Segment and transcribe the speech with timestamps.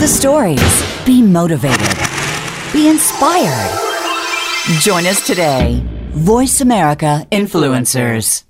[0.00, 1.04] the stories.
[1.04, 1.78] Be motivated.
[2.72, 3.70] Be inspired.
[4.80, 5.84] Join us today.
[6.12, 8.44] Voice America Influencers.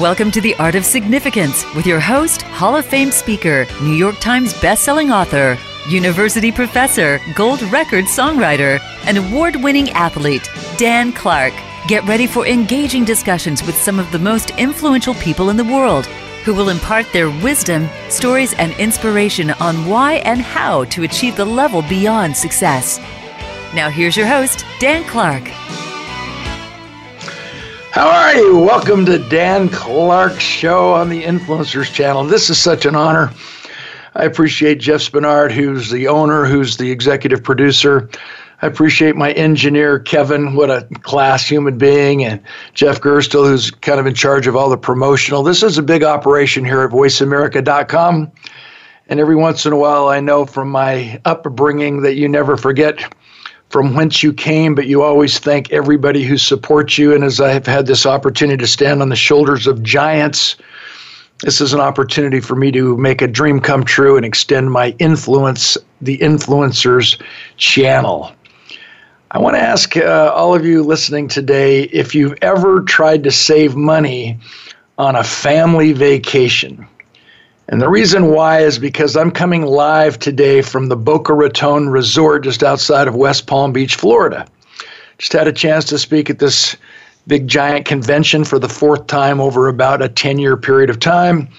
[0.00, 4.18] Welcome to The Art of Significance with your host, Hall of Fame speaker, New York
[4.20, 10.48] Times bestselling author, university professor, gold record songwriter, and award winning athlete,
[10.78, 11.52] Dan Clark.
[11.88, 16.04] Get ready for engaging discussions with some of the most influential people in the world
[16.44, 21.46] who will impart their wisdom, stories, and inspiration on why and how to achieve the
[21.46, 22.98] level beyond success.
[23.74, 25.44] Now, here's your host, Dan Clark.
[27.90, 28.58] How are you?
[28.58, 32.24] Welcome to Dan Clark's show on the Influencers Channel.
[32.24, 33.32] This is such an honor.
[34.14, 38.10] I appreciate Jeff Spenard, who's the owner, who's the executive producer.
[38.60, 42.40] I appreciate my engineer, Kevin, what a class human being, and
[42.74, 45.44] Jeff Gerstel, who's kind of in charge of all the promotional.
[45.44, 48.32] This is a big operation here at voiceamerica.com.
[49.08, 53.14] And every once in a while, I know from my upbringing that you never forget
[53.70, 57.14] from whence you came, but you always thank everybody who supports you.
[57.14, 60.56] And as I have had this opportunity to stand on the shoulders of giants,
[61.42, 64.96] this is an opportunity for me to make a dream come true and extend my
[64.98, 67.20] influence, the influencers
[67.56, 68.32] channel.
[69.30, 73.30] I want to ask uh, all of you listening today if you've ever tried to
[73.30, 74.38] save money
[74.96, 76.88] on a family vacation.
[77.68, 82.44] And the reason why is because I'm coming live today from the Boca Raton Resort
[82.44, 84.46] just outside of West Palm Beach, Florida.
[85.18, 86.74] Just had a chance to speak at this
[87.26, 91.50] big giant convention for the fourth time over about a 10 year period of time.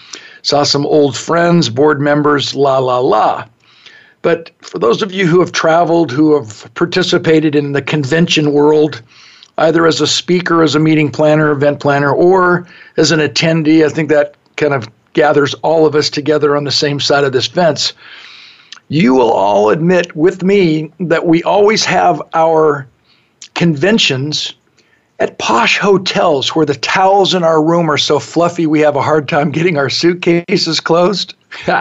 [0.42, 3.46] Saw some old friends, board members, la la la.
[4.22, 9.02] But for those of you who have traveled, who have participated in the convention world,
[9.58, 13.90] either as a speaker, as a meeting planner, event planner, or as an attendee, I
[13.90, 17.48] think that kind of gathers all of us together on the same side of this
[17.48, 17.94] fence.
[18.90, 22.88] You will all admit with me that we always have our
[23.54, 24.54] conventions
[25.20, 29.02] at posh hotels where the towels in our room are so fluffy we have a
[29.02, 31.36] hard time getting our suitcases closed.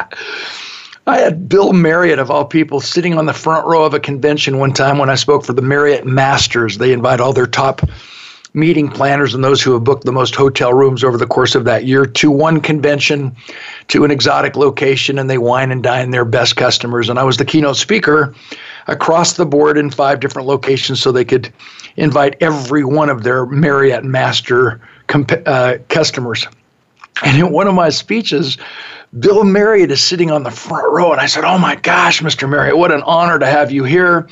[1.08, 4.58] I had Bill Marriott, of all people, sitting on the front row of a convention
[4.58, 6.76] one time when I spoke for the Marriott Masters.
[6.76, 7.80] They invite all their top
[8.52, 11.64] meeting planners and those who have booked the most hotel rooms over the course of
[11.64, 13.34] that year to one convention,
[13.88, 17.08] to an exotic location, and they wine and dine their best customers.
[17.08, 18.34] And I was the keynote speaker
[18.86, 21.50] across the board in five different locations so they could
[21.96, 26.46] invite every one of their Marriott Master comp- uh, customers.
[27.24, 28.58] And in one of my speeches,
[29.18, 31.12] Bill Marriott is sitting on the front row.
[31.12, 32.48] And I said, Oh my gosh, Mr.
[32.48, 34.28] Marriott, what an honor to have you here.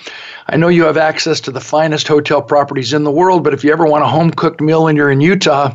[0.49, 3.65] I know you have access to the finest hotel properties in the world, but if
[3.65, 5.75] you ever want a home cooked meal and you're in Utah,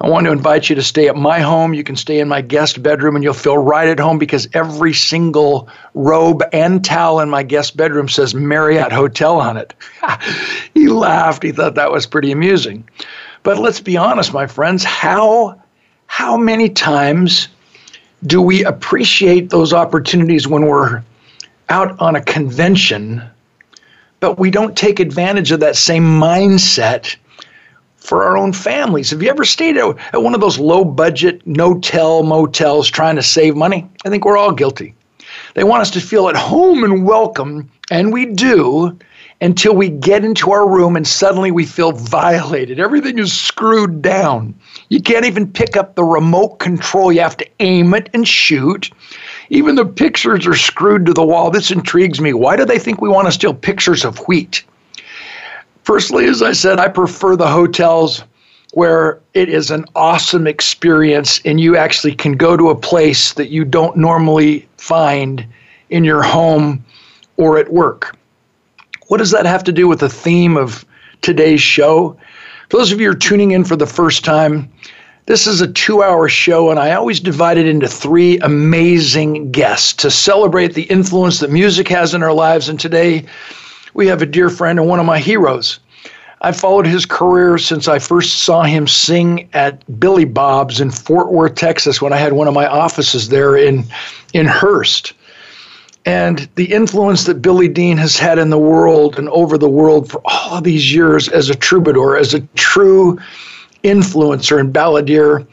[0.00, 1.74] I want to invite you to stay at my home.
[1.74, 4.92] You can stay in my guest bedroom and you'll feel right at home because every
[4.92, 9.74] single robe and towel in my guest bedroom says Marriott Hotel on it.
[10.74, 11.44] he laughed.
[11.44, 12.88] He thought that was pretty amusing.
[13.44, 15.62] But let's be honest, my friends, how
[16.06, 17.48] how many times
[18.26, 21.02] do we appreciate those opportunities when we're
[21.68, 23.22] out on a convention,
[24.20, 27.16] but we don't take advantage of that same mindset
[27.96, 29.10] for our own families?
[29.10, 33.16] Have you ever stayed at, at one of those low budget, no tell motels trying
[33.16, 33.88] to save money?
[34.04, 34.94] I think we're all guilty.
[35.54, 38.98] They want us to feel at home and welcome, and we do
[39.40, 42.78] until we get into our room and suddenly we feel violated.
[42.78, 44.54] Everything is screwed down.
[44.88, 47.12] You can't even pick up the remote control.
[47.12, 48.90] You have to aim it and shoot.
[49.50, 51.50] Even the pictures are screwed to the wall.
[51.50, 52.32] This intrigues me.
[52.32, 54.64] Why do they think we want to steal pictures of wheat?
[55.84, 58.24] Personally, as I said, I prefer the hotels
[58.72, 63.50] where it is an awesome experience and you actually can go to a place that
[63.50, 65.46] you don't normally find
[65.90, 66.84] in your home
[67.36, 68.16] or at work.
[69.08, 70.84] What does that have to do with the theme of
[71.20, 72.16] today's show?
[72.70, 74.70] For those of you who are tuning in for the first time,
[75.26, 79.92] this is a two hour show, and I always divide it into three amazing guests
[79.94, 82.68] to celebrate the influence that music has in our lives.
[82.68, 83.24] And today,
[83.92, 85.80] we have a dear friend and one of my heroes.
[86.40, 91.32] I've followed his career since I first saw him sing at Billy Bob's in Fort
[91.32, 93.84] Worth, Texas, when I had one of my offices there in,
[94.34, 95.14] in Hurst
[96.06, 100.10] and the influence that Billy Dean has had in the world and over the world
[100.10, 103.18] for all these years as a troubadour, as a true
[103.82, 105.46] influencer and balladeer.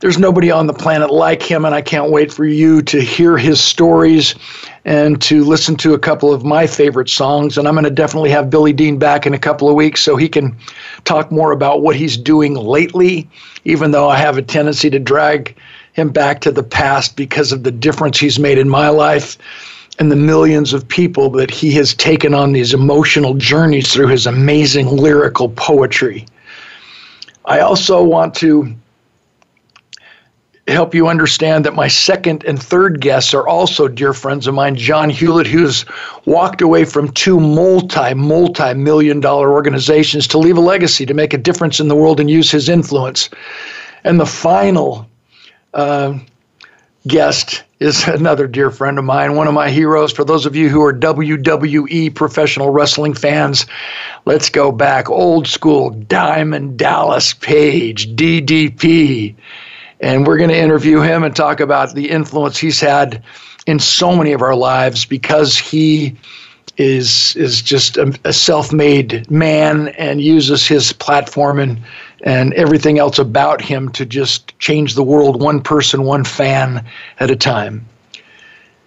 [0.00, 3.38] there's nobody on the planet like him, and I can't wait for you to hear
[3.38, 4.34] his stories
[4.84, 7.56] and to listen to a couple of my favorite songs.
[7.56, 10.16] And I'm going to definitely have Billy Dean back in a couple of weeks so
[10.16, 10.56] he can
[11.04, 13.28] talk more about what he's doing lately,
[13.64, 15.56] even though I have a tendency to drag
[15.94, 19.38] him back to the past because of the difference he's made in my life
[19.98, 24.26] and the millions of people that he has taken on these emotional journeys through his
[24.26, 26.26] amazing lyrical poetry.
[27.46, 28.74] I also want to
[30.68, 34.74] help you understand that my second and third guests are also dear friends of mine.
[34.74, 35.84] John Hewlett, who's
[36.24, 41.32] walked away from two multi, multi million dollar organizations to leave a legacy, to make
[41.32, 43.30] a difference in the world and use his influence.
[44.02, 45.08] And the final
[45.72, 46.18] uh,
[47.06, 50.12] guest is another dear friend of mine, one of my heroes.
[50.12, 53.66] For those of you who are WWE professional wrestling fans,
[54.24, 59.34] let's go back old school Diamond Dallas Page, DDP.
[60.00, 63.22] And we're going to interview him and talk about the influence he's had
[63.66, 66.16] in so many of our lives because he
[66.76, 71.80] is is just a, a self-made man and uses his platform and
[72.26, 76.84] and everything else about him to just change the world one person, one fan
[77.18, 77.86] at a time.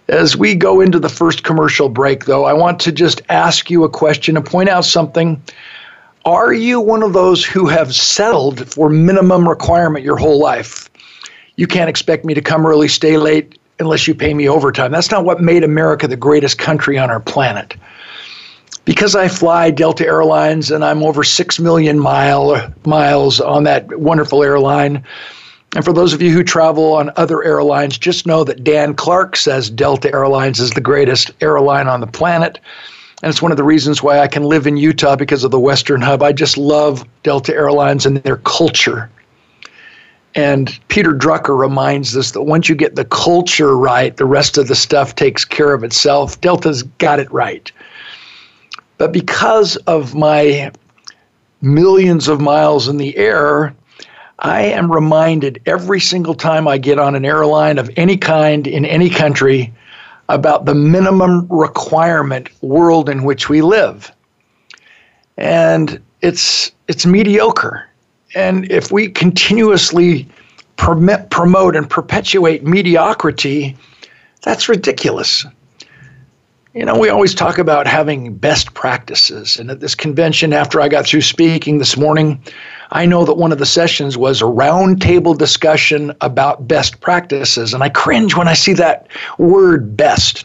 [0.06, 3.82] As we go into the first commercial break, though, I want to just ask you
[3.82, 5.42] a question and point out something.
[6.24, 10.90] Are you one of those who have settled for minimum requirement your whole life?
[11.60, 14.90] you can't expect me to come early, stay late unless you pay me overtime.
[14.90, 17.76] That's not what made America the greatest country on our planet.
[18.90, 24.42] Because I fly Delta Airlines and I'm over 6 million mile, miles on that wonderful
[24.42, 25.04] airline.
[25.76, 29.36] And for those of you who travel on other airlines, just know that Dan Clark
[29.36, 32.58] says Delta Airlines is the greatest airline on the planet.
[33.22, 35.60] And it's one of the reasons why I can live in Utah because of the
[35.60, 36.20] Western Hub.
[36.24, 39.08] I just love Delta Airlines and their culture.
[40.34, 44.66] And Peter Drucker reminds us that once you get the culture right, the rest of
[44.66, 46.40] the stuff takes care of itself.
[46.40, 47.70] Delta's got it right.
[49.00, 50.70] But because of my
[51.62, 53.74] millions of miles in the air,
[54.40, 58.84] I am reminded every single time I get on an airline of any kind in
[58.84, 59.72] any country
[60.28, 64.12] about the minimum requirement world in which we live.
[65.38, 67.88] And it's it's mediocre.
[68.34, 70.28] And if we continuously
[70.76, 73.78] permit, promote and perpetuate mediocrity,
[74.42, 75.46] that's ridiculous.
[76.72, 79.58] You know, we always talk about having best practices.
[79.58, 82.40] And at this convention, after I got through speaking this morning,
[82.92, 87.74] I know that one of the sessions was a roundtable discussion about best practices.
[87.74, 90.44] And I cringe when I see that word best.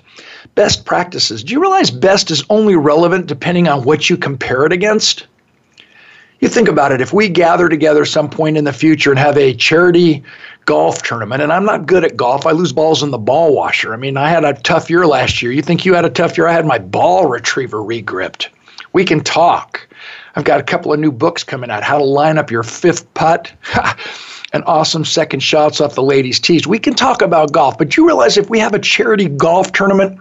[0.55, 1.43] Best practices.
[1.43, 5.27] Do you realize best is only relevant depending on what you compare it against?
[6.39, 9.37] you think about it if we gather together some point in the future and have
[9.37, 10.23] a charity
[10.65, 12.45] golf tournament and i'm not good at golf.
[12.45, 13.93] I lose balls in the ball washer.
[13.93, 15.51] I mean i had a tough year last year.
[15.51, 16.47] You think you had a tough year?
[16.47, 18.49] I had my ball retriever regripped.
[18.93, 19.87] We can talk.
[20.35, 21.83] I've got a couple of new books coming out.
[21.83, 23.51] How to line up your fifth putt.
[24.53, 26.65] And awesome second shots off the ladies tees.
[26.65, 30.17] We can talk about golf but you realize if we have a charity golf tournament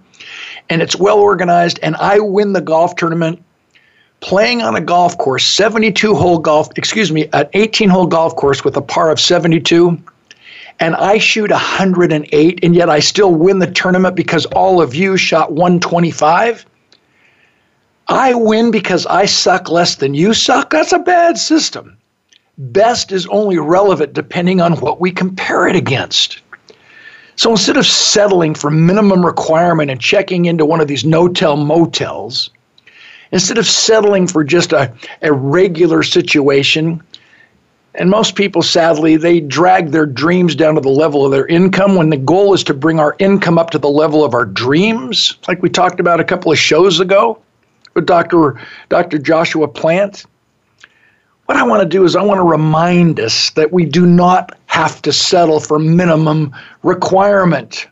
[0.69, 3.41] and it's well organized and i win the golf tournament
[4.25, 8.65] playing on a golf course, 72 hole golf, excuse me, an 18 hole golf course
[8.65, 10.03] with a par of 72,
[10.81, 15.17] and I shoot 108, and yet I still win the tournament because all of you
[15.17, 16.67] shot 125.
[18.09, 20.71] I win because I suck less than you suck.
[20.71, 21.97] That's a bad system.
[22.59, 26.41] Best is only relevant depending on what we compare it against.
[27.37, 31.57] So instead of settling for minimum requirement and checking into one of these no tell
[31.57, 32.51] motels,
[33.33, 37.03] instead of settling for just a, a regular situation.
[37.97, 41.95] And most people, sadly, they drag their dreams down to the level of their income
[41.95, 45.37] when the goal is to bring our income up to the level of our dreams,
[45.47, 47.41] like we talked about a couple of shows ago
[47.95, 48.61] with Dr.
[48.89, 49.19] Dr.
[49.19, 50.25] Joshua Plant.
[51.47, 54.59] What I want to do is I want to remind us that we do not
[54.67, 57.87] have to settle for minimum requirement.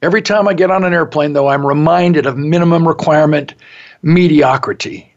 [0.00, 3.54] Every time I get on an airplane, though, I'm reminded of minimum requirement
[4.02, 5.09] mediocrity.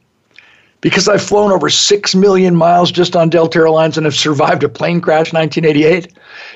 [0.84, 4.70] Because I've flown over 6 million miles just on Delta Airlines and have survived a
[4.70, 6.12] plane crash in 1988,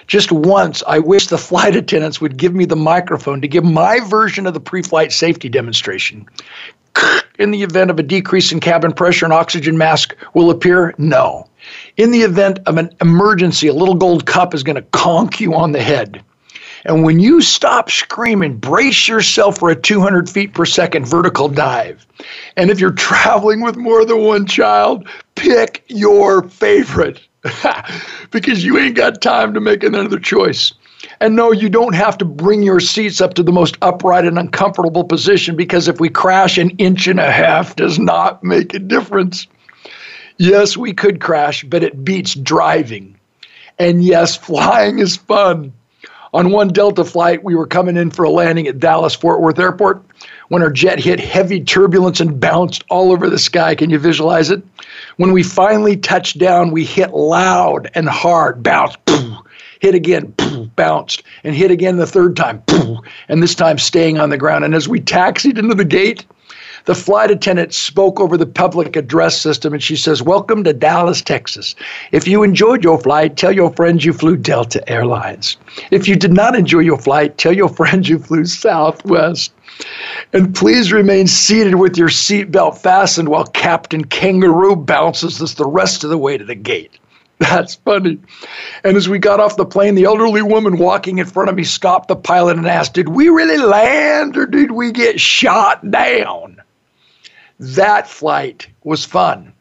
[0.05, 4.01] just once I wish the flight attendants would give me the microphone to give my
[4.01, 6.27] version of the pre flight safety demonstration.
[7.39, 10.93] In the event of a decrease in cabin pressure, an oxygen mask will appear?
[10.97, 11.47] No.
[11.95, 15.53] In the event of an emergency, a little gold cup is going to conk you
[15.53, 16.23] on the head.
[16.87, 22.07] And when you stop screaming, brace yourself for a 200 feet per second vertical dive.
[22.55, 27.21] And if you're traveling with more than one child, pick your favorite.
[28.31, 30.73] because you ain't got time to make another choice.
[31.19, 34.39] And no, you don't have to bring your seats up to the most upright and
[34.39, 38.79] uncomfortable position because if we crash an inch and a half does not make a
[38.79, 39.47] difference.
[40.37, 43.17] Yes, we could crash, but it beats driving.
[43.77, 45.73] And yes, flying is fun.
[46.33, 49.59] On one Delta flight, we were coming in for a landing at Dallas Fort Worth
[49.59, 50.03] Airport
[50.49, 53.75] when our jet hit heavy turbulence and bounced all over the sky.
[53.75, 54.61] Can you visualize it?
[55.17, 58.97] When we finally touched down, we hit loud and hard, bounced,
[59.79, 60.33] hit again,
[60.75, 62.63] bounced, and hit again the third time,
[63.29, 64.65] and this time staying on the ground.
[64.65, 66.25] And as we taxied into the gate,
[66.87, 71.21] the flight attendant spoke over the public address system and she says, Welcome to Dallas,
[71.21, 71.75] Texas.
[72.13, 75.57] If you enjoyed your flight, tell your friends you flew Delta Airlines.
[75.91, 79.51] If you did not enjoy your flight, tell your friends you flew Southwest.
[80.31, 86.05] And please remain seated with your seatbelt fastened while Captain Kangaroo bounces us the rest
[86.05, 86.99] of the way to the gate.
[87.39, 88.17] That's funny.
[88.85, 91.65] And as we got off the plane, the elderly woman walking in front of me
[91.65, 96.61] stopped the pilot and asked, Did we really land or did we get shot down?
[97.59, 99.53] That flight was fun.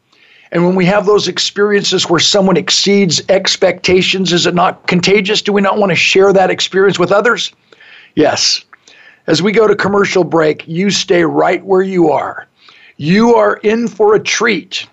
[0.53, 5.43] And when we have those experiences where someone exceeds expectations, is it not contagious?
[5.43, 7.53] Do we not want to share that experience with others?
[8.15, 8.65] Yes.
[9.26, 12.47] As we go to commercial break, you stay right where you are.
[12.97, 14.87] You are in for a treat.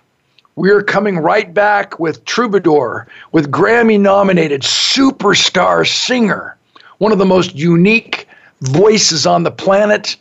[0.56, 6.58] We're coming right back with Troubadour, with Grammy nominated superstar singer,
[6.98, 8.28] one of the most unique
[8.62, 10.16] voices on the planet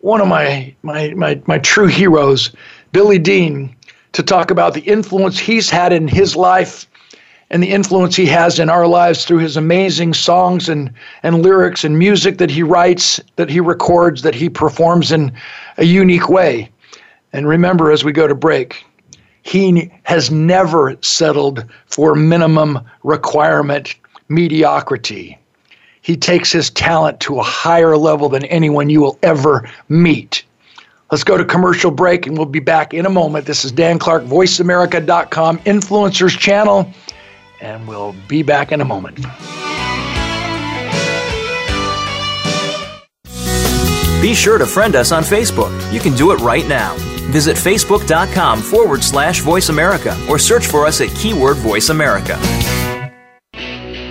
[0.00, 2.54] one of my, my, my, my true heroes,
[2.92, 3.74] Billy Dean,
[4.12, 6.86] to talk about the influence he's had in his life
[7.50, 11.84] and the influence he has in our lives through his amazing songs and, and lyrics
[11.84, 15.32] and music that he writes, that he records, that he performs in
[15.78, 16.70] a unique way.
[17.32, 18.84] And remember, as we go to break,
[19.42, 23.94] he has never settled for minimum requirement
[24.28, 25.38] mediocrity.
[26.08, 30.42] He takes his talent to a higher level than anyone you will ever meet.
[31.10, 33.44] Let's go to commercial break and we'll be back in a moment.
[33.44, 36.90] This is Dan Clark, VoiceAmerica.com Influencers Channel,
[37.60, 39.16] and we'll be back in a moment.
[44.22, 45.92] Be sure to friend us on Facebook.
[45.92, 46.94] You can do it right now.
[47.28, 52.38] Visit facebook.com forward slash voice America or search for us at keyword voice America.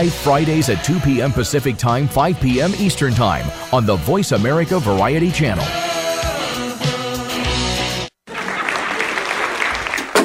[0.00, 1.30] live Fridays at 2 p.m.
[1.30, 2.72] Pacific Time, 5 p.m.
[2.78, 5.62] Eastern Time on the Voice America Variety Channel.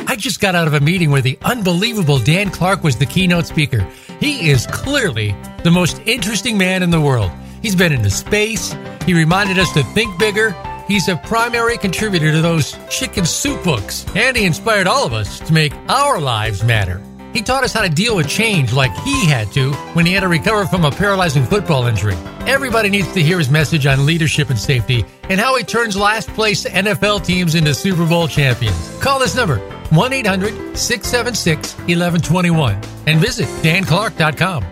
[0.08, 3.48] I just got out of a meeting where the unbelievable Dan Clark was the keynote
[3.48, 3.86] speaker.
[4.22, 7.30] He is clearly the most interesting man in the world.
[7.62, 8.74] He's been into space,
[9.06, 10.56] he reminded us to think bigger.
[10.88, 15.42] He's a primary contributor to those chicken soup books, and he inspired all of us
[15.42, 17.02] to make our lives matter.
[17.36, 20.22] He taught us how to deal with change like he had to when he had
[20.22, 22.16] to recover from a paralyzing football injury.
[22.48, 26.30] Everybody needs to hear his message on leadership and safety and how he turns last
[26.30, 28.98] place NFL teams into Super Bowl champions.
[29.02, 29.58] Call this number
[29.90, 34.64] 1 800 676 1121 and visit danclark.com.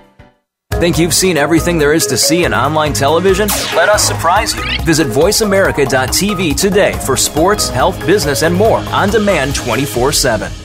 [0.76, 3.50] Think you've seen everything there is to see in online television?
[3.76, 4.64] Let us surprise you.
[4.84, 10.63] Visit VoiceAmerica.tv today for sports, health, business, and more on demand 24 7.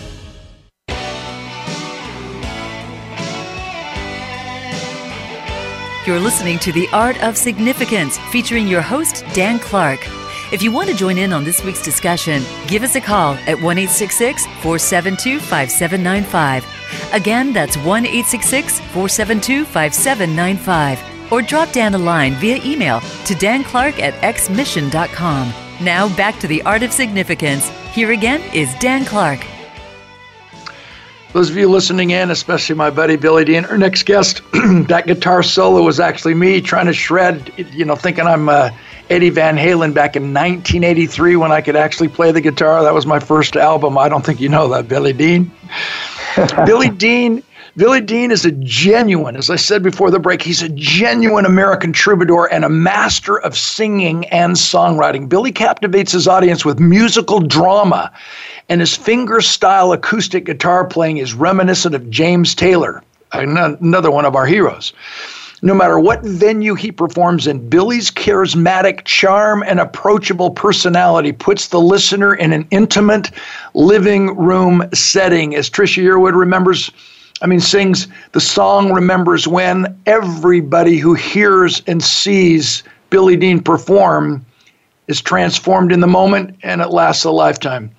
[6.08, 10.00] You're listening to The Art of Significance featuring your host, Dan Clark.
[10.50, 13.60] If you want to join in on this week's discussion, give us a call at
[13.60, 16.64] 1 472 5795.
[17.12, 21.30] Again, that's 1 472 5795.
[21.30, 25.52] Or drop Dan a line via email to danclark at xmission.com.
[25.82, 27.68] Now back to the art of significance.
[27.92, 29.44] Here again is Dan Clark.
[31.38, 35.44] Those of you listening in, especially my buddy Billy Dean, our next guest, that guitar
[35.44, 38.70] solo was actually me trying to shred, you know, thinking I'm uh,
[39.08, 42.82] Eddie Van Halen back in 1983 when I could actually play the guitar.
[42.82, 43.96] That was my first album.
[43.96, 45.52] I don't think you know that, Billy Dean.
[46.66, 47.44] Billy Dean
[47.78, 51.92] Billy Dean is a genuine, as I said before the break, he's a genuine American
[51.92, 55.28] troubadour and a master of singing and songwriting.
[55.28, 58.10] Billy captivates his audience with musical drama,
[58.68, 64.34] and his finger style acoustic guitar playing is reminiscent of James Taylor, another one of
[64.34, 64.92] our heroes.
[65.62, 71.80] No matter what venue he performs in, Billy's charismatic charm and approachable personality puts the
[71.80, 73.30] listener in an intimate
[73.74, 75.54] living room setting.
[75.54, 76.90] As Trisha Yearwood remembers,
[77.40, 80.00] I mean, sings the song Remembers When.
[80.06, 84.44] Everybody who hears and sees Billy Dean perform
[85.06, 87.90] is transformed in the moment and it lasts a lifetime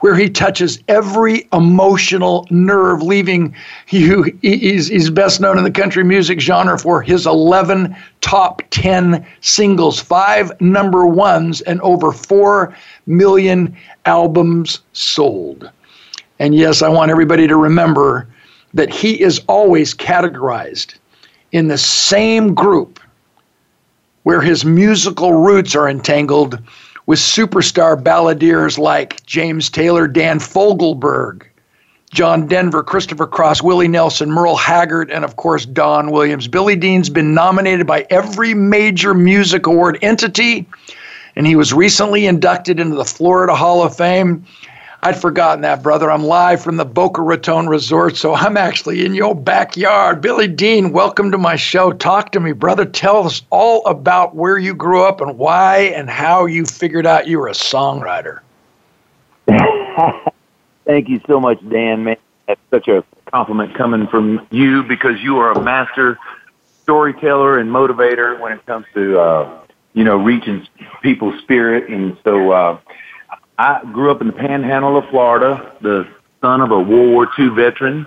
[0.00, 3.54] where he touches every emotional nerve, leaving
[3.88, 4.22] you.
[4.42, 10.00] He's, he's best known in the country music genre for his 11 top 10 singles,
[10.00, 12.74] five number ones, and over 4
[13.06, 13.76] million
[14.06, 15.70] albums sold.
[16.38, 18.28] And yes, I want everybody to remember
[18.74, 20.94] that he is always categorized
[21.52, 23.00] in the same group
[24.24, 26.58] where his musical roots are entangled
[27.06, 31.44] with superstar balladeers like James Taylor, Dan Fogelberg,
[32.12, 36.48] John Denver, Christopher Cross, Willie Nelson, Merle Haggard, and of course Don Williams.
[36.48, 40.66] Billy Dean's been nominated by every major music award entity,
[41.36, 44.44] and he was recently inducted into the Florida Hall of Fame.
[45.00, 46.10] I'd forgotten that, brother.
[46.10, 50.20] I'm live from the Boca Raton Resort, so I'm actually in your backyard.
[50.20, 51.92] Billy Dean, welcome to my show.
[51.92, 52.84] Talk to me, brother.
[52.84, 57.28] Tell us all about where you grew up and why and how you figured out
[57.28, 58.40] you were a songwriter.
[60.84, 62.02] Thank you so much, Dan.
[62.02, 62.16] Man,
[62.48, 66.18] that's such a compliment coming from you because you are a master
[66.82, 69.60] storyteller and motivator when it comes to uh,
[69.92, 70.66] you know reaching
[71.02, 72.50] people's spirit, and so.
[72.50, 72.78] Uh,
[73.58, 76.06] I grew up in the panhandle of Florida, the
[76.40, 78.06] son of a World War II veteran.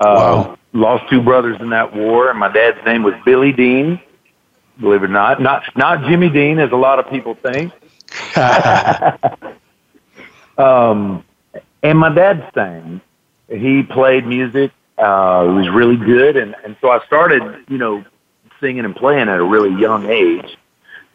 [0.00, 0.58] Uh, wow.
[0.72, 4.00] Lost two brothers in that war, and my dad's name was Billy Dean.
[4.80, 7.72] Believe it or not, not not Jimmy Dean, as a lot of people think.
[10.58, 11.24] um,
[11.82, 13.00] and my dad sang.
[13.48, 14.72] He played music.
[14.98, 18.04] Uh, he was really good, and and so I started, you know,
[18.60, 20.58] singing and playing at a really young age,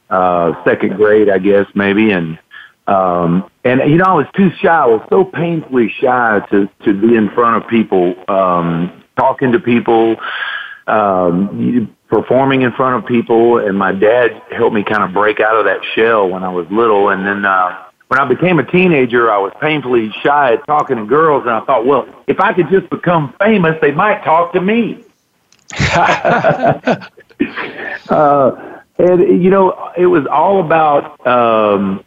[0.10, 2.40] uh, second grade, I guess, maybe, and
[2.88, 4.68] um, and you know, I was too shy.
[4.68, 9.60] I was so painfully shy to to be in front of people, um, talking to
[9.60, 10.18] people,
[10.88, 13.60] um, performing in front of people.
[13.60, 16.68] And my dad helped me kind of break out of that shell when I was
[16.70, 17.10] little.
[17.10, 21.06] And then uh, when I became a teenager, I was painfully shy at talking to
[21.06, 21.44] girls.
[21.44, 25.06] And I thought, well, if I could just become famous, they might talk to me.
[28.10, 31.26] uh, and you know, it was all about.
[31.26, 32.04] Um,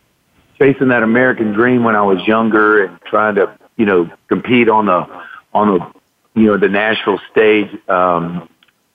[0.59, 4.87] chasing that American dream when I was younger and trying to, you know, compete on
[4.87, 5.07] the
[5.53, 7.71] on the you know the Nashville stage.
[7.89, 8.49] Um,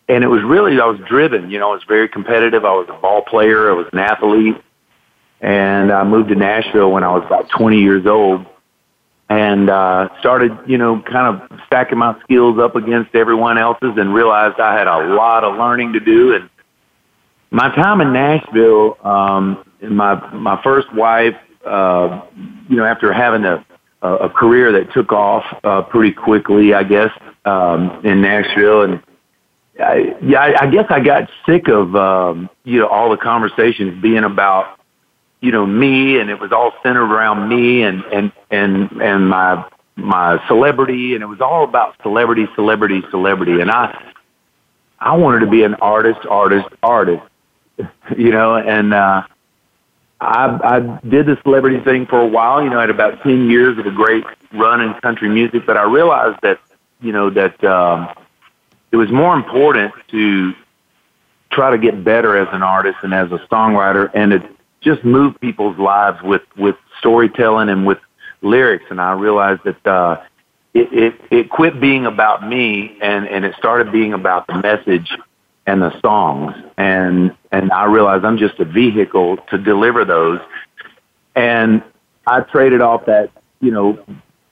[0.07, 1.49] and it was really I was driven.
[1.51, 2.65] You know, I was very competitive.
[2.65, 3.71] I was a ball player.
[3.71, 4.57] I was an athlete,
[5.39, 8.45] and I moved to Nashville when I was about 20 years old,
[9.29, 14.13] and uh, started you know kind of stacking my skills up against everyone else's, and
[14.13, 16.35] realized I had a lot of learning to do.
[16.35, 16.49] And
[17.49, 22.21] my time in Nashville, um, my my first wife uh,
[22.69, 23.65] you know, after having a,
[24.01, 27.11] a career that took off uh, pretty quickly, I guess,
[27.45, 29.01] um, in Nashville, and
[29.79, 34.01] I, yeah, I, I guess I got sick of um, you know all the conversations
[34.01, 34.79] being about
[35.39, 39.65] you know me, and it was all centered around me and and and and my
[39.95, 44.13] my celebrity, and it was all about celebrity, celebrity, celebrity, and I
[44.99, 47.23] I wanted to be an artist, artist, artist,
[48.17, 49.23] you know, and uh,
[50.21, 52.63] I, I did the celebrity thing for a while.
[52.63, 55.77] You know, I had about ten years of a great run in country music, but
[55.77, 56.59] I realized that
[57.01, 58.07] you know that um,
[58.91, 60.53] it was more important to
[61.49, 64.47] try to get better as an artist and as a songwriter, and to
[64.81, 67.97] just move people's lives with with storytelling and with
[68.43, 68.85] lyrics.
[68.91, 70.21] And I realized that uh,
[70.75, 75.17] it, it it quit being about me, and and it started being about the message
[75.67, 80.39] and the songs and and I realized I'm just a vehicle to deliver those.
[81.35, 81.83] And
[82.25, 83.99] I traded off that you know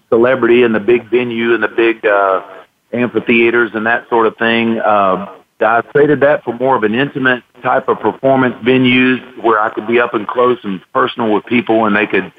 [0.10, 2.44] celebrity and the big venue and the big uh
[2.92, 4.80] amphitheaters and that sort of thing.
[4.80, 9.70] Uh I traded that for more of an intimate type of performance venues where I
[9.70, 12.32] could be up and close and personal with people and they could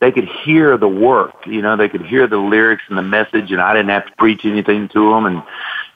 [0.00, 3.50] they could hear the work, you know, they could hear the lyrics and the message
[3.50, 5.42] and I didn't have to preach anything to them and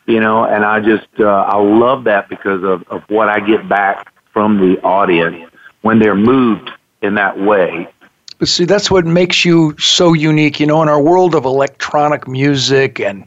[0.06, 3.68] you know, and I just uh, I love that because of of what I get
[3.68, 5.50] back from the audience
[5.82, 6.70] when they're moved
[7.02, 7.88] in that way.
[8.38, 10.60] But see, that's what makes you so unique.
[10.60, 13.24] You know, in our world of electronic music and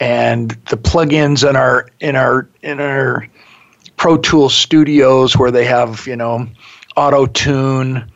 [0.00, 3.28] and the plugins in our in our in our
[3.96, 6.46] Pro Tools studios where they have you know
[6.96, 8.10] auto tune.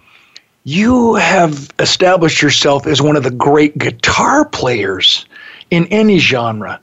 [0.66, 5.26] You have established yourself as one of the great guitar players
[5.70, 6.80] in any genre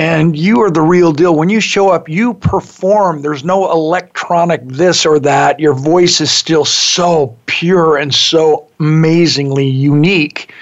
[0.00, 1.36] and you are the real deal.
[1.36, 3.20] When you show up, you perform.
[3.20, 5.60] There's no electronic this or that.
[5.60, 10.54] Your voice is still so pure and so amazingly unique.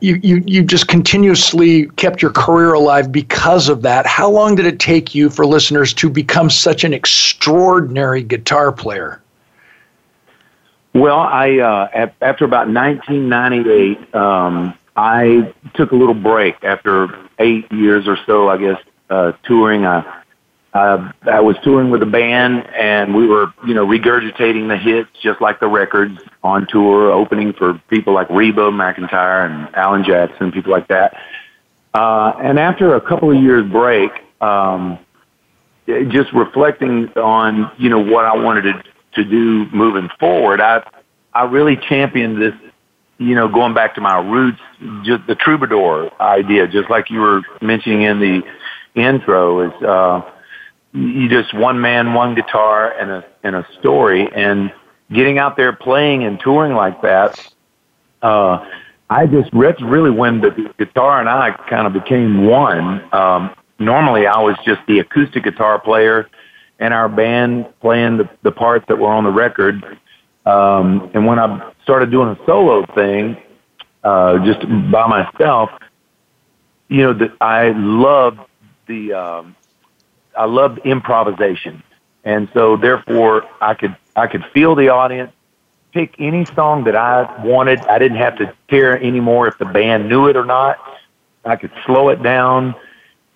[0.00, 4.06] You, you, you just continuously kept your career alive because of that.
[4.06, 9.20] How long did it take you for listeners to become such an extraordinary guitar player?
[10.94, 18.06] Well, I uh, after about 1998, um, I took a little break after eight years
[18.06, 18.78] or so, I guess,
[19.10, 19.84] uh, touring.
[19.84, 20.22] I,
[20.72, 25.08] uh, I was touring with a band, and we were, you know, regurgitating the hits
[25.22, 30.50] just like the records on tour, opening for people like Reba McEntire and Alan Jackson,
[30.50, 31.16] people like that.
[31.94, 34.98] Uh, and after a couple of years break, um,
[35.86, 38.82] just reflecting on, you know, what I wanted to,
[39.14, 40.82] to do moving forward, I,
[41.32, 42.54] I really championed this
[43.18, 44.60] you know, going back to my roots,
[45.02, 48.42] just the troubadour idea, just like you were mentioning in the
[48.94, 50.22] intro, is uh,
[50.92, 54.72] you just one man, one guitar, and a and a story, and
[55.12, 57.38] getting out there playing and touring like that.
[58.22, 58.66] Uh,
[59.10, 63.14] I just that's really when the guitar and I kind of became one.
[63.14, 66.28] Um, normally, I was just the acoustic guitar player,
[66.80, 69.98] and our band playing the the parts that were on the record
[70.46, 73.36] um, and when I started doing a solo thing,
[74.02, 75.70] uh, just by myself,
[76.88, 78.40] you know, that I loved
[78.86, 79.54] the, um,
[80.36, 81.82] I loved improvisation.
[82.24, 85.32] And so therefore I could, I could feel the audience,
[85.92, 87.80] pick any song that I wanted.
[87.80, 90.78] I didn't have to care anymore if the band knew it or not.
[91.44, 92.74] I could slow it down,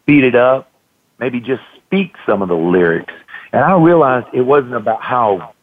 [0.03, 0.71] speed it up,
[1.19, 3.13] maybe just speak some of the lyrics.
[3.53, 5.55] And I realized it wasn't about how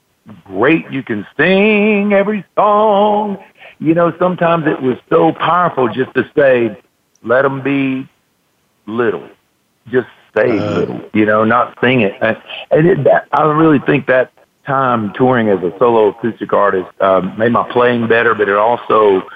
[0.46, 3.44] great you can sing every song.
[3.80, 6.82] You know, sometimes it was so powerful just to say,
[7.24, 8.08] let them be
[8.86, 9.28] little.
[9.88, 12.14] Just say uh, little, you know, not sing it.
[12.22, 14.32] And, and it, that, I really think that
[14.66, 19.28] time touring as a solo acoustic artist uh, made my playing better, but it also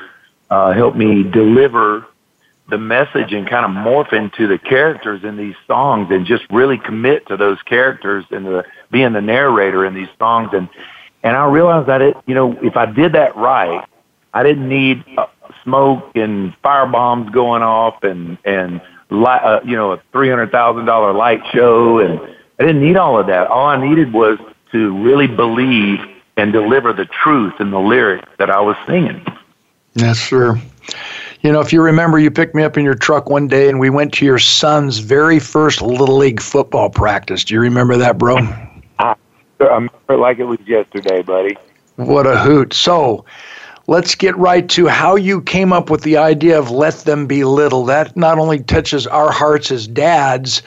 [0.49, 2.05] uh, helped me deliver
[2.69, 6.77] the message and kind of morph into the characters in these songs and just really
[6.77, 10.69] commit to those characters and the being the narrator in these songs and
[11.23, 13.87] and I realized that it you know if I did that right
[14.33, 15.27] I didn't need uh,
[15.63, 20.51] smoke and fire bombs going off and and light, uh, you know a three hundred
[20.51, 22.19] thousand dollar light show and
[22.59, 24.37] I didn't need all of that all I needed was
[24.71, 25.99] to really believe
[26.37, 29.25] and deliver the truth in the lyrics that I was singing.
[29.95, 30.59] Yes, sir.
[31.41, 33.79] You know, if you remember, you picked me up in your truck one day and
[33.79, 37.45] we went to your son's very first Little League football practice.
[37.45, 38.37] Do you remember that, bro?
[38.99, 39.15] I
[39.59, 41.57] remember like it was yesterday, buddy.
[41.95, 42.73] What a hoot.
[42.73, 43.25] So,
[43.87, 47.45] let's get right to how you came up with the idea of let them be
[47.45, 47.85] little.
[47.85, 50.61] That not only touches our hearts as dads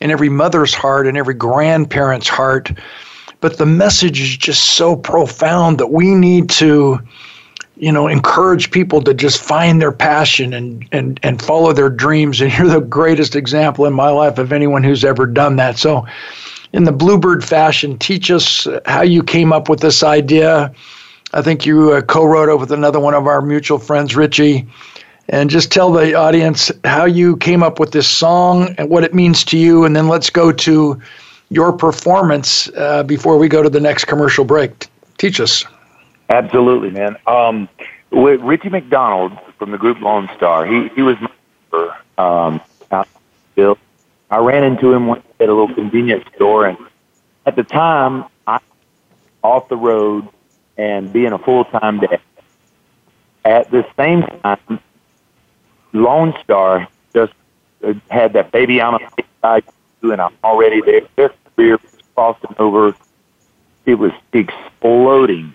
[0.00, 2.72] and every mother's heart and every grandparent's heart,
[3.40, 6.98] but the message is just so profound that we need to
[7.78, 12.40] you know encourage people to just find their passion and and and follow their dreams.
[12.40, 15.78] And you're the greatest example in my life of anyone who's ever done that.
[15.78, 16.06] So
[16.72, 20.72] in the bluebird fashion teach us how you came up with this idea.
[21.32, 24.66] I think you uh, co-wrote it with another one of our mutual friends richie.
[25.30, 29.12] And just tell the audience how you came up with this song and what it
[29.12, 29.84] means to you.
[29.84, 30.98] And then let's go to
[31.50, 34.86] your performance uh, before we go to the next commercial break.
[35.18, 35.64] Teach us
[36.28, 37.16] Absolutely, man.
[37.26, 37.68] Um,
[38.10, 42.60] with Richie McDonald from the group Lonestar, he he was my um.
[44.30, 46.76] I ran into him at a little convenience store, and
[47.46, 48.60] at the time, I
[49.42, 50.28] off the road
[50.76, 52.20] and being a full time dad.
[53.44, 54.80] At the same time,
[55.92, 57.32] Lone Star just
[57.82, 59.10] uh, had that baby I'm a
[59.42, 59.62] guy
[60.02, 61.02] and I'm already there.
[61.16, 62.94] Their career was crossing over.
[63.86, 65.54] It was exploding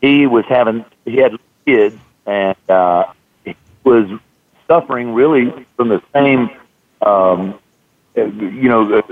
[0.00, 1.36] he was having he had
[1.66, 3.12] kids and uh,
[3.44, 4.08] he was
[4.66, 6.50] suffering really from the same
[7.02, 7.58] um,
[8.14, 9.02] you know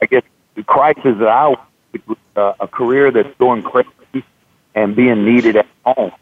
[0.00, 0.22] I guess
[0.54, 1.54] the crisis that I
[2.36, 4.24] uh, a career that's going crazy
[4.74, 6.12] and being needed at home.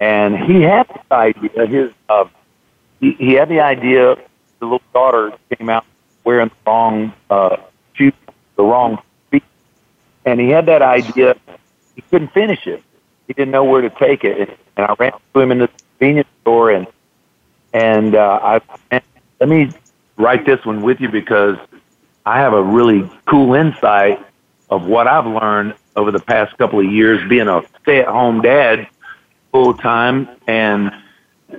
[0.00, 2.24] And he had this idea his uh,
[3.00, 4.16] he, he had the idea
[4.58, 5.84] the little daughter came out
[6.24, 7.56] wearing the wrong uh,
[7.92, 8.12] shoes
[8.56, 8.98] the wrong
[9.30, 9.44] feet.
[10.24, 11.36] And he had that idea
[11.94, 12.82] he couldn't finish it
[13.26, 14.58] he didn't know where to take it.
[14.76, 16.86] And I ran to him in the convenience store and
[17.72, 18.60] and uh,
[18.90, 19.00] I
[19.40, 19.70] let me
[20.16, 21.58] write this one with you because
[22.24, 24.24] I have a really cool insight
[24.70, 28.42] of what I've learned over the past couple of years being a stay at home
[28.42, 28.86] dad
[29.52, 30.28] full time.
[30.46, 30.92] And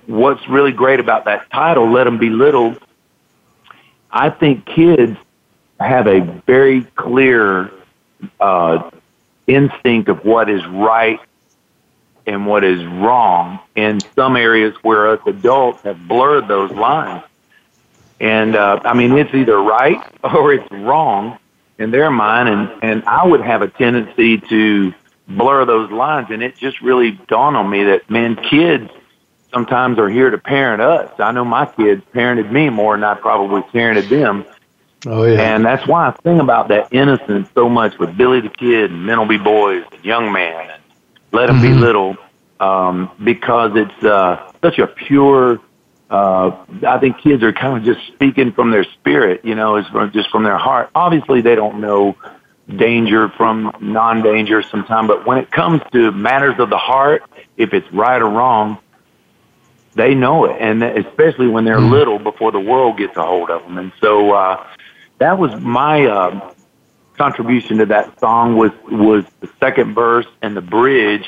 [0.05, 2.75] what's really great about that title, Let Them Be Little,
[4.11, 5.17] I think kids
[5.79, 7.71] have a very clear
[8.39, 8.89] uh,
[9.47, 11.19] instinct of what is right
[12.27, 17.23] and what is wrong in some areas where us adults have blurred those lines.
[18.19, 21.37] And uh, I mean, it's either right or it's wrong
[21.77, 24.93] in their mind, and and I would have a tendency to
[25.27, 28.89] blur those lines, and it just really dawned on me that man, kids
[29.53, 31.11] sometimes are here to parent us.
[31.19, 34.45] I know my kids parented me more than I probably parented them.
[35.07, 38.49] Oh yeah, and that's why I sing about that innocence so much with Billy the
[38.49, 40.81] Kid and Men Will Be Boys and Young Man and
[41.35, 41.73] Let Them mm-hmm.
[41.73, 42.17] Be Little,
[42.59, 45.59] um, because it's uh, such a pure
[46.09, 49.87] uh, I think kids are kind of just speaking from their spirit, you know, is
[49.87, 50.89] from, just from their heart.
[50.93, 52.15] Obviously, they don't know
[52.73, 57.23] danger from non-danger sometimes, but when it comes to matters of the heart,
[57.57, 58.77] if it's right or wrong,
[59.95, 61.89] they know it, and especially when they're mm.
[61.89, 63.77] little, before the world gets a hold of them.
[63.77, 64.67] And so uh,
[65.19, 66.53] that was my uh,
[67.17, 71.27] contribution to that song was was the second verse and the bridge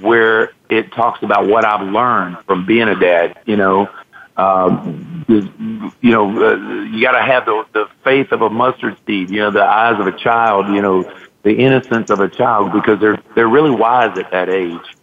[0.00, 3.38] where it talks about what I've learned from being a dad.
[3.46, 3.90] You know,
[4.36, 9.30] um, you know, uh, you got to have the, the faith of a mustard seed.
[9.30, 10.68] You know, the eyes of a child.
[10.68, 14.96] You know, the innocence of a child because they're they're really wise at that age.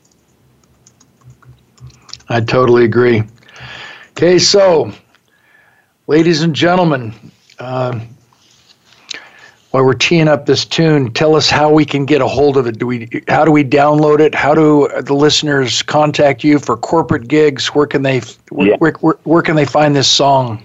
[2.27, 3.23] I totally agree.
[4.11, 4.91] Okay, so,
[6.07, 7.13] ladies and gentlemen.
[7.59, 7.99] Uh,
[9.75, 12.65] while we're teeing up this tune, tell us how we can get a hold of
[12.65, 12.79] it.
[12.79, 13.09] Do we?
[13.27, 14.33] How do we download it?
[14.33, 17.67] How do the listeners contact you for corporate gigs?
[17.67, 18.21] Where can they?
[18.51, 18.77] Where, yeah.
[18.77, 20.63] where, where, where can they find this song?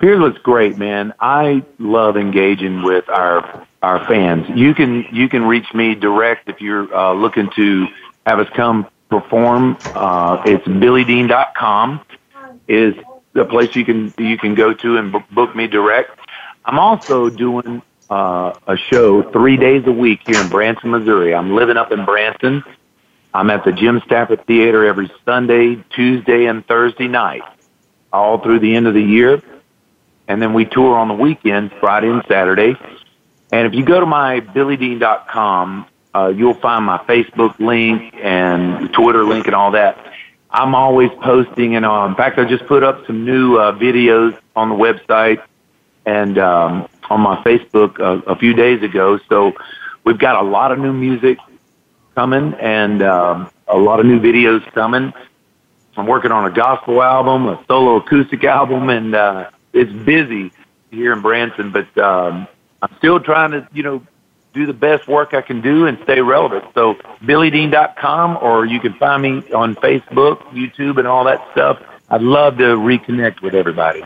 [0.00, 1.14] Here's what's great, man.
[1.20, 4.48] I love engaging with our our fans.
[4.58, 7.86] You can you can reach me direct if you're uh, looking to
[8.26, 9.76] have us come perform.
[9.94, 12.00] Uh, it's billydean.com
[12.66, 12.96] is
[13.32, 16.18] the place you can you can go to and book me direct.
[16.64, 21.34] I'm also doing uh, a show three days a week here in Branson, Missouri.
[21.34, 22.64] I'm living up in Branson.
[23.34, 27.42] I'm at the Jim Stafford Theater every Sunday, Tuesday, and Thursday night,
[28.12, 29.42] all through the end of the year.
[30.26, 32.76] And then we tour on the weekends, Friday and Saturday.
[33.52, 39.24] And if you go to my billydean.com, uh, you'll find my Facebook link and Twitter
[39.24, 39.98] link and all that.
[40.50, 44.38] I'm always posting, and uh, in fact, I just put up some new uh, videos
[44.54, 45.42] on the website
[46.06, 49.18] and um, on my Facebook a, a few days ago.
[49.28, 49.52] So
[50.04, 51.38] we've got a lot of new music
[52.14, 55.12] coming and um, a lot of new videos coming.
[55.96, 60.52] I'm working on a gospel album, a solo acoustic album, and uh, it's busy
[60.90, 61.70] here in Branson.
[61.70, 62.48] But um,
[62.82, 64.04] I'm still trying to, you know,
[64.52, 66.64] do the best work I can do and stay relevant.
[66.74, 71.82] So billydean.com, or you can find me on Facebook, YouTube, and all that stuff.
[72.08, 74.04] I'd love to reconnect with everybody.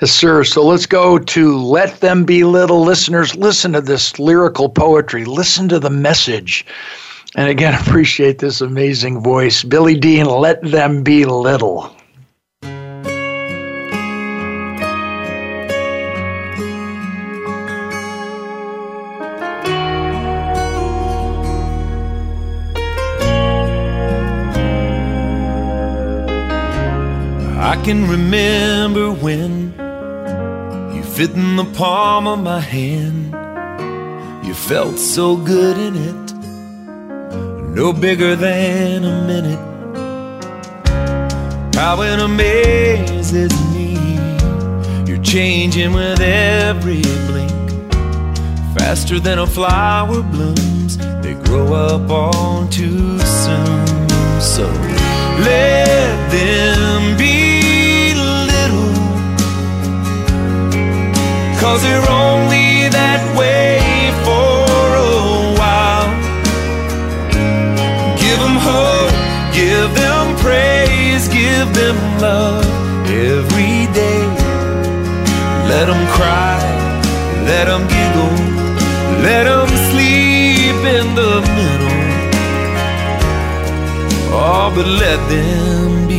[0.00, 0.44] Yes, sir.
[0.44, 2.80] So let's go to Let Them Be Little.
[2.80, 6.64] Listeners, listen to this lyrical poetry, listen to the message.
[7.36, 9.62] And again, appreciate this amazing voice.
[9.62, 11.94] Billy Dean, Let Them Be Little.
[27.62, 29.89] I can remember when
[31.14, 33.34] fit in the palm of my hand.
[34.46, 36.32] You felt so good in it,
[37.74, 39.58] no bigger than a minute.
[41.74, 43.94] How it amazes me,
[45.06, 47.50] you're changing with every blink.
[48.78, 54.08] Faster than a flower blooms, they grow up all too soon.
[54.40, 54.66] So
[55.48, 57.39] let them be
[61.60, 63.80] Cause they're only that way
[64.24, 64.64] for
[64.96, 65.12] a
[65.60, 66.08] while.
[68.16, 69.12] Give them hope,
[69.52, 72.64] give them praise, give them love
[73.06, 74.24] every day.
[75.68, 76.56] Let them cry,
[77.44, 78.36] let them giggle,
[79.22, 82.00] let them sleep in the middle.
[84.32, 86.09] Oh, but let them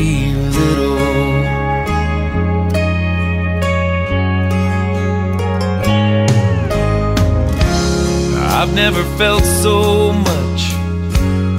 [8.61, 10.73] I've never felt so much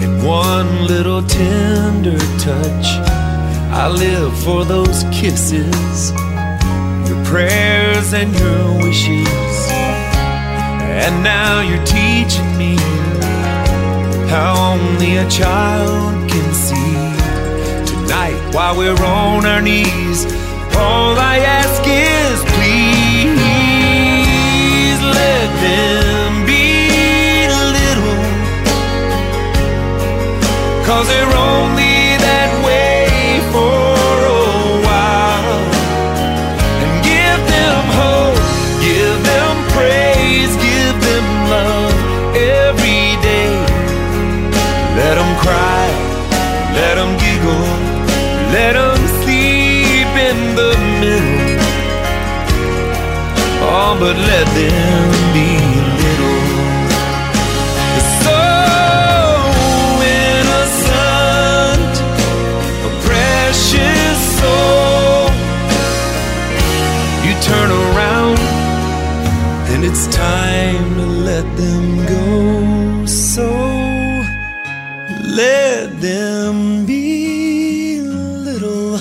[0.05, 2.87] in one little tender touch.
[3.75, 6.12] I live for those kisses,
[7.09, 9.73] your prayers and your wishes.
[11.03, 12.77] And now you're teaching me
[14.31, 16.95] how only a child can see.
[17.85, 20.25] Tonight, while we're on our knees,
[20.77, 23.33] all I ask is please
[25.03, 26.02] let them
[30.92, 34.44] Cause they're only that way for a
[34.87, 35.61] while.
[36.83, 38.37] And give them hope,
[38.85, 41.96] give them praise, give them love
[42.37, 43.57] every day.
[45.00, 45.85] Let them cry,
[46.76, 47.66] let them giggle,
[48.52, 51.57] let them sleep in the middle.
[53.64, 54.82] Oh, but let them
[69.92, 73.05] it's time to let them go.
[73.07, 73.48] So
[75.42, 78.98] let them be little.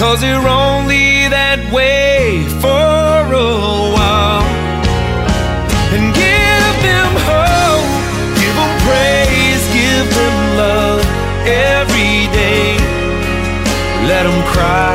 [0.00, 3.52] Cause you're only that way for a
[3.96, 4.46] while.
[5.94, 7.90] And give them hope,
[8.40, 11.02] give them praise, give them love
[11.74, 12.78] every day.
[14.10, 14.89] Let them cry,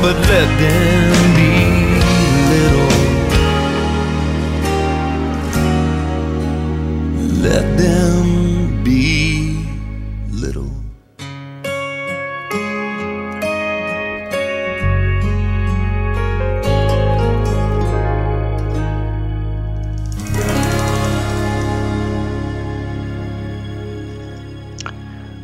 [0.00, 1.52] But let them be
[2.52, 2.92] little.
[7.42, 9.66] Let them be
[10.30, 10.70] little.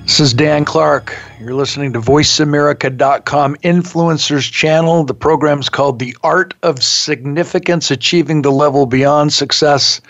[0.04, 1.23] This is Dan Clark.
[1.44, 5.04] You're listening to VoiceAmerica.com Influencers Channel.
[5.04, 10.00] The program is called The Art of Significance Achieving the Level Beyond Success.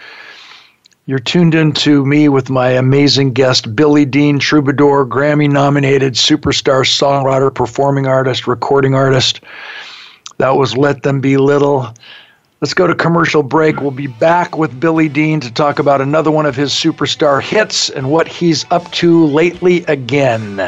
[1.07, 7.53] You're tuned into me with my amazing guest, Billy Dean Troubadour, Grammy nominated superstar songwriter,
[7.53, 9.41] performing artist, recording artist.
[10.39, 11.93] That was Let Them Be Little.
[12.61, 13.81] Let's go to commercial break.
[13.81, 17.91] We'll be back with Billy Dean to talk about another one of his superstar hits
[17.91, 20.61] and what he's up to lately again.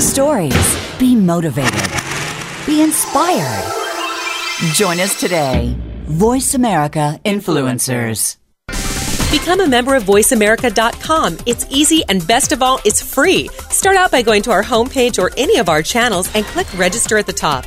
[0.00, 0.98] The stories.
[0.98, 1.90] Be motivated.
[2.64, 3.64] Be inspired.
[4.72, 5.76] Join us today.
[6.04, 8.38] Voice America Influencers.
[9.30, 11.36] Become a member of VoiceAmerica.com.
[11.44, 13.48] It's easy and best of all, it's free.
[13.68, 17.18] Start out by going to our homepage or any of our channels and click register
[17.18, 17.66] at the top.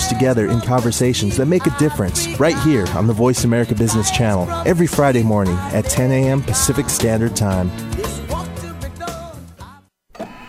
[0.07, 4.49] together in conversations that make a difference right here on the Voice America Business Channel
[4.65, 6.41] every Friday morning at 10 a.m.
[6.41, 7.69] Pacific Standard Time.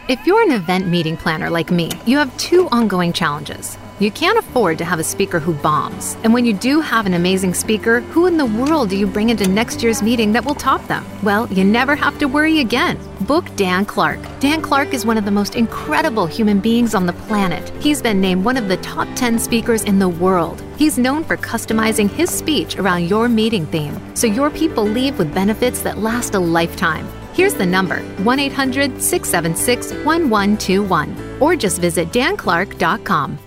[0.09, 3.79] If you're an event meeting planner like me, you have two ongoing challenges.
[4.03, 6.17] You can't afford to have a speaker who bombs.
[6.25, 9.31] And when you do have an amazing speaker, who in the world do you bring
[9.31, 11.07] into next year's meeting that will top them?
[11.23, 12.99] Well, you never have to worry again.
[13.21, 14.19] Book Dan Clark.
[14.41, 17.71] Dan Clark is one of the most incredible human beings on the planet.
[17.81, 20.61] He's been named one of the top 10 speakers in the world.
[20.77, 25.33] He's known for customizing his speech around your meeting theme, so your people leave with
[25.33, 27.07] benefits that last a lifetime.
[27.35, 33.39] Here's the number 1 800 676 1121, or just visit danclark.com.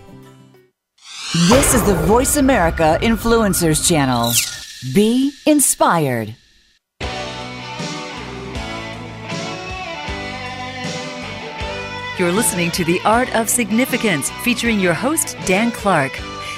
[1.34, 4.32] This is the Voice America Influencers Channel.
[4.93, 6.36] Be inspired.
[12.19, 16.11] You're listening to The Art of Significance featuring your host, Dan Clark.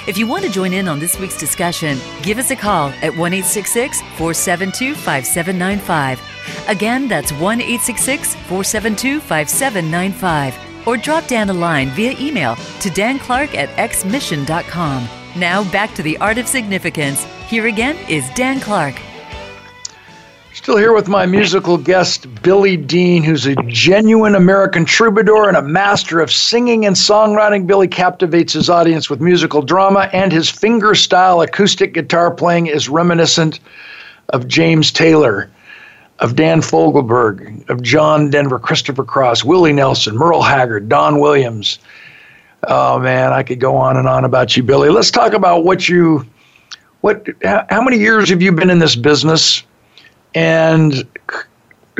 [0.06, 3.16] If you want to join in on this week's discussion, give us a call at
[3.16, 6.68] 1 472 5795.
[6.68, 10.67] Again, that's 1 472 5795.
[10.88, 15.06] Or drop Dan a line via email to danclark at xmission.com.
[15.36, 17.24] Now back to the art of significance.
[17.46, 18.98] Here again is Dan Clark.
[20.54, 25.62] Still here with my musical guest, Billy Dean, who's a genuine American troubadour and a
[25.62, 27.66] master of singing and songwriting.
[27.66, 32.88] Billy captivates his audience with musical drama, and his finger style acoustic guitar playing is
[32.88, 33.60] reminiscent
[34.30, 35.50] of James Taylor,
[36.20, 41.78] of Dan Fogelberg, of John Denver, Christopher Cross, Willie Nelson, Merle Haggard, Don Williams.
[42.66, 44.88] Oh man, I could go on and on about you, Billy.
[44.88, 46.26] Let's talk about what you,
[47.02, 49.62] what, how many years have you been in this business?
[50.34, 51.06] and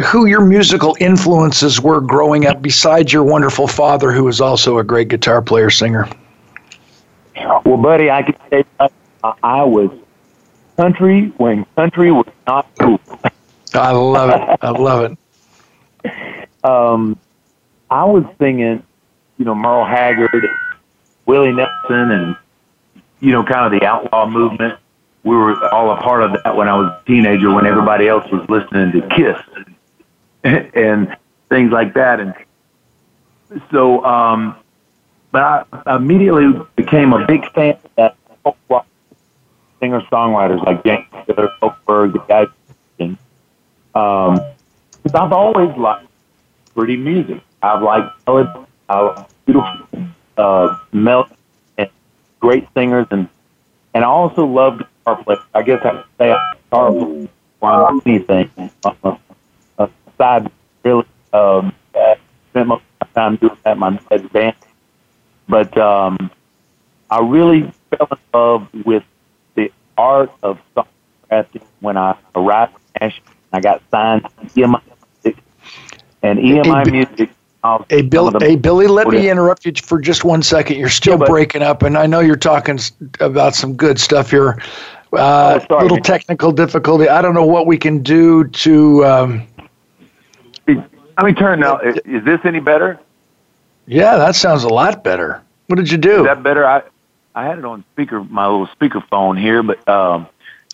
[0.05, 4.85] who your musical influences were growing up besides your wonderful father who was also a
[4.85, 6.09] great guitar player singer
[7.64, 8.64] well buddy i can say
[9.43, 9.91] i was
[10.77, 13.01] country when country was not cool
[13.75, 15.19] i love it i love
[16.05, 17.19] it um
[17.91, 18.83] i was singing
[19.39, 20.49] you know merle haggard
[21.27, 22.37] willie nelson and
[23.21, 24.79] you know kind of the outlaw movement
[25.25, 28.31] we were all a part of that when I was a teenager when everybody else
[28.31, 29.39] was listening to Kiss
[30.75, 31.16] and
[31.49, 32.21] things like that.
[32.21, 32.35] And
[33.71, 34.57] so, um,
[35.31, 38.85] but I immediately became a big fan of that
[39.81, 42.49] singer songwriters like James Taylor, Fogelberg, the guys.
[43.99, 44.40] Um,
[45.03, 46.07] because I've always liked
[46.74, 47.40] pretty music.
[47.62, 51.34] I've liked melody, I beautiful uh, melody
[51.78, 51.90] and
[52.38, 53.28] great singers, and
[53.94, 55.38] and I also loved guitar player.
[55.55, 57.28] I guess I say I'm guitar player
[57.61, 58.51] on anything.
[58.84, 59.16] Uh,
[59.78, 60.51] aside,
[60.84, 61.72] really, um,
[62.51, 64.57] spent most of my time doing that my dad's band.
[65.49, 66.30] But um,
[67.11, 69.05] I really fell in love with
[69.57, 73.38] the art of songwriting when I arrived in Nashville.
[73.53, 74.28] I got signed to
[74.61, 74.80] EMI
[75.24, 75.42] Music,
[76.22, 77.30] and EMI hey, Music.
[77.90, 80.78] Hey, Bill, hey, Billy, let me interrupt you for just one second.
[80.78, 82.78] You're still yeah, breaking up, and I know you're talking
[83.20, 84.62] about some good stuff here.
[85.12, 87.09] Uh, oh, little technical difficulty.
[87.09, 89.05] I don't know what we can do to.
[89.05, 89.46] Um,
[90.66, 91.78] Let me turn now.
[91.78, 92.99] Is this any better?
[93.86, 95.42] Yeah, that sounds a lot better.
[95.66, 96.20] What did you do?
[96.20, 96.64] Is that better?
[96.64, 96.82] I
[97.34, 100.26] I had it on speaker, my little speaker phone here, but um,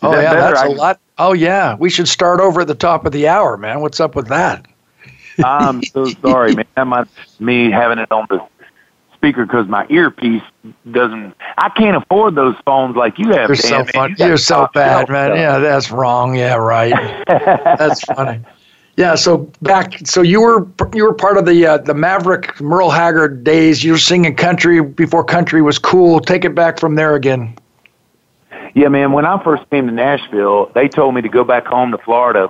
[0.03, 0.55] oh that yeah, better?
[0.55, 1.01] that's I, a lot.
[1.18, 3.80] Oh yeah, we should start over at the top of the hour, man.
[3.80, 4.66] What's up with that?
[5.45, 6.66] I'm so sorry, man.
[6.76, 7.09] That might
[7.40, 8.45] me having it on the
[9.14, 10.42] speaker because my earpiece
[10.90, 11.34] doesn't.
[11.59, 13.49] I can't afford those phones like you have.
[13.49, 14.16] You're Dan, so fun.
[14.18, 15.28] You are so bad, man.
[15.30, 15.38] Stuff.
[15.38, 16.36] Yeah, that's wrong.
[16.36, 17.24] Yeah, right.
[17.26, 18.40] that's funny.
[18.97, 22.90] Yeah, so back, so you were you were part of the uh, the Maverick Merle
[22.90, 23.82] Haggard days.
[23.82, 26.20] You were singing country before country was cool.
[26.20, 27.57] Take it back from there again.
[28.74, 29.12] Yeah, man.
[29.12, 32.48] When I first came to Nashville, they told me to go back home to Florida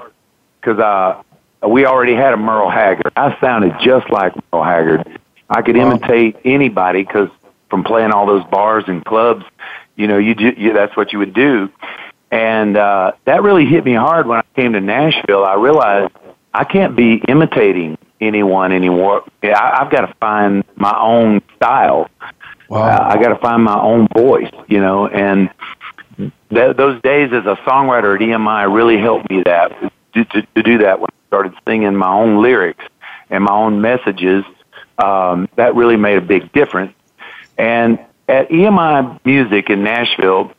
[0.60, 1.22] because uh,
[1.68, 3.12] we already had a Merle Haggard.
[3.14, 7.28] I sounded just like Merle Haggard, I could imitate anybody because
[7.68, 9.44] from playing all those bars and clubs,
[9.96, 11.70] you know, you, you that's what you would do.
[12.30, 15.44] And uh, that really hit me hard when I came to Nashville.
[15.44, 16.12] I realized
[16.52, 19.24] I can't be imitating anyone anymore.
[19.42, 22.10] Yeah, I, I've got to find my own style.
[22.68, 22.80] Wow.
[22.80, 25.06] Uh, I got to find my own voice, you know.
[25.06, 25.50] And
[26.16, 29.72] th- those days as a songwriter at EMI really helped me that
[30.14, 32.84] to, to, to do that when I started singing my own lyrics
[33.30, 34.44] and my own messages
[34.98, 36.92] um, that really made a big difference.
[37.58, 37.98] And
[38.28, 40.52] at EMI Music in Nashville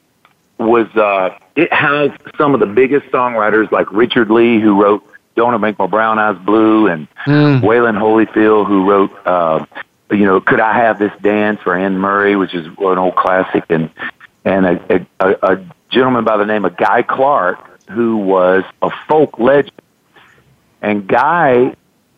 [0.57, 5.03] was uh, it has some of the biggest songwriters like Richard Leigh, who wrote
[5.35, 7.61] "Don't Make My Brown Eyes Blue," and mm.
[7.61, 9.65] Wayland Holyfield, who wrote uh,
[10.11, 13.65] you know "Could I Have This Dance" for Anne Murray, which is an old classic,
[13.69, 13.89] and
[14.45, 19.39] and a, a, a gentleman by the name of Guy Clark, who was a folk
[19.39, 19.71] legend.
[20.81, 21.75] And Guy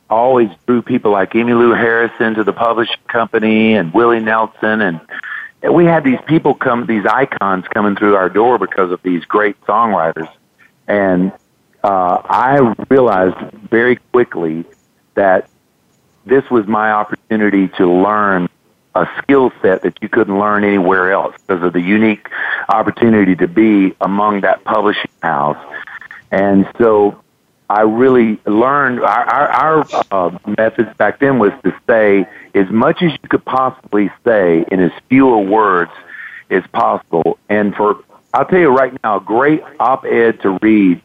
[0.10, 5.02] always drew people like Emmylou Harrison to the publishing company and Willie Nelson and
[5.70, 9.60] we had these people come these icons coming through our door because of these great
[9.62, 10.30] songwriters
[10.88, 11.32] and
[11.84, 13.36] uh, I realized
[13.70, 14.66] very quickly
[15.16, 15.50] that
[16.26, 18.48] this was my opportunity to learn
[19.02, 22.28] a skill set that you couldn't learn anywhere else because of the unique
[22.70, 25.58] opportunity to be among that publishing house.
[26.32, 27.22] And so
[27.70, 33.02] I really learned our, our, our uh, methods back then was to say as much
[33.02, 35.92] as you could possibly say in as fewer words
[36.50, 37.38] as possible.
[37.50, 41.02] And for, I'll tell you right now, a great op-ed to read.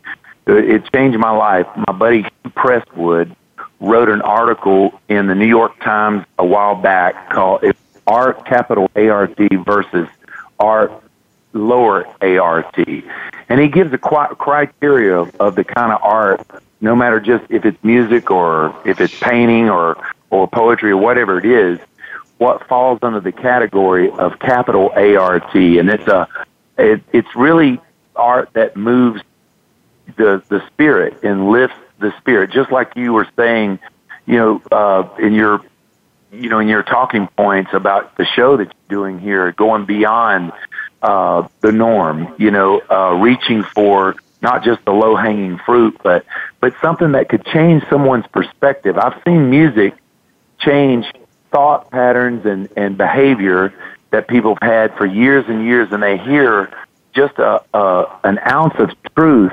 [0.47, 1.66] It changed my life.
[1.76, 3.34] My buddy Presswood
[3.80, 7.64] wrote an article in the New York Times a while back called
[8.07, 10.09] "Art Capital ART versus
[10.59, 10.93] art,
[11.53, 12.77] lower ART.
[13.49, 16.47] And he gives a criteria of, of the kind of art,
[16.81, 21.39] no matter just if it's music or if it's painting or, or poetry or whatever
[21.39, 21.79] it is,
[22.39, 25.55] what falls under the category of capital ART.
[25.55, 26.27] And it's a,
[26.79, 27.81] it, it's really
[28.17, 29.23] art that moves
[30.17, 33.79] the, the spirit and lifts the spirit, just like you were saying,
[34.27, 35.61] you know, uh, in your
[36.33, 40.53] you know, in your talking points about the show that you're doing here, going beyond
[41.03, 46.24] uh, the norm, you know, uh, reaching for not just the low hanging fruit, but
[46.61, 48.97] but something that could change someone's perspective.
[48.97, 49.95] I've seen music
[50.59, 51.07] change
[51.51, 53.74] thought patterns and, and behavior
[54.11, 56.72] that people have had for years and years, and they hear
[57.12, 59.53] just a, a an ounce of truth,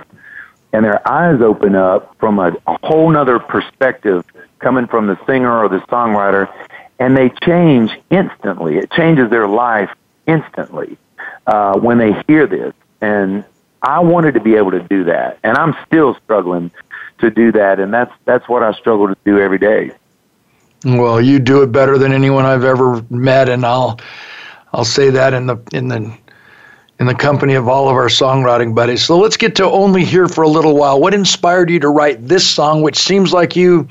[0.71, 4.23] and their eyes open up from a, a whole nother perspective
[4.59, 6.51] coming from the singer or the songwriter,
[6.99, 8.77] and they change instantly.
[8.77, 9.89] It changes their life
[10.27, 10.97] instantly
[11.47, 12.73] uh, when they hear this.
[13.01, 13.45] And
[13.81, 16.71] I wanted to be able to do that, and I'm still struggling
[17.19, 19.91] to do that, and that's that's what I struggle to do every day.
[20.85, 23.99] Well, you do it better than anyone I've ever met, and I'll
[24.73, 26.17] I'll say that in the in the
[26.99, 29.03] in the company of all of our songwriting buddies.
[29.03, 30.99] So let's get to only here for a little while.
[30.99, 33.87] What inspired you to write this song, which seems like you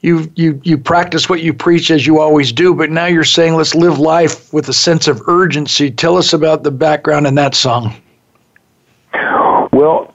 [0.00, 3.54] you you you practice what you preach as you always do, but now you're saying
[3.54, 5.90] let's live life with a sense of urgency.
[5.90, 7.94] Tell us about the background in that song.
[9.72, 10.14] Well,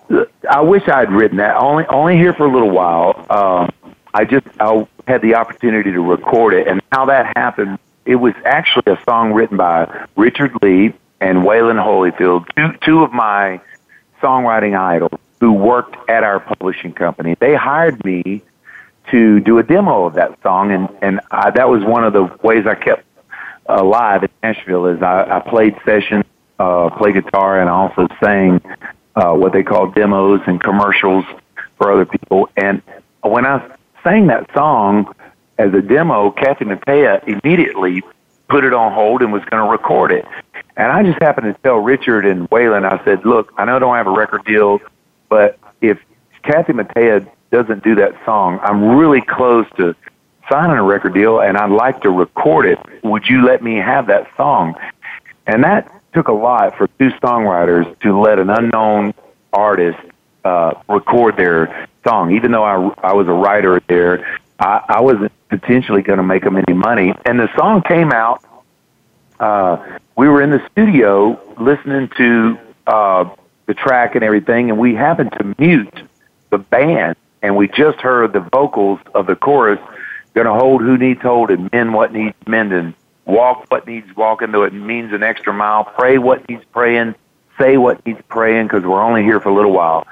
[0.49, 1.55] I wish I had written that.
[1.57, 3.25] Only only here for a little while.
[3.29, 3.71] Um,
[4.13, 7.77] I just I had the opportunity to record it, and how that happened.
[8.05, 13.11] It was actually a song written by Richard Leigh and Wayland Holyfield, two two of
[13.11, 13.59] my
[14.21, 17.35] songwriting idols who worked at our publishing company.
[17.39, 18.41] They hired me
[19.11, 22.23] to do a demo of that song, and and I, that was one of the
[22.43, 23.05] ways I kept
[23.65, 24.87] alive in Nashville.
[24.87, 26.25] Is I, I played sessions,
[26.59, 28.61] uh, played guitar, and I also sang
[29.15, 31.25] uh, what they call demos and commercials
[31.77, 32.49] for other people.
[32.57, 32.81] And
[33.21, 35.13] when I sang that song
[35.57, 38.03] as a demo, Kathy Mattea immediately
[38.49, 40.25] put it on hold and was going to record it.
[40.75, 43.79] And I just happened to tell Richard and Wayland, I said, look, I know I
[43.79, 44.81] don't have a record deal,
[45.29, 45.99] but if
[46.43, 48.59] Kathy Mattea doesn't do that song.
[48.63, 49.95] I'm really close to
[50.49, 52.79] signing a record deal and I'd like to record it.
[53.03, 54.75] Would you let me have that song?
[55.45, 59.13] And that took a lot for two songwriters to let an unknown
[59.53, 59.99] artist
[60.43, 62.35] uh, record their song.
[62.35, 66.43] Even though I, I was a writer there, I, I wasn't potentially going to make
[66.43, 67.13] them any money.
[67.23, 68.43] And the song came out.
[69.39, 73.29] Uh, we were in the studio listening to uh,
[73.67, 76.01] the track and everything, and we happened to mute
[76.49, 79.79] the band and we just heard the vocals of the chorus
[80.33, 84.63] going to hold who needs holding, mend what needs mending, walk what needs walking, though
[84.63, 87.13] it means an extra mile, pray what needs praying,
[87.59, 90.07] say what needs praying, because we're only here for a little while.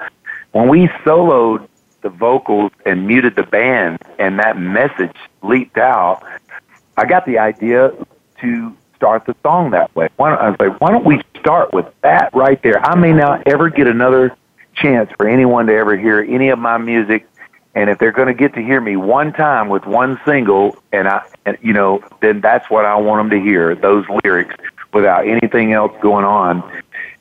[0.52, 1.66] When we soloed
[2.02, 6.22] the vocals and muted the band, and that message leaped out,
[6.96, 7.92] I got the idea
[8.40, 10.08] to start the song that way.
[10.16, 12.84] Why don't, I was like, why don't we start with that right there?
[12.84, 14.36] I may not ever get another
[14.74, 17.28] chance for anyone to ever hear any of my music.
[17.74, 21.08] And if they're going to get to hear me one time with one single, and
[21.08, 24.54] I, and, you know, then that's what I want them to hear those lyrics
[24.92, 26.62] without anything else going on.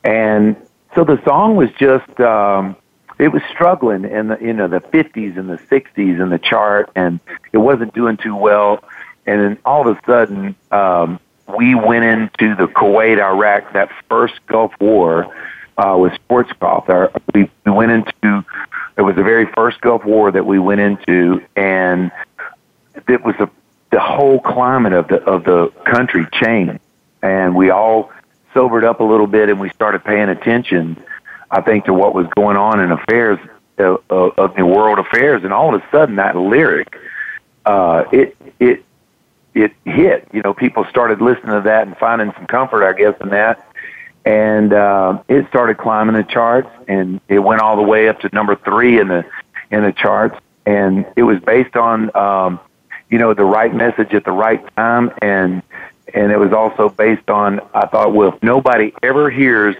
[0.03, 0.55] And
[0.93, 2.75] so the song was just, um,
[3.17, 6.89] it was struggling in the, you know, the 50s and the 60s in the chart,
[6.95, 7.19] and
[7.53, 8.83] it wasn't doing too well.
[9.25, 11.19] And then all of a sudden, um,
[11.57, 15.33] we went into the Kuwait Iraq, that first Gulf War,
[15.77, 16.89] uh, with Schwarzkopf.
[16.89, 18.45] Our, we, we went into
[18.97, 22.11] it was the very first Gulf War that we went into, and
[23.07, 23.49] it was a,
[23.91, 26.79] the whole climate of the of the country changed,
[27.21, 28.11] and we all
[28.53, 30.97] sobered up a little bit, and we started paying attention.
[31.49, 33.39] I think to what was going on in affairs
[33.79, 36.95] uh, uh, of the world affairs, and all of a sudden that lyric,
[37.65, 38.83] uh, it it
[39.53, 40.27] it hit.
[40.33, 43.65] You know, people started listening to that and finding some comfort, I guess, in that
[44.25, 48.29] and uh, it started climbing the charts, and it went all the way up to
[48.33, 49.25] number three in the
[49.71, 52.59] in the charts, and it was based on um,
[53.09, 55.63] you know the right message at the right time, and
[56.13, 59.75] and it was also based on I thought, well, if nobody ever hears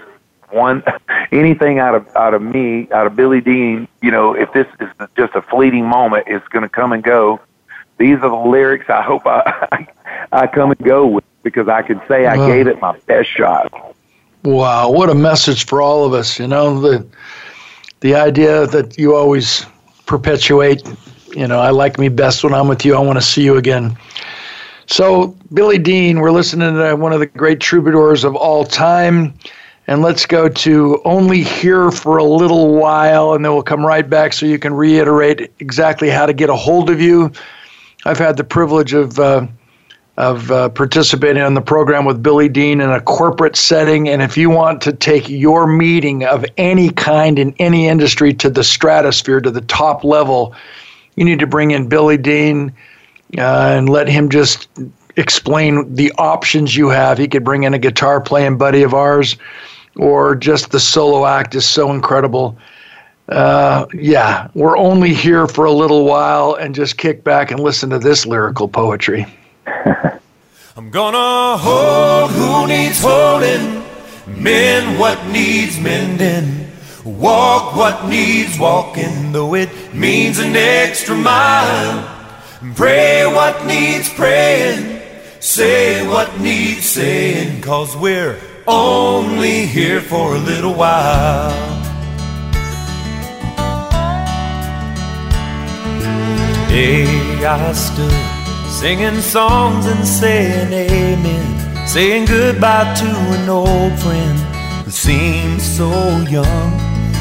[0.49, 0.83] one
[1.31, 4.89] anything out of out of me, out of Billy Dean, you know, if this is
[5.15, 7.39] just a fleeting moment, it's going to come and go.
[7.97, 9.87] These are the lyrics I hope I
[10.31, 13.95] I come and go with because I can say I gave it my best shot.
[14.43, 16.39] Wow, what a message for all of us.
[16.39, 17.05] You know, the
[17.99, 19.65] the idea that you always
[20.07, 20.81] perpetuate,
[21.35, 22.95] you know, I like me best when I'm with you.
[22.95, 23.95] I want to see you again.
[24.87, 29.35] So, Billy Dean, we're listening to one of the great troubadours of all time.
[29.87, 34.07] And let's go to only here for a little while, and then we'll come right
[34.09, 37.31] back so you can reiterate exactly how to get a hold of you.
[38.05, 39.47] I've had the privilege of uh,
[40.17, 44.09] of uh, participating on the program with Billy Dean in a corporate setting.
[44.09, 48.49] And if you want to take your meeting of any kind in any industry to
[48.49, 50.53] the stratosphere, to the top level,
[51.15, 52.73] you need to bring in Billy Dean
[53.37, 54.67] uh, and let him just
[55.17, 57.17] explain the options you have.
[57.17, 59.37] He could bring in a guitar playing buddy of ours,
[59.95, 62.57] or just the solo act is so incredible.
[63.29, 67.89] Uh, yeah, we're only here for a little while and just kick back and listen
[67.89, 69.25] to this lyrical poetry.
[70.77, 73.83] I'm gonna hold who needs holding,
[74.27, 76.67] mend what needs mending,
[77.03, 82.17] walk what needs walking, though it means an extra mile.
[82.75, 85.01] Pray what needs praying,
[85.39, 91.51] say what needs saying, cause we're only here for a little while.
[96.69, 98.30] Day I stood
[98.71, 103.05] singing songs and saying amen, saying goodbye to
[103.37, 104.39] an old friend
[104.85, 105.89] who seemed so
[106.29, 106.71] young.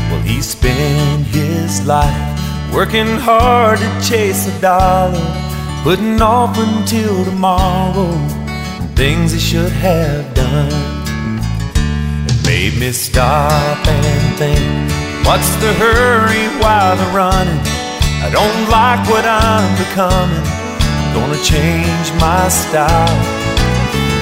[0.08, 5.20] Well, he spent his life working hard to chase a dollar,
[5.82, 8.12] putting off until tomorrow
[8.94, 10.70] things he should have done.
[12.28, 17.60] It made me stop and think, what's the hurry while they're running?
[18.22, 20.59] I don't like what I'm becoming.
[21.12, 23.18] Gonna change my style,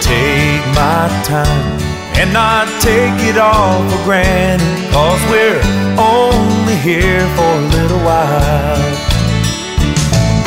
[0.01, 1.77] take my time,
[2.17, 4.91] and not take it all for granted.
[4.91, 5.61] Cause we're
[6.01, 8.89] only here for a little while.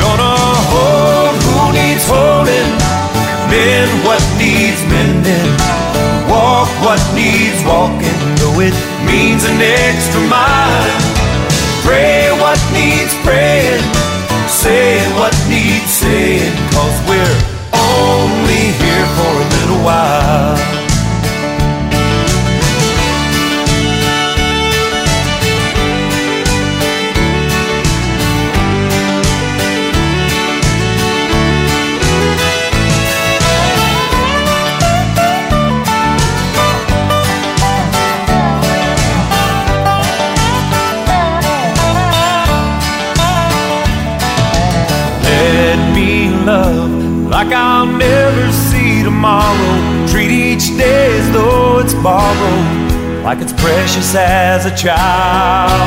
[0.02, 0.34] Gonna
[0.74, 2.70] hold who needs holding,
[3.46, 5.50] mend what needs mending,
[6.26, 8.74] walk what needs walking, though it
[9.06, 10.90] means an extra mile.
[11.86, 14.01] Pray what needs praying
[14.52, 17.38] saying what needs saying, cause we're
[17.72, 20.21] only here for a little while.
[47.32, 50.06] Like I'll never see tomorrow.
[50.06, 55.80] Treat each day as though it's borrowed, like it's precious as a child.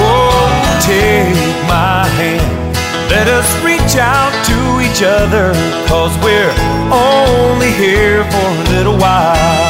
[0.00, 0.48] Oh,
[0.80, 1.36] take
[1.68, 2.74] my hand.
[3.12, 5.52] Let us reach out to each other,
[5.86, 6.56] cause we're
[6.90, 9.60] only here for a little while.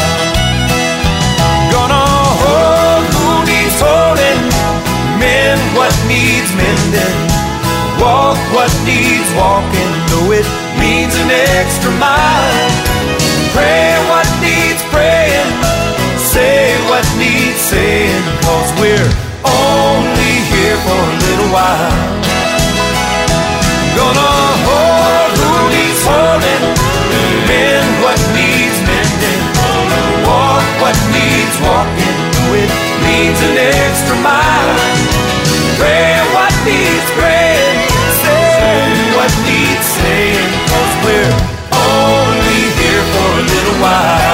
[1.75, 2.07] Gonna
[2.47, 4.41] hold who needs holding,
[5.19, 7.36] mend what needs mending,
[8.01, 10.47] walk what needs walking, though it
[10.81, 12.71] needs an extra mile.
[13.55, 15.51] Pray what needs praying,
[16.19, 19.11] say what needs saying, cause we're
[19.45, 21.97] only here for a little while.
[23.97, 24.35] Gonna
[24.69, 26.65] hold who needs holding,
[27.49, 29.43] mend what needs mending,
[30.29, 32.71] walk what needs walking, though it
[33.09, 34.77] needs an extra mile.
[35.81, 37.36] Pray what needs praying,
[39.87, 40.51] needs saying
[41.05, 41.35] we're
[41.73, 44.27] only here for a little while.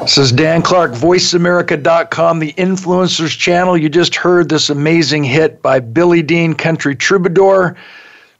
[0.00, 3.76] This is Dan Clark, VoiceAmerica.com, the Influencers Channel.
[3.76, 7.76] You just heard this amazing hit by Billy Dean, Country Troubadour.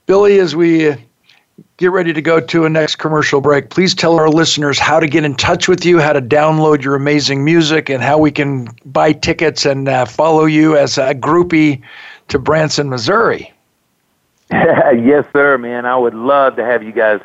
[0.05, 0.97] Billy, as we
[1.81, 5.07] get ready to go to a next commercial break, please tell our listeners how to
[5.07, 8.67] get in touch with you, how to download your amazing music, and how we can
[8.85, 11.81] buy tickets and uh, follow you as a groupie
[12.27, 13.51] to Branson, Missouri.
[14.51, 15.87] yes, sir, man.
[15.87, 17.19] I would love to have you guys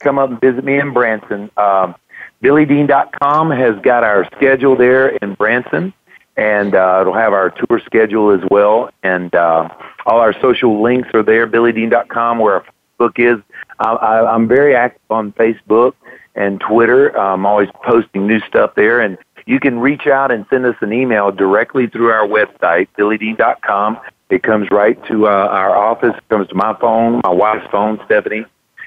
[0.00, 1.48] come up and visit me in Branson.
[1.56, 1.94] Um,
[2.42, 5.92] BillyDean.com has got our schedule there in Branson,
[6.36, 8.90] and uh, it'll have our tour schedule as well.
[9.04, 9.68] And uh,
[10.04, 12.64] all our social links are there, BillyDean.com, where our
[12.98, 13.38] book is
[13.80, 15.94] I, i'm very active on Facebook
[16.34, 17.08] and Twitter.
[17.18, 20.92] I'm always posting new stuff there, and you can reach out and send us an
[20.92, 23.98] email directly through our website, billydean.com.
[24.28, 26.14] It comes right to uh, our office.
[26.16, 28.44] It comes to my phone, my wife's phone, Stephanie,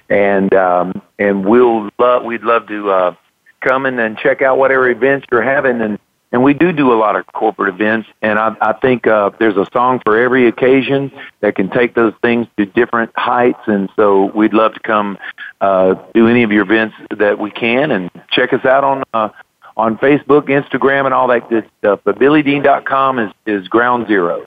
[0.10, 2.24] and um, and we'll love.
[2.24, 3.16] We'd love to uh,
[3.62, 5.82] come in and check out whatever events you're having.
[5.82, 6.00] And,
[6.34, 8.10] and we do do a lot of corporate events.
[8.24, 11.12] And I, I think uh, there's a song for every occasion
[11.42, 13.60] that can take those things to different heights.
[13.68, 15.20] And so we'd love to come
[15.62, 17.92] uh, do any of your events that we can.
[17.92, 19.30] And check us out on uh,
[19.78, 22.00] on Facebook, Instagram, and all that good stuff.
[22.04, 24.46] But BillyDean.com is, is ground zero.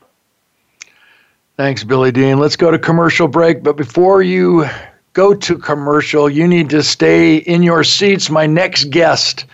[1.56, 2.38] Thanks, Billy Dean.
[2.38, 3.62] Let's go to commercial break.
[3.62, 4.66] But before you
[5.14, 8.28] go to commercial, you need to stay in your seats.
[8.28, 9.46] My next guest,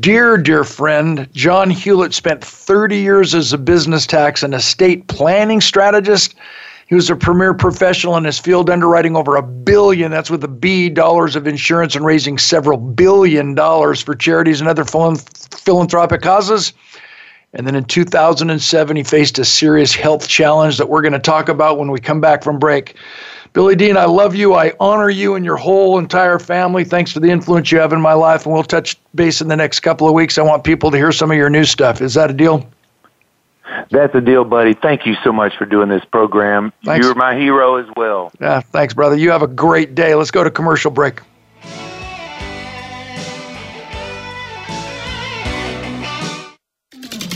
[0.00, 5.60] dear, dear friend, John Hewlett, spent 30 years as a business tax and estate planning
[5.60, 6.34] strategist.
[6.86, 10.48] He was a premier professional in his field, underwriting over a billion, that's with a
[10.48, 16.72] B, dollars of insurance and raising several billion dollars for charities and other philanthropic causes.
[17.54, 21.48] And then in 2007, he faced a serious health challenge that we're going to talk
[21.48, 22.94] about when we come back from break.
[23.52, 24.54] Billy Dean, I love you.
[24.54, 26.84] I honor you and your whole entire family.
[26.84, 28.44] Thanks for the influence you have in my life.
[28.44, 30.38] And we'll touch base in the next couple of weeks.
[30.38, 32.00] I want people to hear some of your new stuff.
[32.00, 32.68] Is that a deal?
[33.90, 34.74] That's a deal, buddy.
[34.74, 36.72] Thank you so much for doing this program.
[36.84, 37.04] Thanks.
[37.04, 38.32] You're my hero as well.
[38.40, 39.16] Yeah, thanks, brother.
[39.16, 40.14] You have a great day.
[40.14, 41.20] Let's go to commercial break.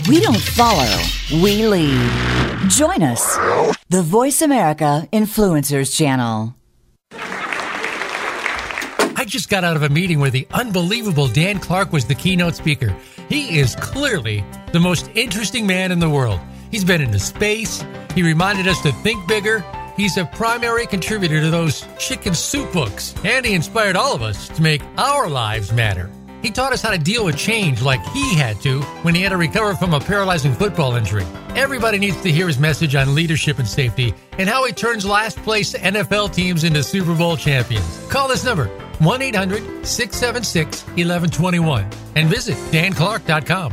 [0.09, 1.00] We don't follow,
[1.30, 2.11] we lead.
[2.68, 3.36] Join us,
[3.88, 6.57] the Voice America Influencers Channel.
[7.12, 12.57] I just got out of a meeting where the unbelievable Dan Clark was the keynote
[12.57, 12.94] speaker.
[13.28, 16.40] He is clearly the most interesting man in the world.
[16.72, 17.84] He's been into space,
[18.14, 19.64] he reminded us to think bigger.
[19.96, 24.48] He's a primary contributor to those chicken soup books, and he inspired all of us
[24.48, 26.11] to make our lives matter.
[26.43, 29.30] He taught us how to deal with change like he had to when he had
[29.30, 31.24] to recover from a paralyzing football injury.
[31.55, 35.38] Everybody needs to hear his message on leadership and safety and how he turns last
[35.38, 38.07] place NFL teams into Super Bowl champions.
[38.11, 38.66] Call this number
[38.99, 43.72] 1 800 676 1121 and visit danclark.com.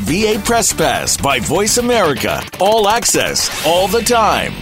[0.00, 2.42] VA Press Pass by Voice America.
[2.60, 4.52] All access, all the time.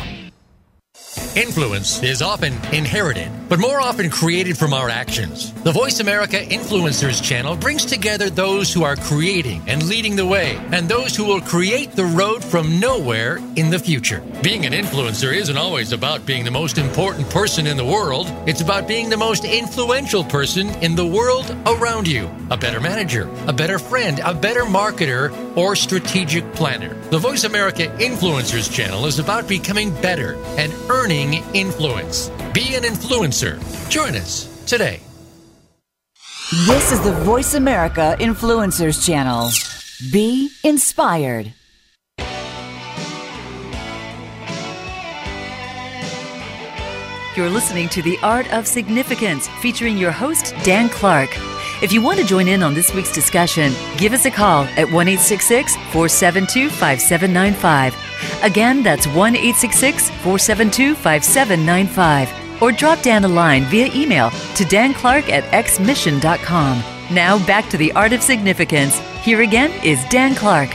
[1.36, 5.52] Influence is often inherited, but more often created from our actions.
[5.62, 10.56] The Voice America Influencers channel brings together those who are creating and leading the way,
[10.72, 14.24] and those who will create the road from nowhere in the future.
[14.42, 18.60] Being an influencer isn't always about being the most important person in the world, it's
[18.60, 22.28] about being the most influential person in the world around you.
[22.50, 26.92] A better manager, a better friend, a better marketer, or strategic planner.
[27.10, 32.30] The Voice America Influencers channel is about becoming better and earning influence.
[32.52, 33.43] Be an influencer.
[33.90, 35.00] Join us today.
[36.66, 39.50] This is the Voice America Influencers Channel.
[40.12, 41.52] Be inspired.
[47.36, 51.30] You're listening to The Art of Significance featuring your host, Dan Clark.
[51.82, 54.90] If you want to join in on this week's discussion, give us a call at
[54.90, 58.42] 1 472 5795.
[58.42, 62.43] Again, that's 1 472 5795.
[62.64, 66.82] Or drop Dan a line via email to danclark at xmission.com.
[67.14, 68.98] Now back to the art of significance.
[69.20, 70.70] Here again is Dan Clark.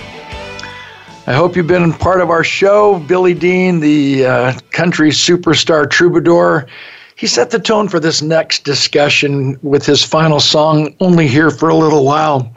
[1.25, 2.99] I hope you've been part of our show.
[2.99, 6.67] Billy Dean, the uh, country superstar troubadour,
[7.15, 11.69] he set the tone for this next discussion with his final song, Only Here for
[11.69, 12.55] a Little While.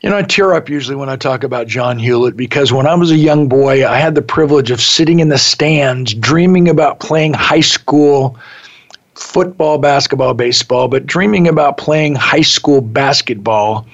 [0.00, 2.94] You know, I tear up usually when I talk about John Hewlett because when I
[2.94, 7.00] was a young boy, I had the privilege of sitting in the stands dreaming about
[7.00, 8.38] playing high school
[9.14, 13.86] football, basketball, baseball, but dreaming about playing high school basketball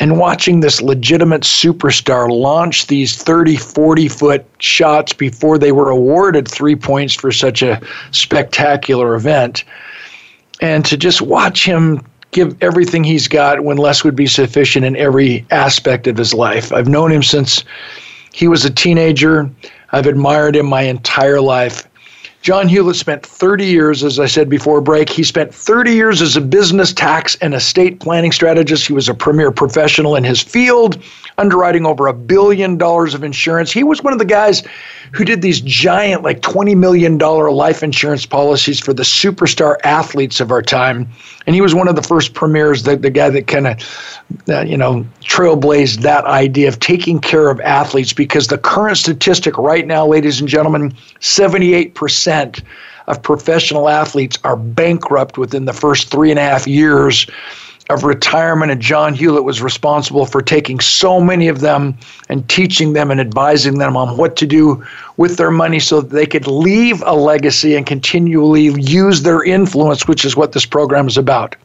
[0.00, 6.48] and watching this legitimate superstar launch these 30, 40 foot shots before they were awarded
[6.48, 9.64] three points for such a spectacular event.
[10.62, 12.00] And to just watch him
[12.30, 16.72] give everything he's got when less would be sufficient in every aspect of his life.
[16.72, 17.64] I've known him since
[18.32, 19.50] he was a teenager.
[19.92, 21.88] I've admired him my entire life.
[22.40, 26.36] John Hewlett spent 30 years, as I said before break, he spent 30 years as
[26.36, 28.86] a business tax and estate planning strategist.
[28.86, 31.02] He was a premier professional in his field,
[31.38, 33.72] underwriting over a billion dollars of insurance.
[33.72, 34.62] He was one of the guys
[35.12, 40.50] who did these giant, like $20 million life insurance policies for the superstar athletes of
[40.50, 41.08] our time.
[41.46, 44.62] And he was one of the first premiers, the, the guy that kind of, uh,
[44.62, 49.86] you know, trailblazed that idea of taking care of athletes because the current statistic right
[49.86, 52.62] now, ladies and gentlemen, 78%
[53.06, 57.26] of professional athletes are bankrupt within the first three and a half years
[57.90, 61.96] of retirement, and John Hewlett was responsible for taking so many of them
[62.28, 64.84] and teaching them and advising them on what to do
[65.16, 70.06] with their money so that they could leave a legacy and continually use their influence,
[70.06, 71.56] which is what this program is about.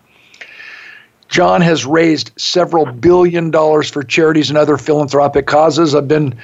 [1.28, 5.96] John has raised several billion dollars for charities and other philanthropic causes.
[5.96, 6.38] I've been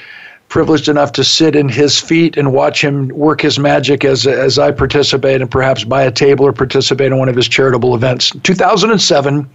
[0.50, 4.58] privileged enough to sit in his feet and watch him work his magic as, as
[4.60, 8.32] I participate and perhaps buy a table or participate in one of his charitable events.
[8.44, 9.48] 2007,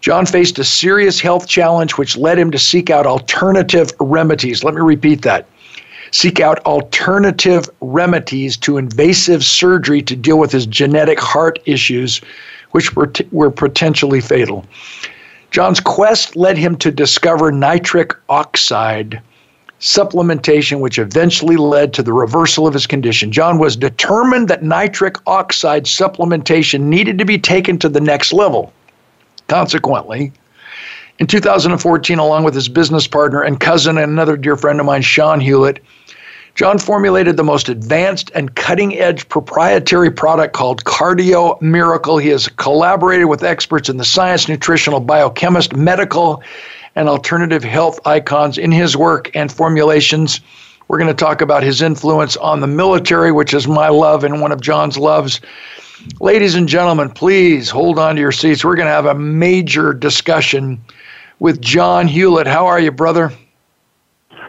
[0.00, 4.62] John faced a serious health challenge which led him to seek out alternative remedies.
[4.62, 5.46] Let me repeat that.
[6.12, 12.20] Seek out alternative remedies to invasive surgery to deal with his genetic heart issues,
[12.70, 14.64] which were, t- were potentially fatal.
[15.50, 19.20] John's quest led him to discover nitric oxide
[19.80, 23.32] supplementation, which eventually led to the reversal of his condition.
[23.32, 28.72] John was determined that nitric oxide supplementation needed to be taken to the next level.
[29.48, 30.32] Consequently,
[31.18, 35.02] in 2014, along with his business partner and cousin and another dear friend of mine,
[35.02, 35.82] Sean Hewlett,
[36.54, 42.18] John formulated the most advanced and cutting edge proprietary product called Cardio Miracle.
[42.18, 46.42] He has collaborated with experts in the science, nutritional, biochemist, medical,
[46.96, 50.40] and alternative health icons in his work and formulations.
[50.88, 54.40] We're going to talk about his influence on the military, which is my love and
[54.40, 55.40] one of John's loves.
[56.20, 58.64] Ladies and gentlemen, please hold on to your seats.
[58.64, 60.80] We're going to have a major discussion
[61.38, 62.46] with John Hewlett.
[62.46, 63.32] How are you, brother?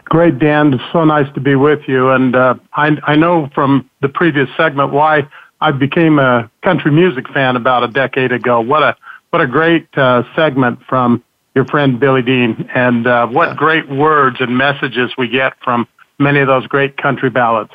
[0.04, 0.74] Great, Dan.
[0.74, 2.10] It's so nice to be with you.
[2.10, 5.28] And uh, I, I know from the previous segment why
[5.60, 8.60] I became a country music fan about a decade ago.
[8.60, 8.96] What a
[9.30, 11.24] what a great uh, segment from
[11.54, 15.86] your friend Billy Dean, and uh, what great words and messages we get from
[16.18, 17.70] many of those great country ballads.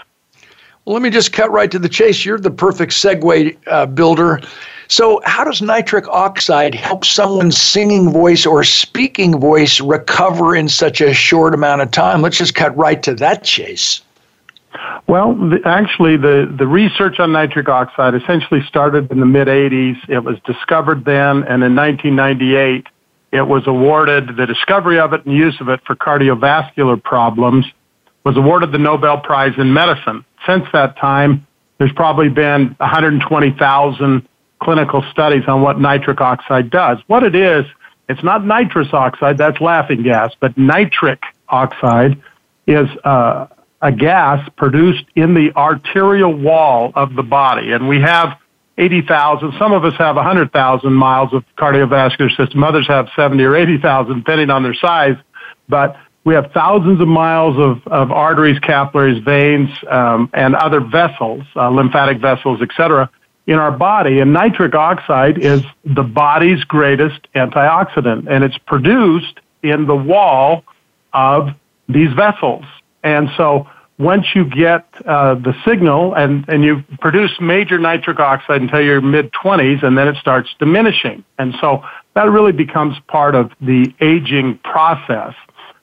[0.85, 2.23] Well, let me just cut right to the chase.
[2.23, 4.41] You're the perfect segue uh, builder.
[4.87, 11.01] So, how does nitric oxide help someone's singing voice or speaking voice recover in such
[11.01, 12.21] a short amount of time?
[12.21, 14.01] Let's just cut right to that chase.
[15.07, 19.97] Well, the, actually, the, the research on nitric oxide essentially started in the mid 80s.
[20.07, 22.87] It was discovered then, and in 1998,
[23.31, 27.65] it was awarded the discovery of it and use of it for cardiovascular problems
[28.23, 30.25] was awarded the Nobel Prize in Medicine.
[30.45, 31.47] Since that time,
[31.77, 34.27] there's probably been 120,000
[34.61, 36.97] clinical studies on what nitric oxide does.
[37.07, 37.65] What it is,
[38.09, 42.21] it's not nitrous oxide, that's laughing gas, but nitric oxide
[42.65, 43.47] is uh,
[43.81, 47.71] a gas produced in the arterial wall of the body.
[47.71, 48.37] And we have
[48.77, 49.53] 80,000.
[49.57, 52.63] Some of us have 100,000 miles of cardiovascular system.
[52.63, 55.15] Others have 70 or 80,000, depending on their size.
[55.67, 61.43] But we have thousands of miles of, of arteries, capillaries, veins, um, and other vessels,
[61.55, 63.09] uh, lymphatic vessels, etc.,
[63.47, 64.19] in our body.
[64.19, 70.65] And nitric oxide is the body's greatest antioxidant, and it's produced in the wall
[71.13, 71.49] of
[71.87, 72.65] these vessels.
[73.03, 73.67] And so
[73.99, 79.01] once you get uh, the signal and, and you produce major nitric oxide until your
[79.01, 81.23] mid 20s and then it starts diminishing.
[81.39, 81.83] And so
[82.13, 85.33] that really becomes part of the aging process.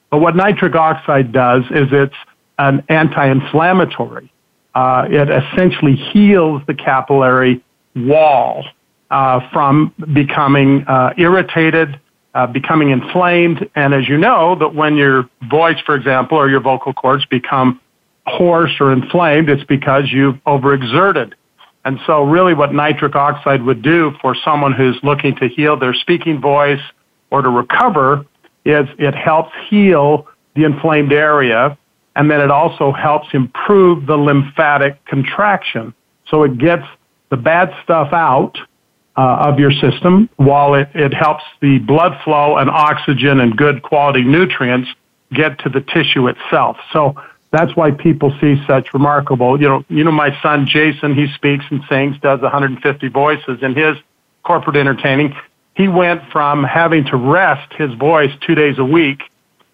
[0.09, 2.15] But what nitric oxide does is it's
[2.57, 4.31] an anti-inflammatory.
[4.73, 7.63] Uh, it essentially heals the capillary
[7.95, 8.65] wall
[9.11, 11.99] uh, from becoming uh, irritated,
[12.33, 16.59] uh, becoming inflamed, and as you know, that when your voice, for example, or your
[16.59, 17.79] vocal cords become
[18.27, 21.33] hoarse or inflamed, it's because you've overexerted.
[21.83, 25.93] And so really what nitric oxide would do for someone who's looking to heal their
[25.93, 26.81] speaking voice
[27.29, 28.25] or to recover
[28.65, 31.77] is it helps heal the inflamed area
[32.15, 35.93] and then it also helps improve the lymphatic contraction.
[36.27, 36.85] So it gets
[37.29, 38.57] the bad stuff out
[39.17, 43.83] uh, of your system while it, it helps the blood flow and oxygen and good
[43.83, 44.89] quality nutrients
[45.33, 46.77] get to the tissue itself.
[46.93, 47.15] So
[47.51, 51.65] that's why people see such remarkable, you know, you know, my son Jason, he speaks
[51.69, 53.97] and sings, does 150 voices in his
[54.43, 55.35] corporate entertaining.
[55.75, 59.21] He went from having to rest his voice two days a week,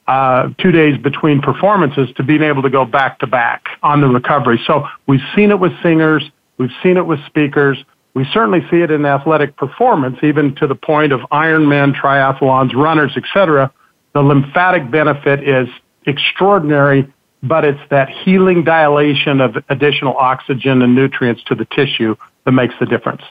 [0.08, 4.08] uh, two days between performances to being able to go back to back on the
[4.08, 4.62] recovery.
[4.66, 6.30] So we've seen it with singers.
[6.58, 7.84] We've seen it with speakers.
[8.14, 13.14] We certainly see it in athletic performance, even to the point of Ironman, triathlons, runners,
[13.16, 13.72] etc.
[14.14, 15.70] The lymphatic benefit is
[16.06, 17.12] extraordinary
[17.44, 22.16] but it's that healing dilation of additional oxygen and nutrients to the tissue
[22.46, 23.22] that makes the difference.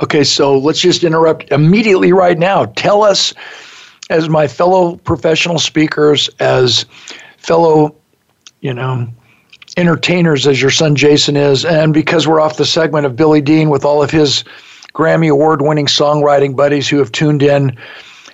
[0.00, 2.66] Okay, so let's just interrupt immediately right now.
[2.66, 3.34] Tell us,
[4.10, 6.86] as my fellow professional speakers, as
[7.36, 7.94] fellow,
[8.60, 9.08] you know,
[9.76, 13.70] entertainers, as your son Jason is, and because we're off the segment of Billy Dean
[13.70, 14.44] with all of his
[14.94, 17.76] Grammy award winning songwriting buddies who have tuned in.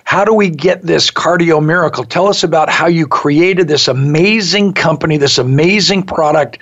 [0.05, 2.03] How do we get this cardio miracle?
[2.03, 6.59] Tell us about how you created this amazing company, this amazing product.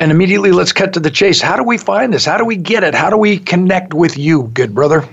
[0.00, 1.40] And immediately let's cut to the chase.
[1.40, 2.24] How do we find this?
[2.24, 2.94] How do we get it?
[2.94, 5.08] How do we connect with you, good brother?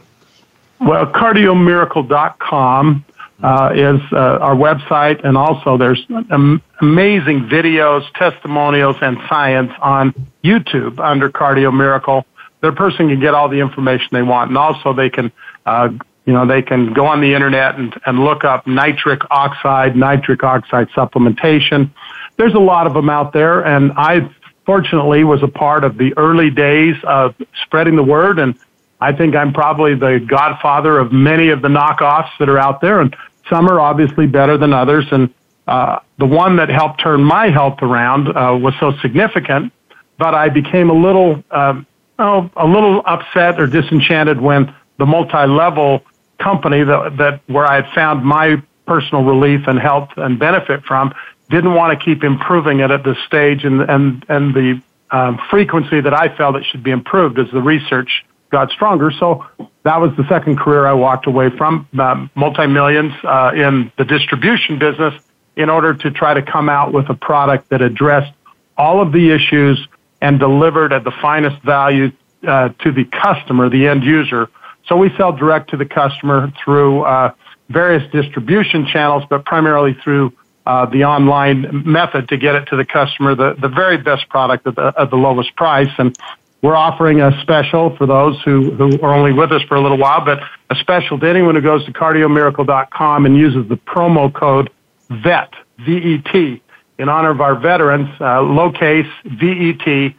[0.82, 3.06] Well, cardiomiracle.com
[3.44, 10.14] uh, is uh, our website, and also there's am- amazing videos, testimonials, and science on
[10.44, 12.26] YouTube under Cardio Miracle.
[12.62, 15.32] The person can get all the information they want, and also they can
[15.66, 15.90] uh,
[16.26, 20.44] you know, they can go on the internet and, and look up nitric oxide, nitric
[20.44, 21.90] oxide supplementation.
[22.38, 24.30] There's a lot of them out there, and I
[24.66, 28.58] fortunately was a part of the early days of spreading the word, and
[29.02, 33.00] I think I'm probably the godfather of many of the knockoffs that are out there,
[33.00, 33.16] and
[33.50, 35.06] some are obviously better than others.
[35.12, 35.34] And
[35.68, 39.74] uh, the one that helped turn my health around uh, was so significant,
[40.18, 41.82] but I became a little, uh,
[42.20, 46.04] oh, a little upset or disenchanted when the multi-level
[46.40, 51.14] company that, that where I had found my personal relief and health and benefit from
[51.50, 54.82] didn't want to keep improving it at this stage and and and the
[55.12, 59.12] um, frequency that I felt it should be improved as the research got stronger.
[59.12, 59.46] So
[59.84, 64.06] that was the second career I walked away from, uh, multi millions uh, in the
[64.06, 65.14] distribution business,
[65.56, 68.34] in order to try to come out with a product that addressed
[68.78, 69.88] all of the issues
[70.22, 72.12] and delivered at the finest value
[72.48, 74.50] uh, to the customer, the end user,
[74.90, 77.32] so we sell direct to the customer through uh,
[77.70, 80.34] various distribution channels, but primarily through
[80.66, 84.68] uh, the online method to get it to the customer, the, the very best product
[84.68, 85.90] at the, at the lowest price.
[86.00, 86.18] And
[86.62, 89.98] we're offering a special for those who, who are only with us for a little
[89.98, 94.70] while, but a special to anyone who goes to cardiomiracle.com and uses the promo code
[95.10, 95.54] VET,
[95.86, 96.62] V-E-T,
[96.98, 100.16] in honor of our veterans, uh, case V-E-T,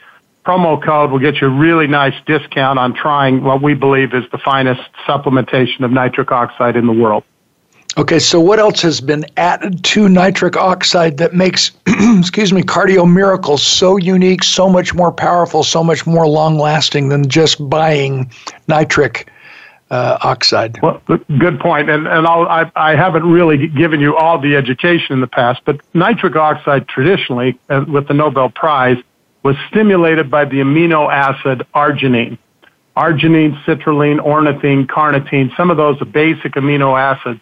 [0.50, 4.24] promo code will get you a really nice discount on trying what we believe is
[4.32, 7.22] the finest supplementation of nitric oxide in the world.
[7.96, 11.70] Okay, so what else has been added to nitric oxide that makes,
[12.18, 17.10] excuse me, Cardio Miracle so unique, so much more powerful, so much more long lasting
[17.10, 18.30] than just buying
[18.66, 19.30] nitric
[19.90, 20.80] uh, oxide?
[20.82, 21.00] Well,
[21.38, 21.90] good point.
[21.90, 25.62] And, and I'll, I, I haven't really given you all the education in the past,
[25.64, 28.98] but nitric oxide traditionally, uh, with the Nobel Prize,
[29.42, 32.38] was stimulated by the amino acid arginine.
[32.96, 37.40] Arginine, citrulline, ornithine, carnitine, some of those basic amino acids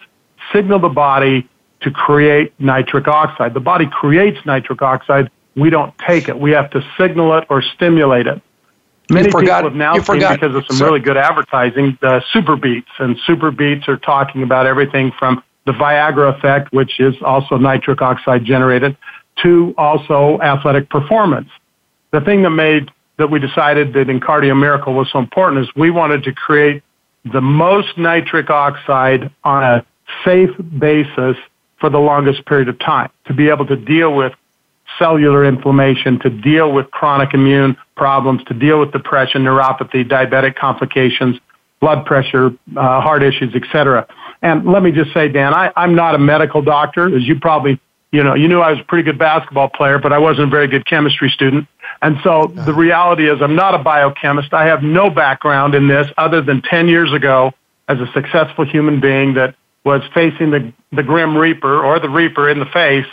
[0.53, 1.47] signal the body
[1.81, 3.53] to create nitric oxide.
[3.53, 5.29] The body creates nitric oxide.
[5.55, 6.39] We don't take it.
[6.39, 8.41] We have to signal it or stimulate it.
[9.09, 10.39] Many forgot, people have now seen forgot.
[10.39, 15.43] because of some really good advertising, the SuperBeets, and SuperBeets are talking about everything from
[15.65, 18.95] the Viagra effect, which is also nitric oxide generated,
[19.41, 21.49] to also athletic performance
[22.11, 25.69] the thing that made that we decided that in Cardio Miracle was so important is
[25.75, 26.81] we wanted to create
[27.25, 29.85] the most nitric oxide on a
[30.23, 31.35] safe basis
[31.79, 34.33] for the longest period of time to be able to deal with
[34.97, 41.37] cellular inflammation, to deal with chronic immune problems, to deal with depression, neuropathy, diabetic complications,
[41.79, 44.07] blood pressure, uh, heart issues, etc.
[44.41, 47.79] And let me just say, Dan, I, I'm not a medical doctor, as you probably,
[48.11, 50.49] you know, you knew I was a pretty good basketball player, but I wasn't a
[50.49, 51.67] very good chemistry student.
[52.01, 54.53] And so the reality is I'm not a biochemist.
[54.53, 57.51] I have no background in this other than 10 years ago
[57.87, 62.49] as a successful human being that was facing the, the grim reaper or the reaper
[62.49, 63.07] in the face.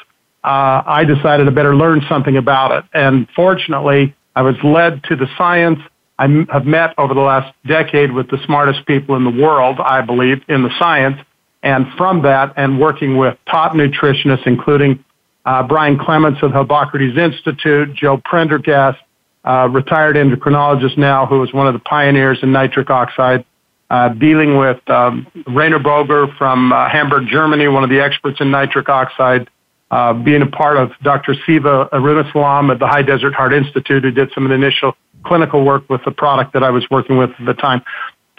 [0.45, 2.85] Uh, I decided I better learn something about it.
[2.93, 5.81] And fortunately, I was led to the science.
[6.19, 10.03] I have met over the last decade with the smartest people in the world, I
[10.03, 11.21] believe, in the science.
[11.63, 15.05] And from that, and working with top nutritionists, including
[15.47, 18.99] uh, Brian Clements of Hippocrates Institute, Joe Prendergast,
[19.45, 23.45] uh, retired endocrinologist now, who was one of the pioneers in nitric oxide,
[23.89, 28.51] uh, dealing with um, Rainer Boger from uh, Hamburg, Germany, one of the experts in
[28.51, 29.49] nitric oxide,
[29.93, 31.37] uh, being a part of Dr.
[31.47, 34.95] Siva Arunasalam at the High Desert Heart Institute, who did some of the initial
[35.25, 37.83] clinical work with the product that I was working with at the time.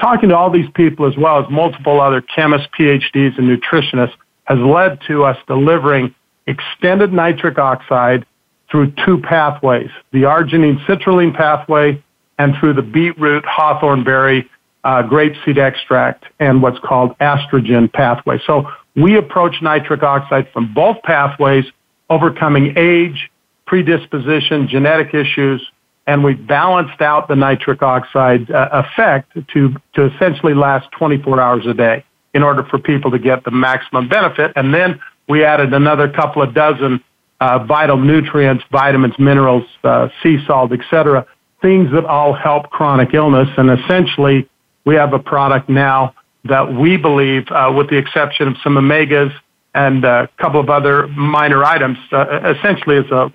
[0.01, 4.59] Talking to all these people as well as multiple other chemists, PhDs, and nutritionists has
[4.59, 6.13] led to us delivering
[6.47, 8.25] extended nitric oxide
[8.71, 12.01] through two pathways, the arginine citrulline pathway
[12.39, 14.49] and through the beetroot hawthorn berry
[14.83, 18.39] uh, grapeseed extract and what's called estrogen pathway.
[18.45, 21.65] So we approach nitric oxide from both pathways,
[22.09, 23.29] overcoming age,
[23.65, 25.65] predisposition, genetic issues,
[26.07, 31.65] and we balanced out the nitric oxide uh, effect to, to essentially last 24 hours
[31.65, 34.53] a day in order for people to get the maximum benefit.
[34.55, 37.03] And then we added another couple of dozen
[37.39, 41.25] uh, vital nutrients, vitamins, minerals, uh, sea salt, etc.,
[41.61, 43.49] things that all help chronic illness.
[43.57, 44.47] And essentially,
[44.85, 46.15] we have a product now
[46.45, 49.33] that we believe, uh, with the exception of some omegas
[49.75, 53.29] and a couple of other minor items, uh, essentially is a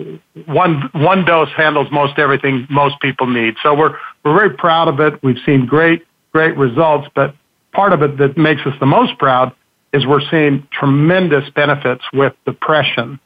[0.47, 3.55] one one dose handles most everything most people need.
[3.63, 5.23] So we're we're very proud of it.
[5.23, 7.35] We've seen great great results, but
[7.73, 9.55] part of it that makes us the most proud
[9.93, 13.21] is we're seeing tremendous benefits with depression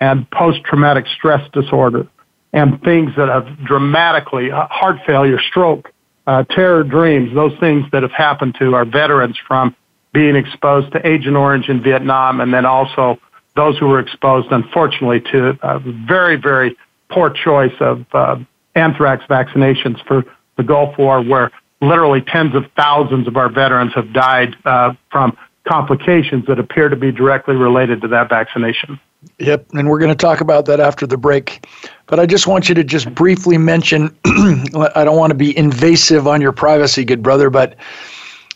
[0.00, 2.06] and post-traumatic stress disorder
[2.52, 5.90] and things that have dramatically uh, heart failure, stroke,
[6.26, 9.74] uh, terror dreams, those things that have happened to our veterans from
[10.12, 13.18] being exposed to Agent Orange in Vietnam and then also
[13.56, 16.76] those who were exposed, unfortunately, to a very, very
[17.10, 18.36] poor choice of uh,
[18.74, 20.24] anthrax vaccinations for
[20.56, 21.50] the Gulf War, where
[21.80, 25.36] literally tens of thousands of our veterans have died uh, from
[25.66, 29.00] complications that appear to be directly related to that vaccination.
[29.38, 31.66] Yep, and we're going to talk about that after the break.
[32.06, 36.26] But I just want you to just briefly mention I don't want to be invasive
[36.28, 37.76] on your privacy, good brother, but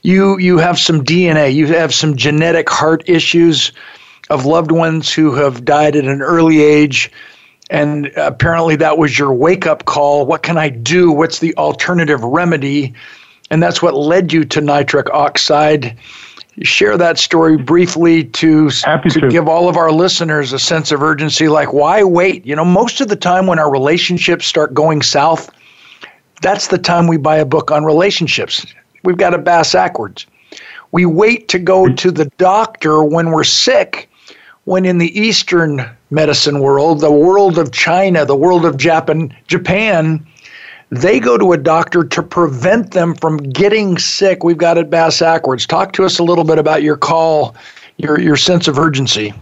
[0.02, 3.72] you you have some DNA, you have some genetic heart issues
[4.28, 7.10] of loved ones who have died at an early age
[7.70, 10.26] and apparently that was your wake up call.
[10.26, 11.12] What can I do?
[11.12, 12.94] What's the alternative remedy?
[13.50, 15.96] And that's what led you to nitric oxide
[16.62, 21.02] share that story briefly to, to, to, give all of our listeners a sense of
[21.02, 22.44] urgency like why wait?
[22.46, 25.50] You know most of the time when our relationships start going south
[26.40, 28.64] that's the time we buy a book on relationships.
[29.04, 30.26] We've got a bass backwards.
[30.92, 34.08] We wait to go to the doctor when we're sick
[34.64, 40.26] when in the eastern medicine world the world of china the world of japan japan
[40.90, 44.42] they go to a doctor to prevent them from getting sick.
[44.42, 45.66] We've got it bass backwards.
[45.66, 47.54] Talk to us a little bit about your call,
[47.96, 49.34] your your sense of urgency.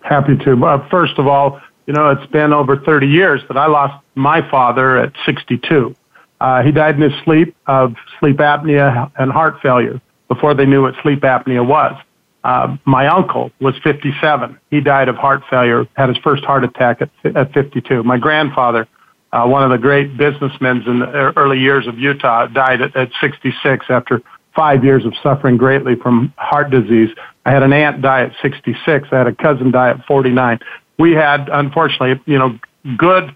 [0.00, 0.64] Happy to.
[0.64, 4.48] Uh, first of all, you know it's been over 30 years that I lost my
[4.50, 5.94] father at 62.
[6.40, 10.82] Uh, he died in his sleep of sleep apnea and heart failure before they knew
[10.82, 11.96] what sleep apnea was.
[12.44, 14.58] Uh, my uncle was 57.
[14.70, 18.04] He died of heart failure, had his first heart attack at, at 52.
[18.04, 18.86] My grandfather
[19.32, 23.10] uh, one of the great businessmen in the early years of Utah, died at, at
[23.20, 24.22] 66 after
[24.54, 27.10] five years of suffering greatly from heart disease.
[27.44, 29.08] I had an aunt die at 66.
[29.12, 30.58] I had a cousin die at 49.
[30.98, 32.58] We had, unfortunately, you know,
[32.96, 33.34] good,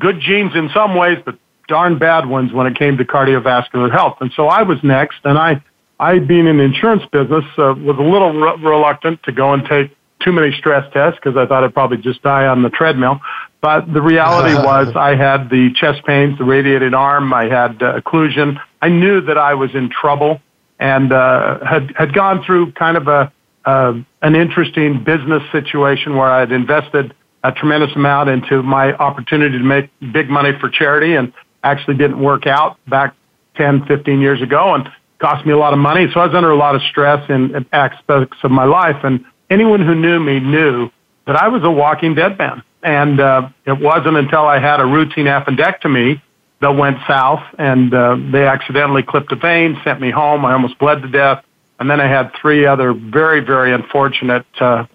[0.00, 4.16] good genes in some ways, but darn bad ones when it came to cardiovascular health.
[4.20, 5.62] And so I was next, and I,
[6.00, 9.64] I being in the insurance business, uh, was a little re- reluctant to go and
[9.66, 13.20] take too many stress tests because I thought I'd probably just die on the treadmill.
[13.60, 18.00] But the reality was I had the chest pains, the radiated arm, I had uh,
[18.00, 18.60] occlusion.
[18.80, 20.40] I knew that I was in trouble
[20.78, 23.32] and uh, had had gone through kind of a
[23.64, 29.58] uh, an interesting business situation where I had invested a tremendous amount into my opportunity
[29.58, 31.32] to make big money for charity and
[31.62, 33.14] actually didn't work out back
[33.56, 34.88] 10, 15 years ago and
[35.18, 36.06] cost me a lot of money.
[36.12, 39.02] So I was under a lot of stress in, in aspects of my life.
[39.02, 40.90] And anyone who knew me knew
[41.26, 42.62] that I was a walking dead man.
[42.86, 46.22] And uh, it wasn't until I had a routine appendectomy
[46.60, 50.44] that went south, and uh, they accidentally clipped a vein, sent me home.
[50.44, 51.44] I almost bled to death.
[51.80, 54.86] And then I had three other very, very unfortunate, uh,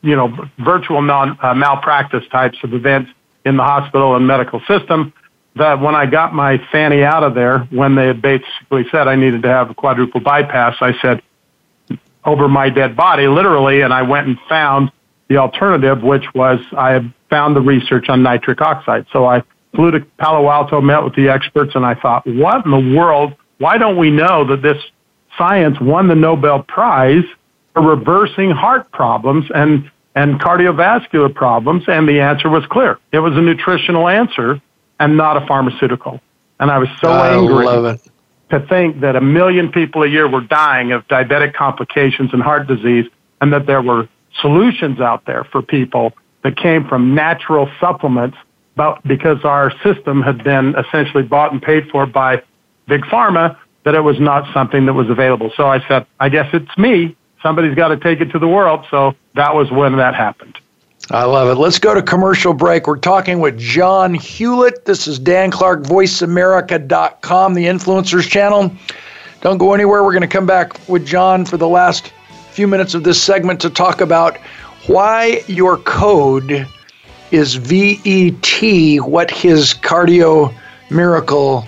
[0.00, 3.10] you know, virtual non, uh, malpractice types of events
[3.44, 5.12] in the hospital and medical system.
[5.56, 9.16] That when I got my fanny out of there, when they had basically said I
[9.16, 11.22] needed to have a quadruple bypass, I said,
[12.24, 14.90] over my dead body, literally, and I went and found
[15.28, 19.06] the alternative, which was I had found the research on nitric oxide.
[19.12, 19.42] So I
[19.74, 23.34] flew to Palo Alto, met with the experts, and I thought, what in the world?
[23.58, 24.82] Why don't we know that this
[25.36, 27.24] science won the Nobel Prize
[27.72, 31.84] for reversing heart problems and, and cardiovascular problems?
[31.88, 32.98] And the answer was clear.
[33.12, 34.60] It was a nutritional answer
[35.00, 36.20] and not a pharmaceutical.
[36.60, 37.98] And I was so I angry
[38.50, 42.68] to think that a million people a year were dying of diabetic complications and heart
[42.68, 43.06] disease,
[43.40, 44.08] and that there were
[44.40, 46.12] solutions out there for people
[46.42, 48.36] that came from natural supplements,
[48.76, 52.42] but because our system had been essentially bought and paid for by
[52.86, 55.50] big pharma, that it was not something that was available.
[55.56, 57.16] So I said, I guess it's me.
[57.42, 58.86] Somebody's got to take it to the world.
[58.90, 60.58] So that was when that happened.
[61.10, 61.60] I love it.
[61.60, 62.86] Let's go to commercial break.
[62.86, 64.86] We're talking with John Hewlett.
[64.86, 68.74] This is Dan Clark, VoiceAmerica.com, the Influencers Channel.
[69.42, 70.02] Don't go anywhere.
[70.02, 72.10] We're going to come back with John for the last
[72.54, 74.36] few minutes of this segment to talk about
[74.86, 76.68] why your code
[77.32, 80.54] is VET, what his cardio
[80.88, 81.66] miracle,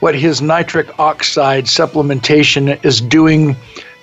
[0.00, 3.54] what his nitric oxide supplementation is doing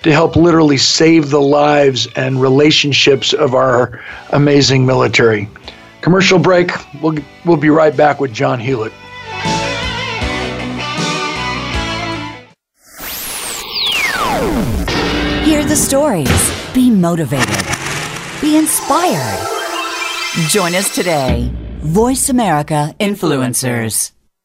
[0.02, 5.50] to help literally save the lives and relationships of our amazing military.
[6.00, 6.70] Commercial break.
[7.02, 8.94] We'll, we'll be right back with John Hewlett.
[15.72, 16.74] The stories.
[16.74, 17.66] Be motivated.
[18.42, 19.40] Be inspired.
[20.48, 21.50] Join us today.
[21.78, 24.12] Voice America Influencers.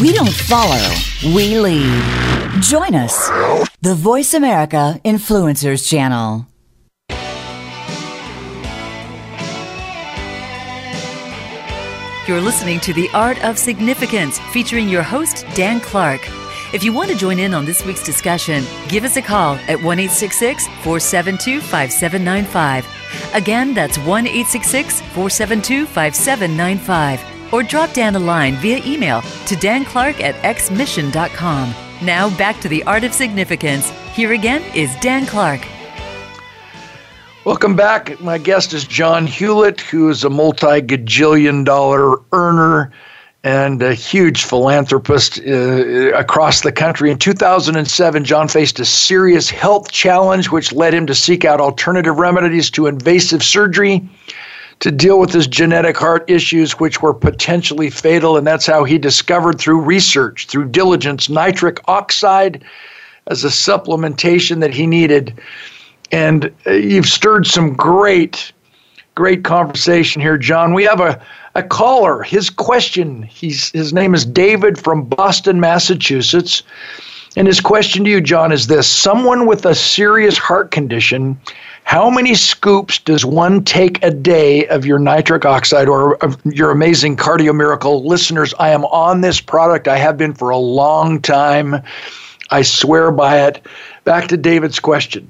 [0.00, 0.94] We don't follow,
[1.34, 2.02] we lead.
[2.62, 3.28] Join us,
[3.82, 6.46] the Voice America Influencers Channel.
[12.26, 16.22] You're listening to The Art of Significance featuring your host, Dan Clark.
[16.72, 19.82] If you want to join in on this week's discussion, give us a call at
[19.82, 22.86] 1 472 5795.
[23.34, 27.39] Again, that's 1 472 5795.
[27.52, 31.74] Or drop Dan a line via email to danclark at xmission.com.
[32.02, 33.90] Now back to The Art of Significance.
[34.14, 35.66] Here again is Dan Clark.
[37.44, 38.20] Welcome back.
[38.20, 42.92] My guest is John Hewlett, who is a multi gajillion dollar earner
[43.42, 47.10] and a huge philanthropist uh, across the country.
[47.10, 52.18] In 2007, John faced a serious health challenge, which led him to seek out alternative
[52.18, 54.06] remedies to invasive surgery
[54.80, 58.36] to deal with his genetic heart issues, which were potentially fatal.
[58.36, 62.64] And that's how he discovered through research, through diligence, nitric oxide
[63.26, 65.38] as a supplementation that he needed.
[66.10, 68.52] And uh, you've stirred some great,
[69.14, 70.72] great conversation here, John.
[70.72, 71.22] We have a,
[71.54, 72.22] a caller.
[72.22, 76.62] His question, he's, his name is David from Boston, Massachusetts.
[77.36, 81.38] And his question to you, John, is this Someone with a serious heart condition,
[81.90, 86.70] how many scoops does one take a day of your nitric oxide or of your
[86.70, 88.06] amazing cardio miracle?
[88.06, 89.88] Listeners, I am on this product.
[89.88, 91.82] I have been for a long time.
[92.50, 93.66] I swear by it.
[94.04, 95.28] Back to David's question.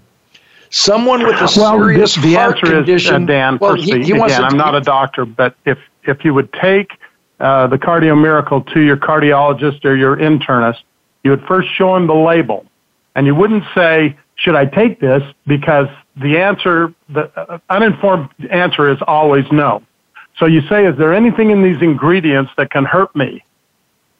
[0.68, 3.22] Someone with a well, serious the, the heart answer condition.
[3.22, 5.78] is, uh, Dan, well, firstly, he, he again, to, I'm not a doctor, but if,
[6.04, 6.92] if you would take
[7.40, 10.82] uh, the Cardio Miracle to your cardiologist or your internist,
[11.24, 12.66] you would first show him the label.
[13.14, 15.22] And you wouldn't say, should I take this?
[15.46, 15.88] Because
[16.20, 19.82] the answer, the uh, uninformed answer is always no.
[20.38, 23.44] So you say, is there anything in these ingredients that can hurt me?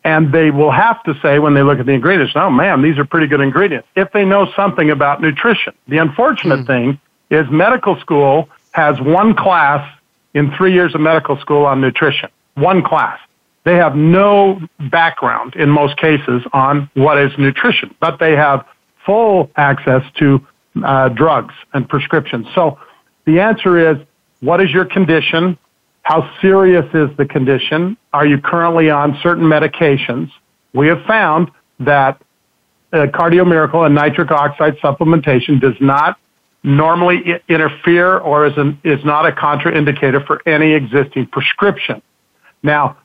[0.02, 2.98] And they will have to say when they look at the ingredients, oh man, these
[2.98, 3.86] are pretty good ingredients.
[3.96, 5.74] If they know something about nutrition.
[5.88, 6.66] The unfortunate mm.
[6.66, 7.00] thing
[7.30, 9.86] is medical school has one class
[10.32, 12.30] in three years of medical school on nutrition.
[12.54, 13.18] One class.
[13.64, 14.60] They have no
[14.90, 18.64] background in most cases on what is nutrition, but they have
[19.04, 20.46] full access to
[20.84, 22.46] uh, drugs and prescriptions.
[22.54, 22.78] So
[23.26, 23.98] the answer is,
[24.40, 25.58] what is your condition?
[26.02, 27.96] How serious is the condition?
[28.12, 30.30] Are you currently on certain medications?
[30.72, 32.22] We have found that
[32.92, 36.18] uh, cardio miracle and nitric oxide supplementation does not
[36.62, 42.02] normally I- interfere or is, an, is not a contraindicator for any existing prescription.
[42.62, 42.98] Now,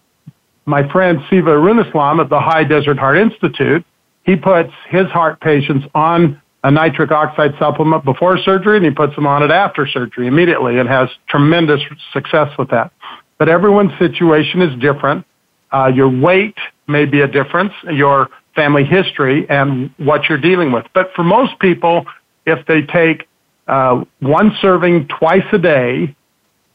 [0.66, 3.86] my friend Siva Arunasalam at the High Desert Heart Institute,
[4.24, 9.14] he puts his heart patients on a nitric oxide supplement before surgery and he puts
[9.14, 11.80] them on it after surgery immediately and has tremendous
[12.12, 12.92] success with that.
[13.38, 15.28] But everyone's situation is different.
[15.72, 20.88] Uh, your weight may be a difference, your family history, and what you're dealing with.
[20.96, 22.08] But for most people,
[22.48, 23.28] if they take
[23.68, 26.16] uh, one serving twice a day,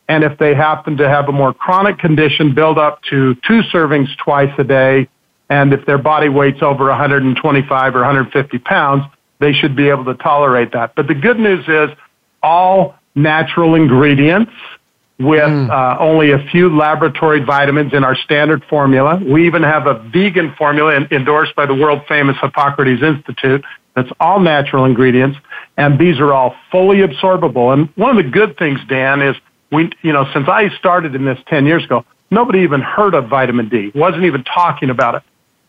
[0.08, 4.06] and if they happen to have a more chronic condition, build up to two servings
[4.18, 5.08] twice a day,
[5.48, 9.02] and if their body weight's over 125 or 150 pounds,
[9.40, 10.94] they should be able to tolerate that.
[10.94, 11.90] But the good news is
[12.42, 14.52] all natural ingredients
[15.18, 15.70] with mm.
[15.70, 19.20] uh, only a few laboratory vitamins in our standard formula.
[19.22, 23.64] We even have a vegan formula in, endorsed by the world famous Hippocrates Institute
[23.94, 25.38] that's all natural ingredients,
[25.76, 27.72] and these are all fully absorbable.
[27.72, 29.36] And one of the good things, Dan, is
[29.72, 33.28] we, you know, since I started in this 10 years ago, nobody even heard of
[33.28, 35.22] vitamin D, wasn't even talking about it.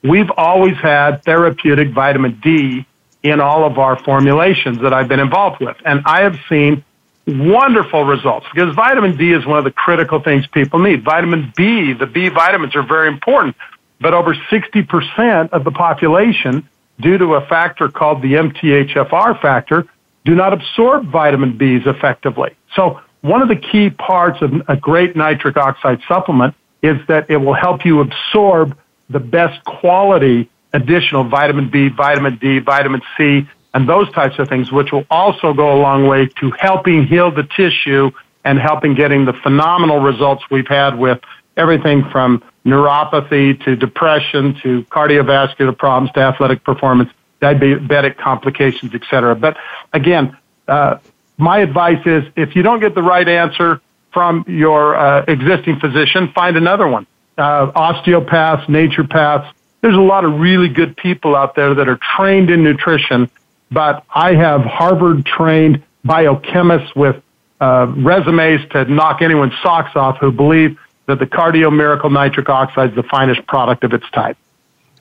[0.03, 2.85] We've always had therapeutic vitamin D
[3.23, 5.77] in all of our formulations that I've been involved with.
[5.85, 6.84] And I have seen
[7.27, 11.03] wonderful results because vitamin D is one of the critical things people need.
[11.03, 13.56] Vitamin B, the B vitamins are very important,
[13.99, 16.68] but over 60% of the population,
[16.99, 19.85] due to a factor called the MTHFR factor,
[20.26, 22.56] do not absorb vitamin Bs effectively.
[22.76, 27.38] So one of the key parts of a great nitric oxide supplement is that it
[27.38, 28.77] will help you absorb
[29.10, 34.72] the best quality additional vitamin B, vitamin D, vitamin C, and those types of things,
[34.72, 38.11] which will also go a long way to helping heal the tissue
[38.43, 41.19] and helping getting the phenomenal results we've had with
[41.57, 47.10] everything from neuropathy to depression to cardiovascular problems to athletic performance,
[47.41, 49.35] diabetic complications, etc.
[49.35, 49.57] But
[49.93, 50.38] again,
[50.68, 50.98] uh,
[51.38, 53.81] my advice is if you don't get the right answer
[54.14, 57.07] from your uh, existing physician, find another one.
[57.38, 62.49] Uh, osteopaths, naturopaths, there's a lot of really good people out there that are trained
[62.49, 63.29] in nutrition,
[63.71, 67.21] but I have Harvard trained biochemists with
[67.59, 72.91] uh, resumes to knock anyone's socks off who believe that the Cardio Miracle Nitric Oxide
[72.91, 74.37] is the finest product of its type.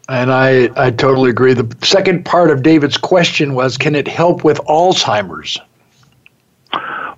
[0.09, 1.55] And I, I totally agree.
[1.55, 5.59] The second part of David's question was can it help with Alzheimer's?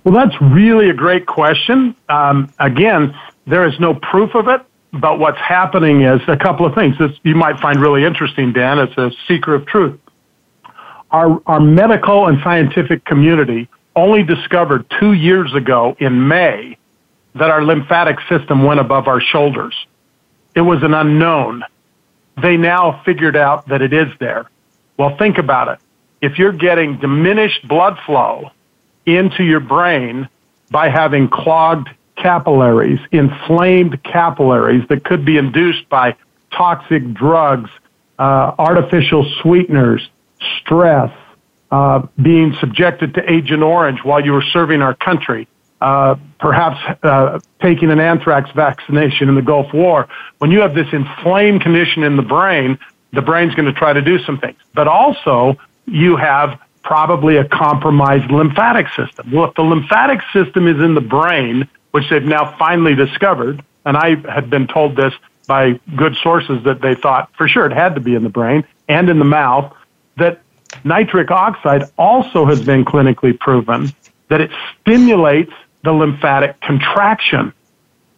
[0.03, 1.95] Well, that's really a great question.
[2.09, 3.17] Um, again,
[3.47, 4.61] there is no proof of it,
[4.93, 8.77] but what's happening is a couple of things that you might find really interesting, Dan.
[8.77, 9.99] It's a secret of truth.
[11.09, 16.77] Our, our medical and scientific community only discovered two years ago in May
[17.35, 19.75] that our lymphatic system went above our shoulders.
[20.55, 21.63] It was an unknown.
[22.41, 24.49] They now figured out that it is there.
[24.97, 25.79] Well, think about it.
[26.21, 28.51] If you're getting diminished blood flow
[29.05, 30.29] into your brain
[30.69, 36.15] by having clogged capillaries, inflamed capillaries that could be induced by
[36.51, 37.69] toxic drugs,
[38.19, 40.09] uh, artificial sweeteners,
[40.59, 41.11] stress,
[41.71, 45.47] uh, being subjected to Agent Orange while you were serving our country,
[45.81, 50.07] uh, perhaps uh, taking an anthrax vaccination in the Gulf War.
[50.37, 52.77] When you have this inflamed condition in the brain,
[53.11, 54.57] the brain's going to try to do some things.
[54.73, 59.31] But also, you have probably a compromised lymphatic system.
[59.31, 63.63] Well, if the lymphatic system is in the brain, which they've now finally discovered.
[63.85, 65.13] And I had been told this
[65.47, 68.65] by good sources that they thought for sure it had to be in the brain
[68.89, 69.73] and in the mouth,
[70.17, 70.41] that
[70.83, 73.91] nitric oxide also has been clinically proven
[74.29, 74.51] that it
[74.81, 75.53] stimulates
[75.83, 77.53] the lymphatic contraction.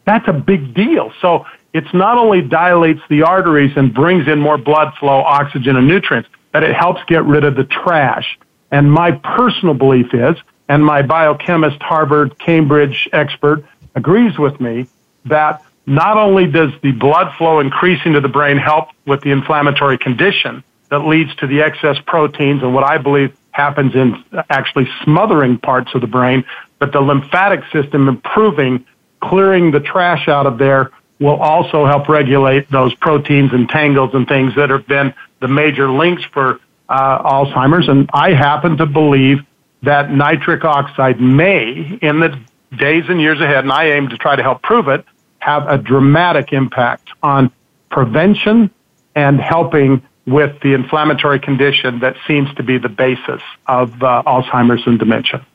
[0.06, 1.12] That's a big deal.
[1.22, 5.88] So it's not only dilates the arteries and brings in more blood flow, oxygen, and
[5.88, 8.38] nutrients, but it helps get rid of the trash.
[8.72, 10.36] And my personal belief is
[10.68, 13.64] and my biochemist, Harvard, Cambridge expert
[13.94, 14.88] agrees with me
[15.26, 19.98] that not only does the blood flow increasing to the brain help with the inflammatory
[19.98, 25.58] condition that leads to the excess proteins and what I believe happens in actually smothering
[25.58, 26.44] parts of the brain,
[26.80, 28.86] but the lymphatic system improving,
[29.22, 34.28] clearing the trash out of there will also help regulate those proteins and tangles and
[34.28, 36.60] things that have been the major links for
[36.90, 37.88] uh, Alzheimer's.
[37.88, 39.40] And I happen to believe
[39.86, 42.38] that nitric oxide may, in the
[42.78, 45.06] days and years ahead, and I aim to try to help prove it,
[45.40, 47.52] have a dramatic impact on
[47.90, 48.70] prevention
[49.16, 54.86] and helping with the inflammatory condition that seems to be the basis of uh, Alzheimer's
[54.88, 55.46] and dementia.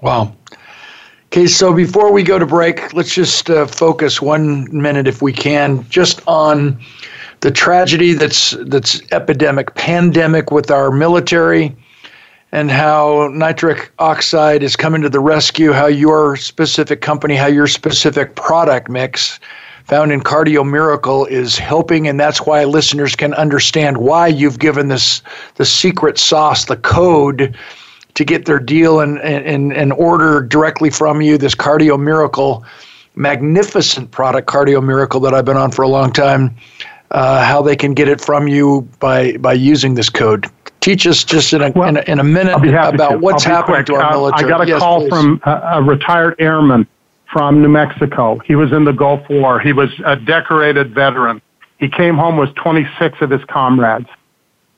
[0.00, 0.34] Wow.
[1.26, 5.32] Okay, so before we go to break, let's just uh, focus one minute, if we
[5.32, 6.80] can, just on
[7.40, 11.76] the tragedy that's that's epidemic, pandemic with our military
[12.52, 17.66] and how nitric oxide is coming to the rescue, how your specific company, how your
[17.66, 19.38] specific product mix
[19.84, 24.88] found in Cardio Miracle is helping, and that's why listeners can understand why you've given
[24.88, 25.22] this
[25.54, 27.56] the secret sauce, the code
[28.14, 31.38] to get their deal and, and, and order directly from you.
[31.38, 32.64] This Cardio Miracle,
[33.14, 36.54] magnificent product, Cardio Miracle, that I've been on for a long time.
[37.10, 40.46] Uh, how they can get it from you by by using this code.
[40.80, 43.18] Teach us just in a, well, in, a in a, minute about to.
[43.18, 44.44] what's happening to our uh, military.
[44.44, 45.08] I got a yes, call please.
[45.08, 46.86] from a, a, retired airman
[47.32, 48.38] from New Mexico.
[48.38, 49.58] He was in the Gulf War.
[49.60, 51.42] He was a decorated veteran.
[51.78, 54.08] He came home with 26 of his comrades.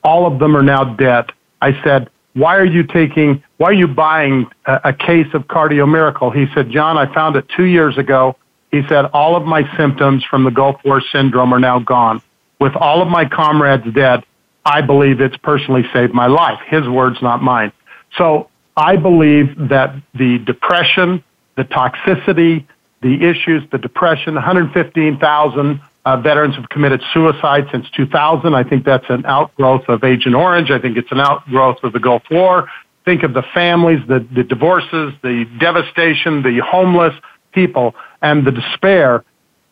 [0.02, 1.32] All of them are now dead.
[1.60, 5.90] I said, why are you taking, why are you buying a, a case of Cardio
[5.90, 6.30] Miracle?
[6.30, 8.36] He said, John, I found it two years ago.
[8.70, 12.22] He said, all of my symptoms from the Gulf War syndrome are now gone.
[12.60, 14.24] With all of my comrades dead,
[14.64, 16.60] I believe it's personally saved my life.
[16.66, 17.72] His words, not mine.
[18.16, 21.24] So I believe that the depression,
[21.56, 22.66] the toxicity,
[23.02, 28.54] the issues, the depression, 115,000 uh, veterans have committed suicide since 2000.
[28.54, 30.70] I think that's an outgrowth of Agent Orange.
[30.70, 32.68] I think it's an outgrowth of the Gulf War.
[33.04, 37.14] Think of the families, the, the divorces, the devastation, the homeless
[37.52, 39.24] people, and the despair.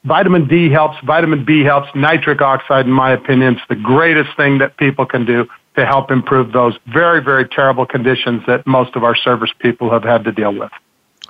[0.05, 4.59] Vitamin D helps, vitamin B helps, nitric oxide, in my opinion, is the greatest thing
[4.59, 5.47] that people can do
[5.77, 10.03] to help improve those very, very terrible conditions that most of our service people have
[10.03, 10.71] had to deal with.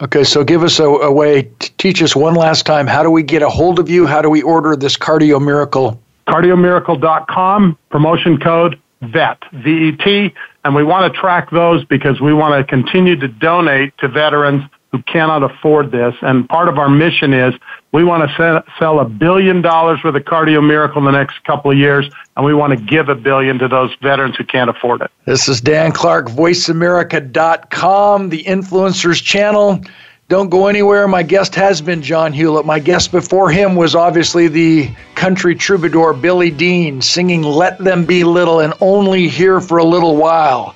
[0.01, 2.87] Okay, so give us a, a way, teach us one last time.
[2.87, 4.07] How do we get a hold of you?
[4.07, 6.01] How do we order this Cardio Miracle?
[6.29, 10.35] CardioMiracle.com, promotion code VET, V-E-T,
[10.65, 14.63] and we want to track those because we want to continue to donate to veterans
[14.91, 16.15] who cannot afford this.
[16.23, 17.55] And part of our mission is
[17.93, 21.71] we want to sell a billion dollars worth of Cardio Miracle in the next couple
[21.71, 25.03] of years, and we want to give a billion to those veterans who can't afford
[25.03, 25.11] it.
[25.27, 29.83] This is Dan Clark, VoiceAmerica.com, the Influencers Channel.
[30.29, 31.09] Don't go anywhere.
[31.09, 32.67] My guest has been John Hewlett.
[32.67, 38.25] My guest before him was obviously the country troubadour Billy Dean singing Let Them Be
[38.25, 40.75] Little and Only Here for a Little While.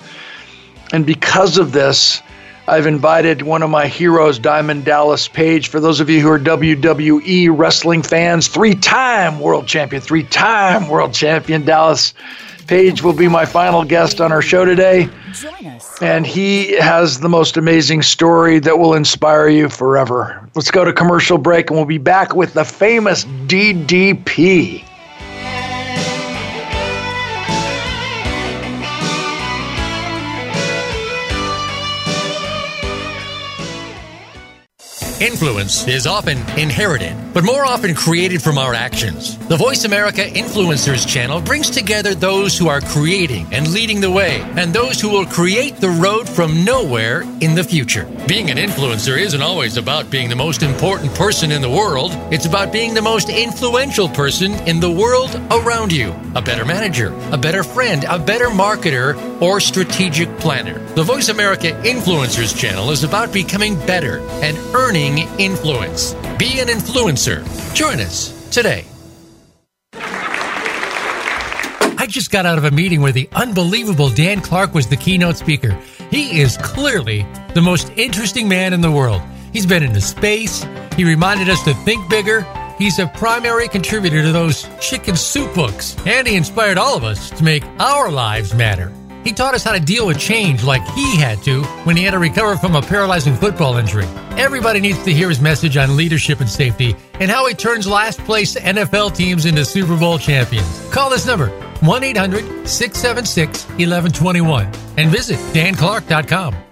[0.95, 2.23] And because of this,
[2.73, 5.69] I've invited one of my heroes, Diamond Dallas Page.
[5.69, 10.89] For those of you who are WWE wrestling fans, three time world champion, three time
[10.89, 12.15] world champion Dallas
[12.67, 15.11] Page will be my final guest on our show today.
[16.01, 20.49] And he has the most amazing story that will inspire you forever.
[20.55, 24.83] Let's go to commercial break and we'll be back with the famous DDP.
[35.23, 39.39] Influence is often inherited, but more often created from our actions.
[39.47, 44.41] The Voice America Influencers channel brings together those who are creating and leading the way,
[44.57, 48.05] and those who will create the road from nowhere in the future.
[48.27, 52.47] Being an influencer isn't always about being the most important person in the world, it's
[52.47, 56.13] about being the most influential person in the world around you.
[56.35, 60.81] A better manager, a better friend, a better marketer, or strategic planner.
[60.95, 66.15] The Voice America Influencers channel is about becoming better and earning influence.
[66.39, 67.45] Be an influencer.
[67.75, 68.85] Join us today.
[72.03, 75.37] I just got out of a meeting where the unbelievable Dan Clark was the keynote
[75.37, 75.79] speaker.
[76.11, 77.25] He is clearly
[77.55, 79.23] the most interesting man in the world.
[79.53, 80.67] He's been into space.
[80.97, 82.45] He reminded us to think bigger.
[82.77, 87.31] He's a primary contributor to those chicken soup books, and he inspired all of us
[87.31, 88.93] to make our lives matter.
[89.25, 92.13] He taught us how to deal with change like he had to when he had
[92.13, 94.07] to recover from a paralyzing football injury.
[94.37, 98.19] Everybody needs to hear his message on leadership and safety and how he turns last
[98.21, 100.89] place NFL teams into Super Bowl champions.
[100.93, 101.49] Call this number
[101.81, 104.67] 1 800 676 1121
[104.97, 106.72] and visit danclark.com.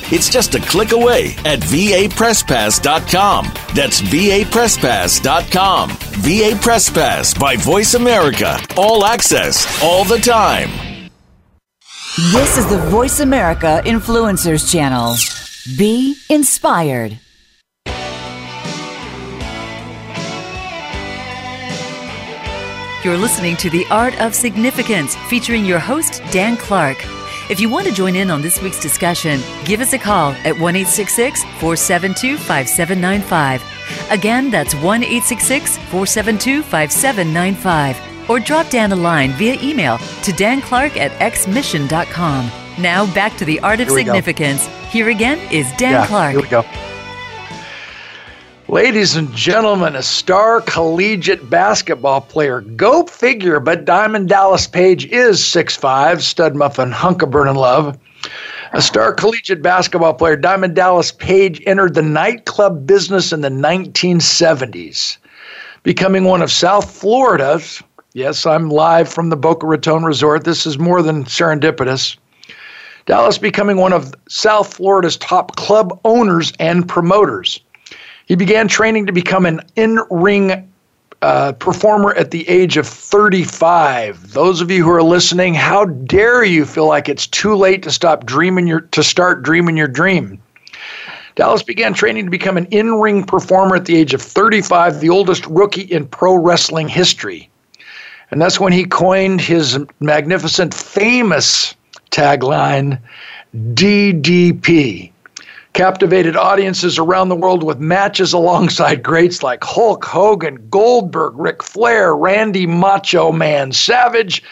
[0.11, 3.45] It's just a click away at vapresspass.com.
[3.73, 5.89] That's vapresspass.com.
[5.89, 8.59] VA Press Pass by Voice America.
[8.75, 10.69] All access, all the time.
[12.33, 15.15] This is the Voice America Influencers Channel.
[15.77, 17.17] Be inspired.
[23.03, 26.97] You're listening to The Art of Significance featuring your host, Dan Clark.
[27.49, 30.57] If you want to join in on this week's discussion, give us a call at
[30.57, 33.63] 1 472 5795.
[34.11, 38.29] Again, that's 1 472 5795.
[38.29, 42.51] Or drop Dan a line via email to danclark at xmission.com.
[42.79, 44.13] Now back to the art of Here we go.
[44.13, 44.67] significance.
[44.89, 46.31] Here again is Dan yeah, Clark.
[46.31, 46.90] Here we go.
[48.71, 52.61] Ladies and gentlemen, a star collegiate basketball player.
[52.61, 57.99] Go figure, but Diamond Dallas Page is 6'5, stud muffin, hunk of burning love.
[58.71, 65.17] A star collegiate basketball player, Diamond Dallas Page entered the nightclub business in the 1970s,
[65.83, 67.83] becoming one of South Florida's.
[68.13, 70.45] Yes, I'm live from the Boca Raton Resort.
[70.45, 72.15] This is more than serendipitous.
[73.05, 77.59] Dallas becoming one of South Florida's top club owners and promoters.
[78.31, 80.71] He began training to become an in ring
[81.21, 84.31] uh, performer at the age of 35.
[84.31, 87.91] Those of you who are listening, how dare you feel like it's too late to
[87.91, 90.41] stop dreaming your to start dreaming your dream?
[91.35, 95.45] Dallas began training to become an in-ring performer at the age of 35, the oldest
[95.47, 97.49] rookie in pro wrestling history.
[98.31, 101.75] And that's when he coined his magnificent famous
[102.11, 102.97] tagline
[103.73, 105.10] DDP
[105.73, 112.15] captivated audiences around the world with matches alongside greats like Hulk Hogan, Goldberg, Ric Flair,
[112.15, 114.43] Randy Macho Man, Savage,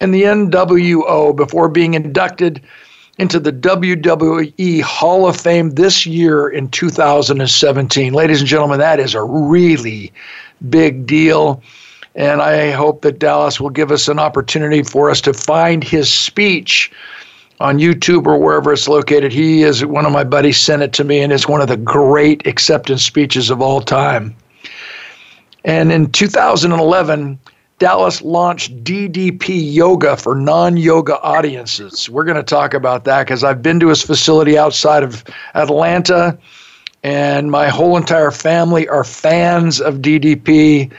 [0.00, 2.62] and the NWO before being inducted
[3.18, 8.12] into the WWE Hall of Fame this year in 2017.
[8.12, 10.12] Ladies and gentlemen, that is a really
[10.70, 11.62] big deal.
[12.14, 16.12] And I hope that Dallas will give us an opportunity for us to find his
[16.12, 16.90] speech
[17.60, 19.32] on YouTube or wherever it's located.
[19.32, 21.76] He is one of my buddies sent it to me, and it's one of the
[21.76, 24.34] great acceptance speeches of all time.
[25.64, 27.38] And in 2011,
[27.78, 32.08] Dallas launched DDP Yoga for non yoga audiences.
[32.08, 35.24] We're going to talk about that because I've been to his facility outside of
[35.54, 36.38] Atlanta,
[37.02, 40.92] and my whole entire family are fans of DDP.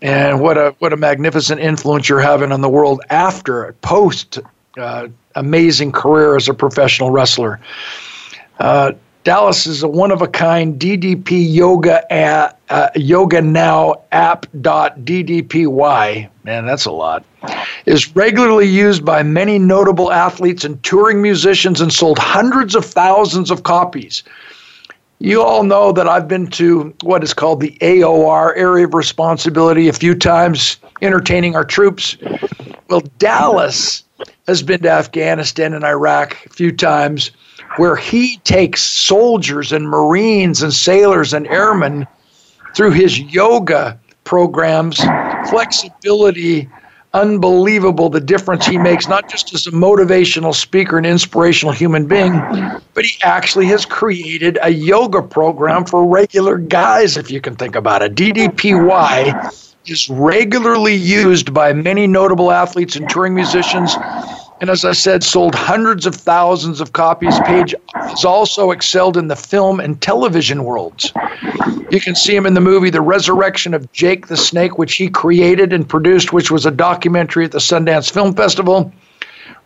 [0.00, 4.40] And what a what a magnificent influence you're having on the world after post
[4.76, 7.60] uh, amazing career as a professional wrestler.
[8.58, 8.92] Uh,
[9.24, 14.98] Dallas is a one of a kind DDP Yoga at, uh, Yoga Now app dot
[15.00, 16.28] DDPY.
[16.42, 17.24] Man, that's a lot.
[17.86, 23.50] Is regularly used by many notable athletes and touring musicians and sold hundreds of thousands
[23.50, 24.24] of copies.
[25.20, 29.86] You all know that I've been to what is called the AOR, Area of Responsibility,
[29.86, 32.16] a few times entertaining our troops.
[32.88, 34.02] Well, Dallas
[34.46, 37.30] has been to Afghanistan and Iraq a few times,
[37.76, 42.06] where he takes soldiers and Marines and sailors and airmen
[42.74, 44.98] through his yoga programs,
[45.48, 46.68] flexibility,
[47.14, 52.32] unbelievable the difference he makes, not just as a motivational speaker and inspirational human being,
[52.94, 57.74] but he actually has created a yoga program for regular guys, if you can think
[57.74, 58.14] about it.
[58.14, 63.96] DDPY is regularly used by many notable athletes and touring musicians.
[64.60, 67.38] And as I said, sold hundreds of thousands of copies.
[67.40, 71.12] Page has also excelled in the film and television worlds.
[71.90, 75.10] You can see him in the movie The Resurrection of Jake the Snake, which he
[75.10, 78.92] created and produced, which was a documentary at the Sundance Film Festival.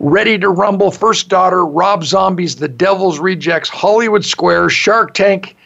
[0.00, 5.56] Ready to Rumble, First Daughter, Rob Zombie's The Devil's Rejects, Hollywood Square, Shark Tank.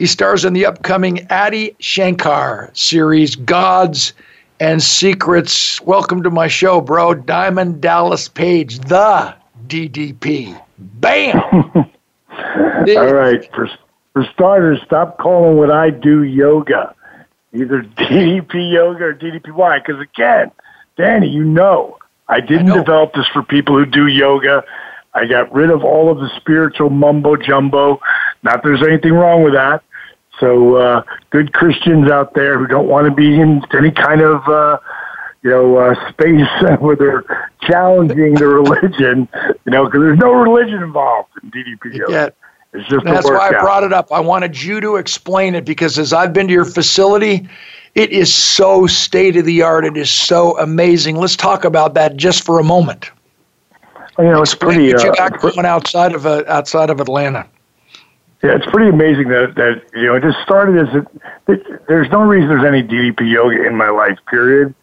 [0.00, 4.14] He stars in the upcoming Adi Shankar series, Gods
[4.58, 5.78] and Secrets.
[5.82, 7.12] Welcome to my show, bro.
[7.12, 9.34] Diamond Dallas Page, the
[9.66, 10.58] DDP.
[10.78, 11.36] Bam!
[12.32, 13.46] All right.
[13.54, 13.68] For,
[14.14, 16.94] for starters, stop calling what I do yoga.
[17.52, 19.84] Either DDP yoga or DDPY.
[19.84, 20.50] Because again,
[20.96, 24.64] Danny, you know, I didn't develop this for people who do yoga.
[25.12, 28.00] I got rid of all of the spiritual mumbo jumbo.
[28.42, 29.82] Not that there's anything wrong with that.
[30.40, 34.46] So, uh, good Christians out there who don't want to be in any kind of,
[34.48, 34.78] uh,
[35.42, 36.48] you know, uh, space
[36.80, 39.28] where they're challenging the religion,
[39.64, 42.00] you know, because there's no religion involved in DDP.
[42.08, 42.30] Yeah.
[42.72, 44.12] It's just That's why I brought it up.
[44.12, 47.48] I wanted you to explain it because as I've been to your facility,
[47.96, 49.84] it is so state of the art.
[49.84, 51.16] It is so amazing.
[51.16, 53.10] Let's talk about that just for a moment.
[54.18, 54.94] You know, it's Explain pretty.
[54.94, 57.46] what you Uh, got going outside of uh, outside of Atlanta.
[58.42, 61.06] Yeah, it's pretty amazing that that you know it just started as a,
[61.46, 64.18] that there's no reason there's any DDP yoga in my life.
[64.28, 64.74] Period,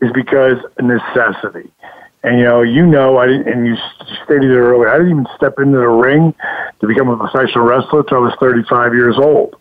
[0.00, 1.70] is because necessity.
[2.22, 3.76] And you know, you know, I didn't, and you
[4.24, 4.90] stated it earlier.
[4.90, 6.34] I didn't even step into the ring
[6.80, 9.56] to become a professional wrestler until I was 35 years old.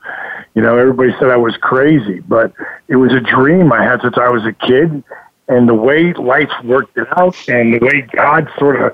[0.56, 2.52] You know, everybody said I was crazy, but
[2.90, 5.04] it was a dream I had since I was a kid.
[5.48, 8.94] And the way life worked it out, and the way God sort of,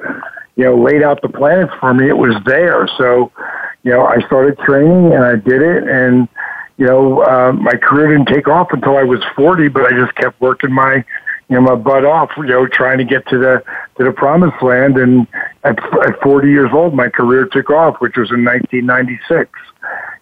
[0.55, 2.87] you know, laid out the planets for me, it was there.
[2.97, 3.31] So,
[3.85, 6.27] you know, I started training and I did it, and
[6.77, 10.13] you know, uh, my career didn't take off until I was 40, but I just
[10.15, 10.95] kept working my,
[11.47, 13.63] you know, my butt off, you know, trying to get to the
[13.97, 14.97] to the promised land.
[14.97, 15.27] And
[15.63, 19.51] at, at 40 years old, my career took off, which was in 1996.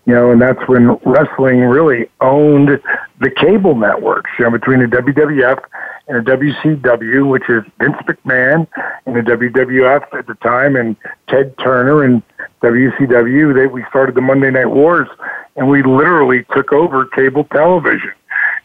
[0.05, 2.81] You know, and that's when wrestling really owned
[3.21, 5.63] the cable networks, you know, between the WWF
[6.07, 8.67] and the WCW, which is Vince McMahon
[9.05, 10.95] and the WWF at the time, and
[11.27, 12.21] Ted Turner and
[12.61, 13.55] WCW.
[13.55, 15.07] They, we started the Monday Night Wars,
[15.55, 18.11] and we literally took over cable television.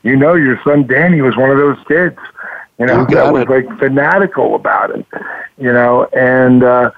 [0.03, 2.19] You know, your son Danny was one of those kids
[2.79, 3.51] you know, You that was it.
[3.51, 5.05] like fanatical about it.
[5.59, 6.91] You know, and uh,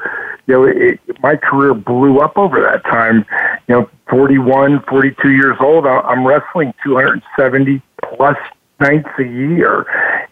[0.47, 3.25] you know, it, my career blew up over that time.
[3.67, 8.37] You know, 41, 42 years old, I'm wrestling 270 plus
[8.81, 9.87] nights a year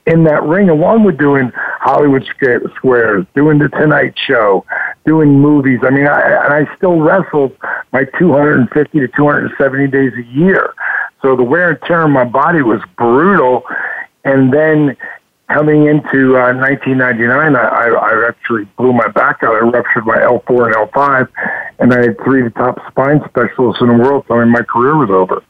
[0.07, 4.65] in that ring, along with doing Hollywood Squ- Squares, doing the Tonight Show,
[5.07, 5.81] doing movies.
[5.83, 7.57] I mean, I, and I still wrestled
[7.93, 10.75] my 250 to 270 days a year.
[11.23, 13.65] So the wear and tear on my body was brutal.
[14.25, 14.97] And then
[15.49, 19.55] coming into uh, 1999, I, I, I actually blew my back out.
[19.55, 21.29] I ruptured my L4 and L5,
[21.81, 24.63] and I had three of the top spine specialists in the world telling me my
[24.63, 25.43] career was over.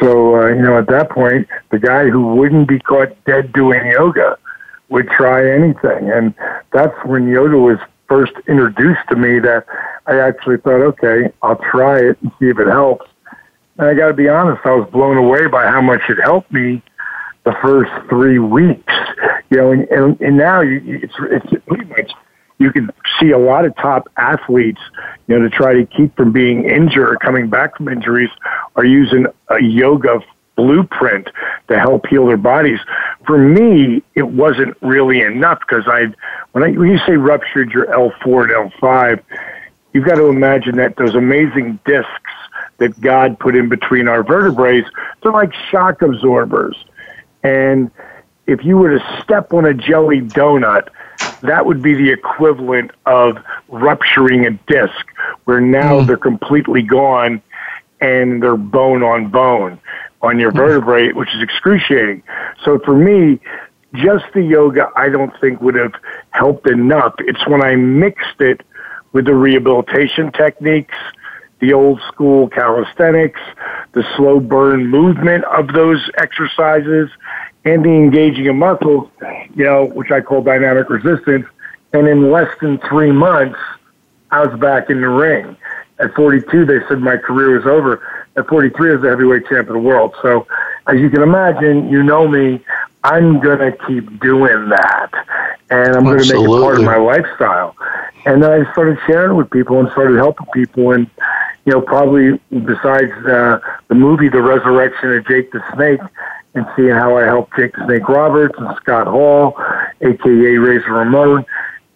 [0.00, 3.84] So, uh, you know, at that point, the guy who wouldn't be caught dead doing
[3.86, 4.38] yoga
[4.88, 6.10] would try anything.
[6.10, 6.34] And
[6.72, 7.78] that's when yoga was
[8.08, 9.66] first introduced to me that
[10.06, 13.06] I actually thought, okay, I'll try it and see if it helps.
[13.78, 16.52] And I got to be honest, I was blown away by how much it helped
[16.52, 16.82] me
[17.44, 18.92] the first three weeks.
[19.50, 22.12] You know, and, and, and now you, it's, it's pretty much
[22.58, 24.80] you can see a lot of top athletes,
[25.26, 28.30] you know, to try to keep from being injured or coming back from injuries,
[28.76, 30.20] are using a yoga
[30.56, 31.28] blueprint
[31.68, 32.80] to help heal their bodies.
[33.26, 36.06] For me, it wasn't really enough because I,
[36.52, 39.22] when I when you say ruptured your L4 and L5,
[39.92, 42.10] you've got to imagine that those amazing discs
[42.78, 44.82] that God put in between our vertebrae,
[45.22, 46.76] they're like shock absorbers.
[47.42, 47.90] And
[48.46, 50.88] if you were to step on a jelly donut,
[51.42, 53.38] that would be the equivalent of
[53.68, 55.06] rupturing a disc,
[55.44, 56.06] where now hmm.
[56.06, 57.42] they're completely gone
[58.00, 59.80] and they're bone on bone
[60.22, 60.58] on your hmm.
[60.58, 62.22] vertebrae, which is excruciating.
[62.64, 63.40] So for me,
[63.94, 65.94] just the yoga, I don't think would have
[66.30, 67.14] helped enough.
[67.20, 68.62] It's when I mixed it
[69.12, 70.96] with the rehabilitation techniques,
[71.60, 73.40] the old school calisthenics,
[73.92, 77.08] the slow burn movement of those exercises,
[77.66, 79.10] and the engaging of muscles,
[79.54, 81.46] you know, which I call dynamic resistance.
[81.92, 83.58] And in less than three months,
[84.30, 85.56] I was back in the ring.
[85.98, 88.06] At 42, they said my career was over.
[88.36, 90.14] At 43, I was the heavyweight champion of the world.
[90.22, 90.46] So,
[90.86, 92.62] as you can imagine, you know me,
[93.02, 95.10] I'm going to keep doing that.
[95.70, 97.74] And I'm going to make it part of my lifestyle.
[98.26, 100.92] And then I started sharing with people and started helping people.
[100.92, 101.10] And,
[101.64, 106.00] you know, probably besides uh, the movie, The Resurrection of Jake the Snake,
[106.56, 109.56] and seeing how I helped Jake Snake Roberts and Scott Hall,
[110.00, 111.44] aka Razor Ramon,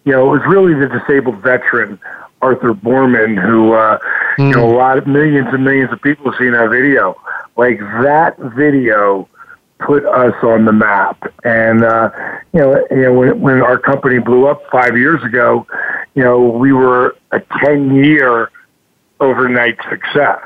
[0.05, 1.99] you know, it was really the disabled veteran
[2.41, 3.99] Arthur Boorman who, uh,
[4.37, 7.19] you know, a lot of millions and millions of people have seen that video.
[7.55, 9.27] Like that video
[9.79, 11.31] put us on the map.
[11.43, 12.11] And uh,
[12.53, 15.67] you know, you know, when when our company blew up five years ago,
[16.15, 18.51] you know, we were a ten year
[19.19, 20.39] overnight success.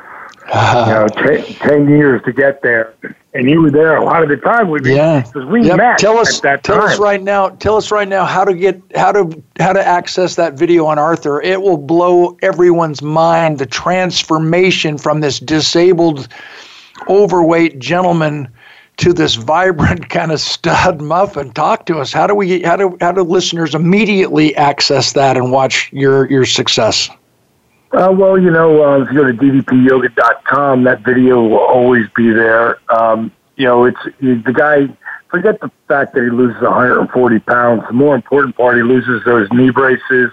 [0.47, 2.93] you know, ten, 10 years to get there,
[3.35, 5.21] and you were there a lot of the time with me Yeah.
[5.21, 5.77] because we Yep.
[5.77, 6.85] met Tell us, at that tell time.
[6.89, 7.49] us right now.
[7.49, 9.29] Tell us right now how to get how to
[9.59, 11.41] how to access that video on Arthur.
[11.41, 13.59] It will blow everyone's mind.
[13.59, 16.27] The transformation from this disabled,
[17.09, 18.47] overweight gentleman
[18.97, 21.51] to this vibrant kind of stud muffin.
[21.51, 22.13] Talk to us.
[22.13, 22.61] How do we?
[22.61, 27.09] How do how do listeners immediately access that and watch your your success?
[27.95, 32.29] Uh, well, you know, uh, if you go to ddpyoga.com, that video will always be
[32.29, 32.77] there.
[32.93, 34.87] Um, you know, it's the guy.
[35.31, 37.83] Forget the fact that he loses 140 pounds.
[37.87, 40.29] The more important part, he loses those knee braces,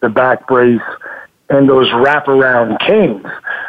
[0.00, 0.80] the back brace,
[1.48, 3.24] and those wraparound canes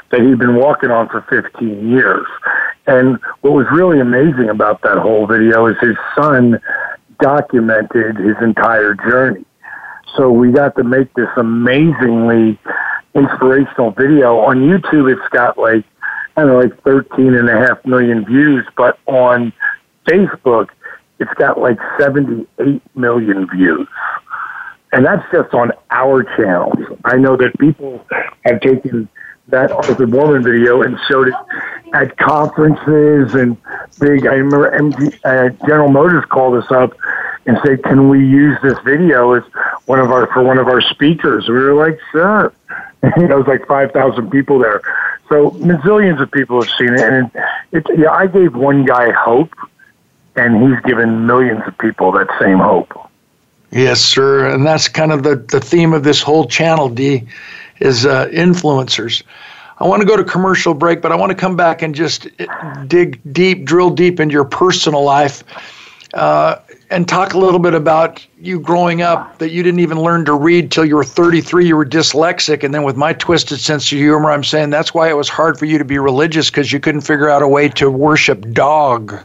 [0.10, 2.26] that he'd been walking on for 15 years.
[2.88, 6.60] And what was really amazing about that whole video is his son
[7.22, 9.46] documented his entire journey.
[10.18, 12.58] So we got to make this amazingly
[13.20, 14.40] inspirational video.
[14.40, 15.84] On YouTube, it's got like,
[16.36, 19.54] I don't know, like 13 and a half million views, but on
[20.06, 20.70] Facebook,
[21.20, 23.88] it's got like 78 million views.
[24.92, 26.98] And that's just on our channels.
[27.06, 28.04] I know that people
[28.46, 29.08] have taken
[29.50, 31.34] that Arthur Boorman video and showed it
[31.94, 33.58] at conferences and
[34.00, 34.26] big.
[34.26, 36.94] I remember MG, uh, General Motors called us up
[37.46, 39.44] and said, "Can we use this video as
[39.86, 42.52] one of our for one of our speakers?" We were like, "Sure."
[43.04, 44.82] it was like five thousand people there.
[45.30, 47.32] So zillions of people have seen it, and
[47.72, 49.54] it, yeah, I gave one guy hope,
[50.36, 53.10] and he's given millions of people that same hope.
[53.72, 54.48] Yes, sir.
[54.48, 57.28] And that's kind of the, the theme of this whole channel, D,
[57.80, 59.24] is uh, influencers.
[59.78, 62.28] I want to go to commercial break, but I want to come back and just
[62.88, 65.44] dig deep, drill deep into your personal life,
[66.14, 66.58] uh,
[66.90, 70.34] and talk a little bit about you growing up that you didn't even learn to
[70.34, 71.68] read till you were 33.
[71.68, 75.10] You were dyslexic, and then with my twisted sense of humor, I'm saying that's why
[75.10, 77.70] it was hard for you to be religious because you couldn't figure out a way
[77.70, 79.20] to worship dog.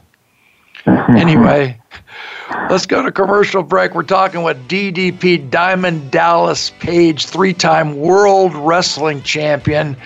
[0.87, 1.81] anyway.
[2.71, 3.95] Let's go to commercial break.
[3.95, 9.97] We're talking with DDP Diamond Dallas Page, three time world wrestling champion.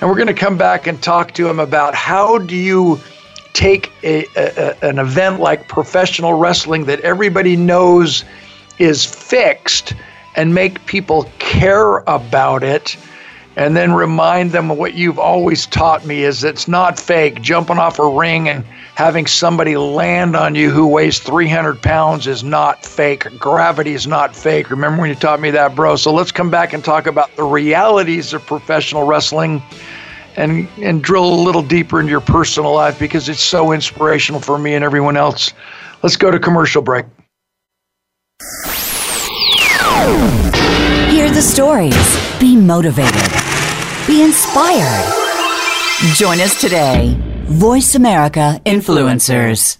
[0.00, 3.00] And we're going to come back and talk to him about how do you
[3.52, 8.24] take a, a, an event like professional wrestling that everybody knows
[8.78, 9.94] is fixed
[10.36, 12.96] and make people care about it
[13.56, 17.78] and then remind them of what you've always taught me is it's not fake jumping
[17.78, 18.64] off a ring and
[18.94, 23.26] having somebody land on you who weighs 300 pounds is not fake.
[23.38, 24.70] Gravity is not fake.
[24.70, 25.96] Remember when you taught me that, bro?
[25.96, 29.62] So let's come back and talk about the realities of professional wrestling
[30.40, 34.58] and, and drill a little deeper into your personal life because it's so inspirational for
[34.58, 35.52] me and everyone else.
[36.02, 37.04] Let's go to commercial break.
[41.10, 42.40] Hear the stories.
[42.40, 43.30] Be motivated.
[44.06, 45.16] Be inspired.
[46.14, 49.79] Join us today Voice America Influencers.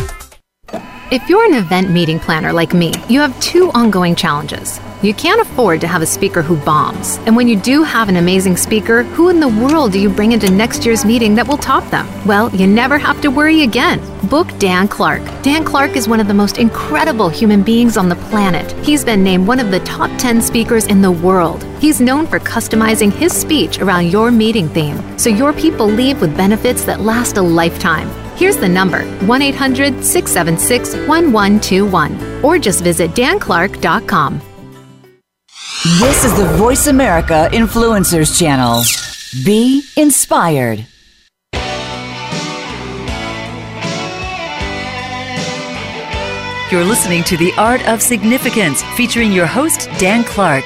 [1.11, 4.79] If you're an event meeting planner like me, you have two ongoing challenges.
[5.01, 7.17] You can't afford to have a speaker who bombs.
[7.25, 10.31] And when you do have an amazing speaker, who in the world do you bring
[10.31, 12.07] into next year's meeting that will top them?
[12.25, 13.99] Well, you never have to worry again.
[14.29, 15.21] Book Dan Clark.
[15.43, 18.71] Dan Clark is one of the most incredible human beings on the planet.
[18.85, 21.61] He's been named one of the top 10 speakers in the world.
[21.81, 26.37] He's known for customizing his speech around your meeting theme, so your people leave with
[26.37, 28.09] benefits that last a lifetime.
[28.35, 34.41] Here's the number 1 800 676 1121, or just visit danclark.com.
[35.99, 38.83] This is the Voice America Influencers Channel.
[39.43, 40.85] Be inspired.
[46.71, 50.63] You're listening to The Art of Significance featuring your host, Dan Clark.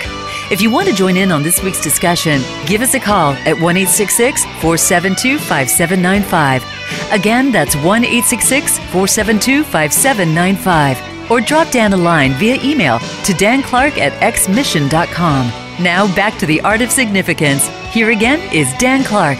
[0.51, 3.59] If you want to join in on this week's discussion, give us a call at
[3.59, 7.11] 1 472 5795.
[7.11, 11.31] Again, that's 1 472 5795.
[11.31, 15.47] Or drop Dan a line via email to danclark at xmission.com.
[15.84, 17.67] Now back to the art of significance.
[17.91, 19.39] Here again is Dan Clark.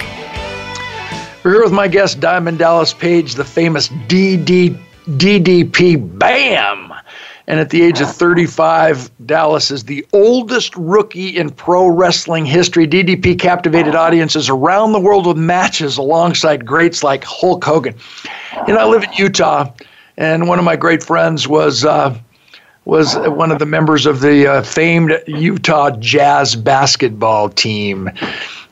[1.44, 4.76] We're here with my guest, Diamond Dallas Page, the famous DD,
[5.06, 6.85] DDP BAM.
[7.48, 12.88] And at the age of 35, Dallas is the oldest rookie in pro wrestling history.
[12.88, 17.96] DDP captivated audiences around the world with matches alongside greats like Hulk Hogan.
[18.68, 19.72] You know, I live in Utah,
[20.18, 21.86] and one of my great friends was.
[21.86, 22.18] Uh,
[22.86, 28.12] was one of the members of the uh, famed Utah Jazz basketball team.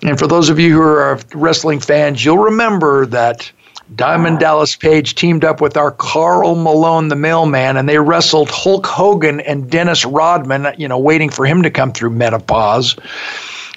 [0.04, 3.52] And for those of you who are wrestling fans, you'll remember that
[3.96, 8.86] Diamond Dallas Page teamed up with our Karl Malone, the mailman, and they wrestled Hulk
[8.86, 12.96] Hogan and Dennis Rodman, you know, waiting for him to come through menopause.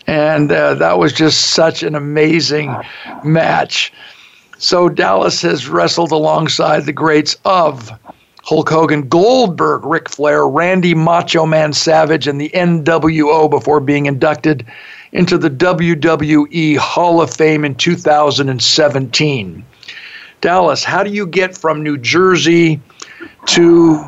[0.06, 2.74] And uh, that was just such an amazing
[3.24, 3.92] match.
[4.58, 7.90] So Dallas has wrestled alongside the greats of
[8.42, 14.64] Hulk Hogan, Goldberg, Ric Flair, Randy Macho Man Savage, and the NWO before being inducted
[15.12, 19.64] into the WWE Hall of Fame in 2017.
[20.40, 22.80] Dallas, how do you get from New Jersey
[23.46, 24.04] to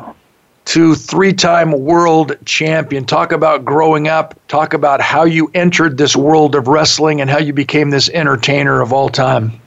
[0.65, 3.03] to three-time world champion?
[3.05, 4.39] Talk about growing up.
[4.47, 8.81] Talk about how you entered this world of wrestling and how you became this entertainer
[8.81, 9.59] of all time.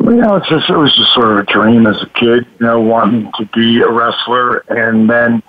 [0.00, 2.66] You know, it's just it was just sort of a dream as a kid, you
[2.66, 5.42] know, wanting to be a wrestler, and then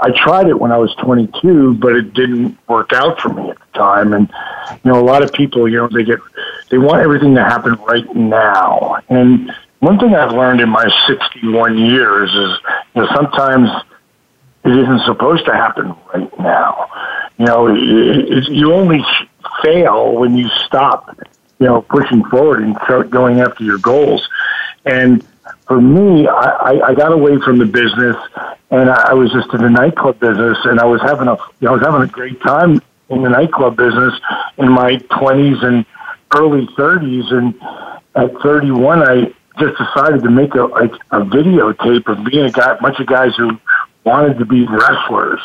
[0.00, 3.58] I tried it when I was 22, but it didn't work out for me at
[3.58, 4.12] the time.
[4.12, 4.30] And
[4.84, 6.18] you know, a lot of people, you know, they get
[6.70, 9.54] they want everything to happen right now, and
[9.84, 12.58] one thing I've learned in my 61 years is,
[12.94, 13.68] you know, sometimes
[14.64, 16.90] it isn't supposed to happen right now.
[17.38, 19.04] You know, it, it, you only
[19.62, 21.18] fail when you stop,
[21.58, 24.28] you know, pushing forward and start going after your goals.
[24.84, 25.26] And
[25.66, 28.16] for me, I, I I got away from the business
[28.70, 31.66] and I, I was just in the nightclub business, and I was having a you
[31.66, 34.14] know, I was having a great time in the nightclub business
[34.58, 35.84] in my twenties and
[36.34, 37.54] early thirties, and
[38.14, 42.50] at thirty one, I just decided to make a like a videotape of being a
[42.50, 43.58] guy, bunch of guys who
[44.04, 45.40] wanted to be wrestlers,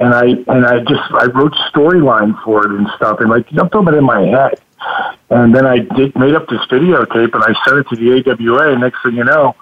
[0.00, 3.68] and I and I just I wrote storyline for it and stuff, and like I'm
[3.70, 4.60] talking about in my head,
[5.30, 8.72] and then I did made up this videotape and I sent it to the AWA.
[8.72, 9.54] And next thing you know,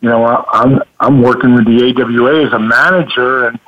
[0.00, 3.58] you know I'm I'm working with the AWA as a manager, and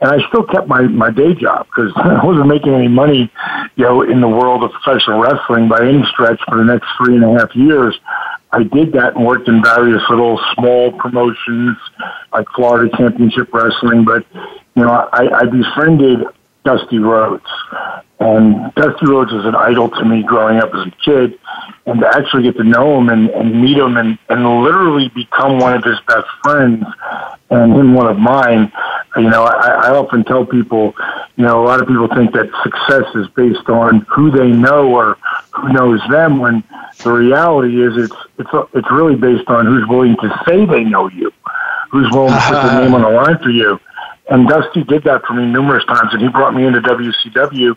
[0.00, 3.30] and I still kept my my day job because I wasn't making any money,
[3.76, 7.16] you know, in the world of professional wrestling by any stretch for the next three
[7.16, 7.98] and a half years.
[8.50, 11.76] I did that and worked in various little small promotions
[12.32, 14.24] like Florida Championship Wrestling, but
[14.74, 16.24] you know, I, I befriended
[16.64, 17.44] Dusty Rhodes.
[18.20, 21.38] And Dusty Rhodes was an idol to me growing up as a kid.
[21.86, 25.58] And to actually get to know him and, and meet him and, and literally become
[25.58, 26.84] one of his best friends
[27.50, 28.72] and him one of mine,
[29.16, 30.94] you know, I, I often tell people,
[31.36, 34.94] you know, a lot of people think that success is based on who they know
[34.94, 35.16] or
[35.52, 36.62] who knows them when
[37.04, 41.08] the reality is it's, it's, it's really based on who's willing to say they know
[41.08, 41.32] you,
[41.90, 43.80] who's willing to put their name on the line for you.
[44.28, 47.74] And Dusty did that for me numerous times, and he brought me into WCW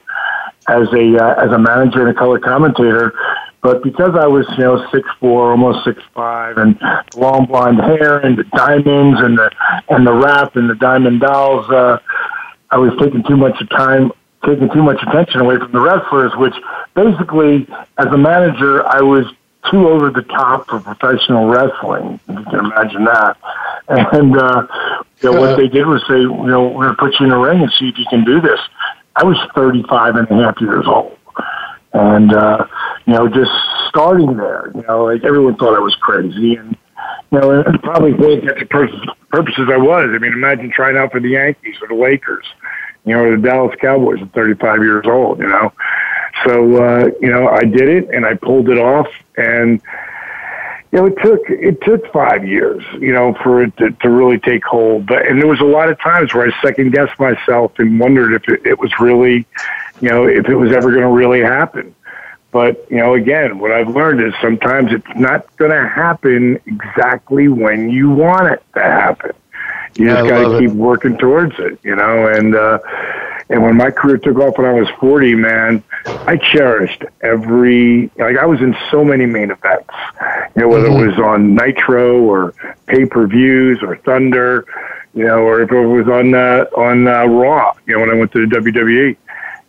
[0.68, 3.14] as a uh, as a manager and a color commentator.
[3.62, 6.80] But because I was, you know, six four, almost six five, and
[7.16, 9.52] long blonde hair, and the diamonds, and the
[9.90, 12.00] and the rap, and the diamond dolls, uh,
[12.72, 14.12] I was taking too much time,
[14.46, 16.32] taking too much attention away from the wrestlers.
[16.38, 16.56] Which
[16.96, 17.68] basically,
[17.98, 19.26] as a manager, I was
[19.70, 22.20] too over the top for professional wrestling.
[22.28, 23.38] If you can imagine that.
[23.88, 24.68] And uh,
[25.22, 27.32] you know, what they did was say, you know, we're going to put you in
[27.32, 28.60] a ring and see if you can do this.
[29.16, 31.18] I was 35 and a half years old.
[31.94, 32.66] And, uh,
[33.06, 33.52] you know, just
[33.90, 36.56] starting there, you know, like everyone thought I was crazy.
[36.56, 36.78] And,
[37.32, 40.10] you know, and probably for the purposes I was.
[40.14, 42.46] I mean, imagine trying out for the Yankees or the Lakers,
[43.06, 45.74] you know, or the Dallas Cowboys at 35 years old, you know.
[46.46, 49.08] So, uh, you know, I did it and I pulled it off.
[49.36, 49.82] And,
[50.92, 54.40] you know, it took it took five years, you know, for it to, to really
[54.40, 55.06] take hold.
[55.06, 58.34] But and there was a lot of times where I second guessed myself and wondered
[58.34, 59.46] if it, it was really,
[60.02, 61.96] you know, if it was ever going to really happen.
[62.52, 67.48] But you know, again, what I've learned is sometimes it's not going to happen exactly
[67.48, 69.32] when you want it to happen.
[69.96, 72.28] You just got to keep working towards it, you know.
[72.28, 72.80] And uh,
[73.52, 78.38] and when my career took off when I was 40, man, I cherished every, like
[78.38, 79.94] I was in so many main events,
[80.56, 81.04] you know, whether mm-hmm.
[81.04, 82.54] it was on Nitro or
[82.88, 84.66] pay-per-views or Thunder,
[85.14, 88.14] you know, or if it was on, uh, on uh, Raw, you know, when I
[88.14, 89.18] went to the WWE, you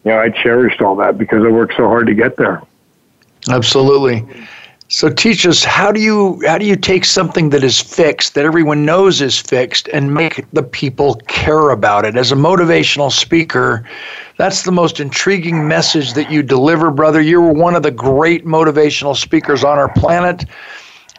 [0.05, 2.62] know, I cherished all that because I worked so hard to get there.
[3.51, 4.24] Absolutely.
[4.93, 8.44] So teach us how do you how do you take something that is fixed that
[8.44, 12.14] everyone knows is fixed and make the people care about it?
[12.14, 13.89] As a motivational speaker,
[14.36, 17.23] that's the most intriguing message that you deliver, brother.
[17.23, 20.44] You're one of the great motivational speakers on our planet.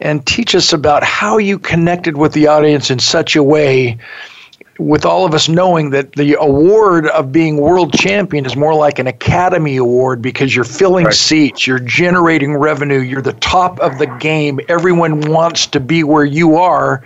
[0.00, 3.98] And teach us about how you connected with the audience in such a way
[4.78, 8.98] with all of us knowing that the award of being world champion is more like
[8.98, 11.14] an academy award because you're filling right.
[11.14, 14.58] seats, you're generating revenue, you're the top of the game.
[14.68, 17.04] Everyone wants to be where you are.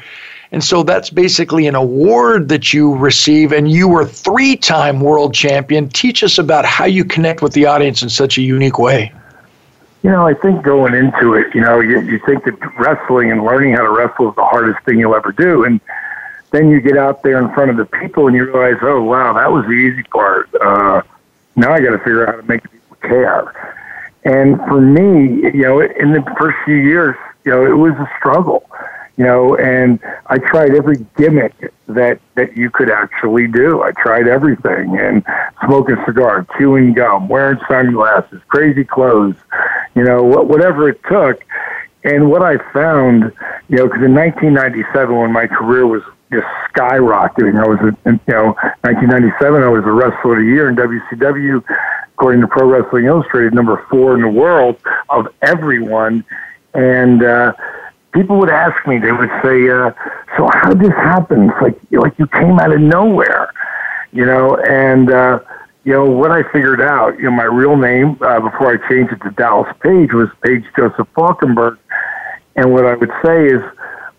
[0.51, 5.35] And so that's basically an award that you receive, and you were three time world
[5.35, 5.91] champion.
[5.91, 9.13] Teach us about how you connect with the audience in such a unique way.
[10.03, 13.45] You know, I think going into it, you know, you, you think that wrestling and
[13.45, 15.65] learning how to wrestle is the hardest thing you'll ever do.
[15.65, 15.81] And
[16.51, 19.33] then you get out there in front of the people and you realize, oh wow,
[19.35, 20.49] that was the easy part.
[20.55, 21.03] Uh,
[21.57, 23.79] now I got to figure out how to make people care.
[24.25, 28.11] And for me, you know, in the first few years, you know, it was a
[28.19, 28.69] struggle.
[29.17, 33.83] You know, and I tried every gimmick that that you could actually do.
[33.83, 35.25] I tried everything, and
[35.65, 39.35] smoking a cigar, chewing gum, wearing sunglasses, crazy clothes,
[39.97, 41.45] you know, whatever it took.
[42.05, 43.33] And what I found,
[43.69, 47.63] you know, because in 1997, when my career was just skyrocketing.
[47.63, 48.47] I was, in, you know,
[48.83, 51.63] 1997, I was the wrestler of the year in WCW,
[52.15, 54.77] according to Pro Wrestling Illustrated, number four in the world
[55.09, 56.25] of everyone.
[56.75, 57.55] And uh,
[58.13, 59.93] people would ask me, they would say, uh,
[60.37, 63.53] "So how did this happen?" It's like, like you came out of nowhere,
[64.13, 64.57] you know.
[64.57, 65.41] And uh,
[65.85, 67.17] you know what I figured out.
[67.17, 70.65] You know, my real name uh, before I changed it to Dallas Page was Page
[70.77, 71.79] Joseph Falkinburg.
[72.57, 73.63] And what I would say is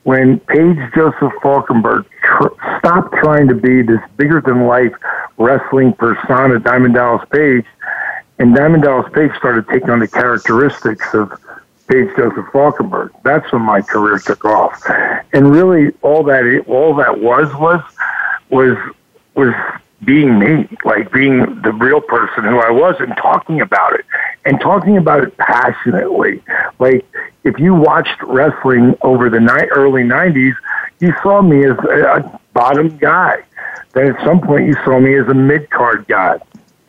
[0.10, 4.92] when Page Joseph Falkinburg tr- stopped trying to be this bigger than life
[5.38, 7.64] wrestling persona, Diamond Dallas Page,
[8.40, 11.32] and Diamond Dallas Page started taking on the characteristics of
[11.88, 13.12] Page Joseph Falkinburg.
[13.24, 14.84] That's when my career took off.
[15.32, 17.84] And really, all that all that was was
[18.50, 18.78] was
[19.36, 19.54] was
[20.06, 24.06] being me, like being the real person who I was and talking about it
[24.44, 26.42] and talking about it passionately.
[26.80, 27.06] Like
[27.44, 30.56] if you watched wrestling over the ni- early 90s,
[31.00, 33.44] you saw me as a bottom guy.
[33.94, 36.40] Then at some point you saw me as a mid card guy.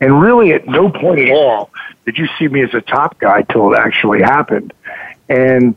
[0.01, 1.69] And really at no point at all
[2.05, 4.73] did you see me as a top guy till it actually happened.
[5.29, 5.75] And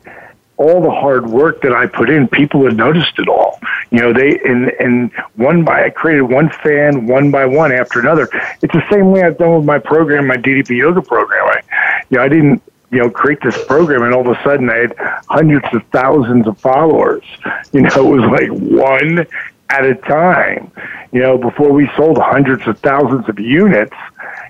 [0.57, 3.59] all the hard work that I put in, people had noticed it all.
[3.91, 7.99] You know, they and and one by I created one fan one by one after
[7.99, 8.29] another.
[8.61, 11.45] It's the same way I've done with my program, my DDP yoga program.
[11.45, 11.61] I,
[12.09, 14.77] you know, I didn't you know create this program and all of a sudden I
[14.77, 14.95] had
[15.29, 17.23] hundreds of thousands of followers.
[17.73, 19.27] You know, it was like one
[19.69, 20.71] at a time.
[21.11, 23.95] You know, before we sold hundreds of thousands of units,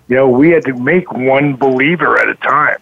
[0.07, 2.77] you know, we had to make one believer at a time.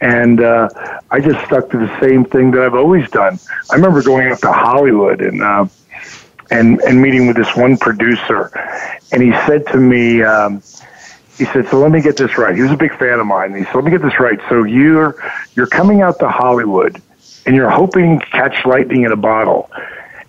[0.00, 0.68] And uh,
[1.10, 3.38] I just stuck to the same thing that I've always done.
[3.70, 5.66] I remember going up to Hollywood and uh,
[6.50, 8.50] and and meeting with this one producer,
[9.12, 10.62] and he said to me, um,
[11.38, 13.54] he said, "So let me get this right." He was a big fan of mine.
[13.54, 14.38] He said, "Let me get this right.
[14.48, 15.16] So you're
[15.54, 17.00] you're coming out to Hollywood,
[17.46, 19.70] and you're hoping to catch lightning in a bottle."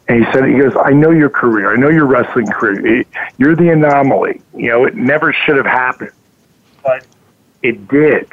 [0.07, 1.71] And he said, he goes, I know your career.
[1.71, 3.05] I know your wrestling career.
[3.37, 4.41] You're the anomaly.
[4.55, 6.13] You know, it never should have happened,
[6.83, 7.05] but
[7.61, 8.27] it did.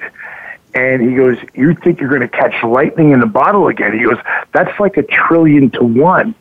[0.74, 3.92] And he goes, You think you're going to catch lightning in a bottle again?
[3.92, 4.18] He goes,
[4.52, 6.34] That's like a trillion to one.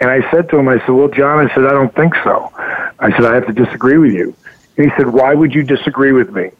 [0.00, 2.52] And I said to him, I said, Well, John, I said, I don't think so.
[2.98, 4.34] I said, I have to disagree with you.
[4.78, 6.50] And he said, Why would you disagree with me?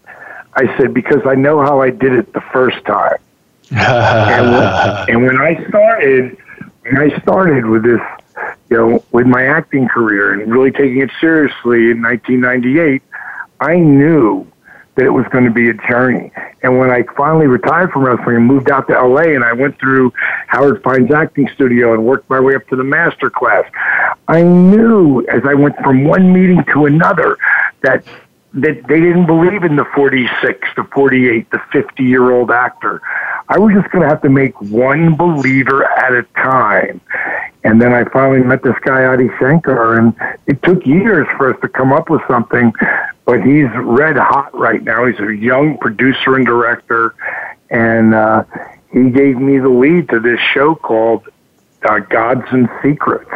[0.54, 3.16] I said, Because I know how I did it the first time.
[3.70, 6.36] and, when, and when I started,
[6.82, 8.00] when I started with this,
[8.68, 13.02] you know, with my acting career and really taking it seriously in 1998,
[13.60, 14.46] I knew
[14.98, 16.32] that it was going to be a journey.
[16.64, 19.78] And when I finally retired from wrestling and moved out to LA and I went
[19.78, 20.12] through
[20.48, 23.64] Howard Fine's acting studio and worked my way up to the master class,
[24.26, 27.38] I knew as I went from one meeting to another
[27.82, 28.04] that
[28.54, 33.02] that they didn't believe in the 46, the 48, the 50 year old actor.
[33.48, 37.00] I was just going to have to make one believer at a time.
[37.64, 40.14] And then I finally met this guy, Adi Shankar, and
[40.46, 42.72] it took years for us to come up with something,
[43.26, 45.06] but he's red hot right now.
[45.06, 47.14] He's a young producer and director,
[47.70, 48.44] and uh,
[48.92, 51.28] he gave me the lead to this show called
[51.88, 53.30] uh, Gods and Secrets.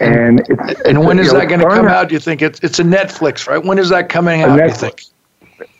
[0.00, 2.08] And it's, and when is that going to come out-?
[2.08, 3.62] Do you think it's it's a Netflix, right?
[3.62, 4.56] When is that coming out?
[4.56, 5.02] Do you think?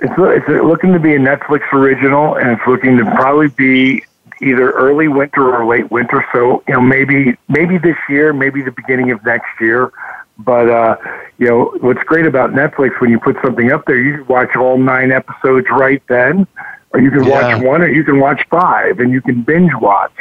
[0.00, 4.04] It's it's looking to be a Netflix original, and it's looking to probably be
[4.42, 6.26] either early winter or late winter.
[6.32, 9.92] So you know, maybe maybe this year, maybe the beginning of next year.
[10.38, 10.96] But uh,
[11.38, 14.56] you know, what's great about Netflix when you put something up there, you can watch
[14.56, 16.46] all nine episodes right then,
[16.90, 17.56] or you can Yeah.
[17.56, 20.12] watch one, or you can watch five, and you can binge watch.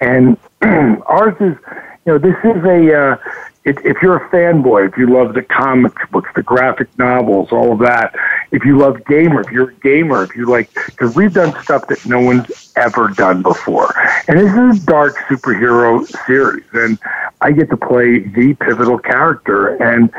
[0.00, 0.36] And
[1.06, 1.56] ours is,
[2.06, 2.94] you know, this is a.
[2.94, 3.16] Uh,
[3.64, 7.72] if, if you're a fanboy, if you love the comic books, the graphic novels, all
[7.72, 8.14] of that,
[8.50, 11.86] if you love gamer, if you're a gamer, if you like, because we've done stuff
[11.88, 13.94] that no one's ever done before.
[14.28, 16.98] And this is a dark superhero series, and
[17.40, 19.82] I get to play the pivotal character.
[19.82, 20.10] And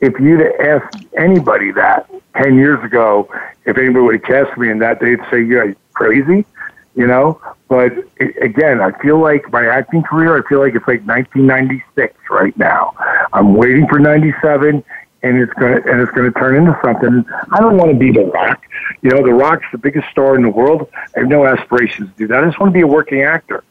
[0.00, 3.28] if you'd asked anybody that 10 years ago,
[3.66, 6.46] if anybody would have cast me in that, they'd say, You're crazy
[6.96, 7.40] you know.
[7.68, 12.14] But a- again, I feel like my acting career, I feel like it's like 1996
[12.30, 12.94] right now.
[13.32, 14.82] I'm waiting for 97,
[15.22, 17.24] and it's gonna and it's gonna turn into something.
[17.52, 18.64] I don't want to be The Rock.
[19.02, 20.88] You know, The Rock's the biggest star in the world.
[21.16, 22.42] I have no aspirations to do that.
[22.42, 23.62] I just want to be a working actor.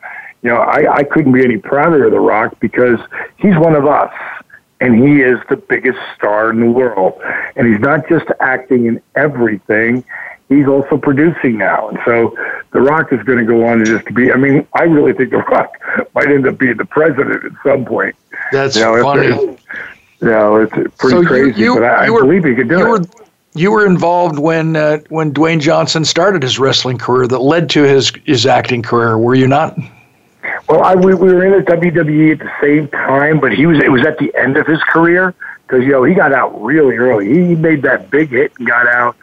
[0.42, 3.00] You know, I, I couldn't be any prouder of The Rock because
[3.38, 4.14] he's one of us
[4.82, 7.20] and he is the biggest star in the world.
[7.56, 10.04] And he's not just acting in everything;
[10.50, 11.90] he's also producing now.
[11.90, 12.36] And so,
[12.72, 14.32] The Rock is going to go on to just be.
[14.32, 15.72] I mean, I really think The Rock
[16.16, 18.16] might end up being the president at some point.
[18.52, 19.28] That's you know, funny.
[19.28, 19.58] You
[20.22, 22.78] know, it's pretty So you- crazy, you- but I, you I believe he could do
[22.78, 22.90] you it.
[22.90, 23.06] were
[23.58, 27.84] you were involved when uh, when Dwayne Johnson started his wrestling career that led to
[27.84, 29.18] his his acting career.
[29.18, 29.78] Were you not?
[30.70, 33.78] Well, I, we, we were in the WWE at the same time, but he was
[33.80, 35.34] it was at the end of his career
[35.68, 37.28] because you know he got out really early.
[37.28, 39.16] He made that big hit and got out,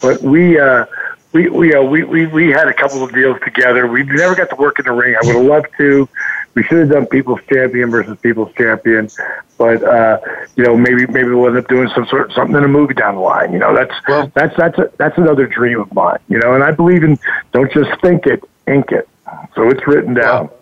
[0.00, 0.86] but we uh,
[1.32, 3.86] we we, uh, we we we had a couple of deals together.
[3.86, 5.14] We never got to work in the ring.
[5.14, 6.08] I would have loved to.
[6.54, 9.08] We should have done People's Champion versus People's Champion,
[9.56, 10.18] but uh,
[10.56, 13.14] you know maybe maybe we'll end up doing some sort something in a movie down
[13.14, 13.52] the line.
[13.52, 13.94] You know that's
[14.34, 16.18] that's that's a, that's another dream of mine.
[16.28, 17.18] You know, and I believe in
[17.52, 19.08] don't just think it, ink it.
[19.54, 20.48] So it's written down.
[20.48, 20.59] Well,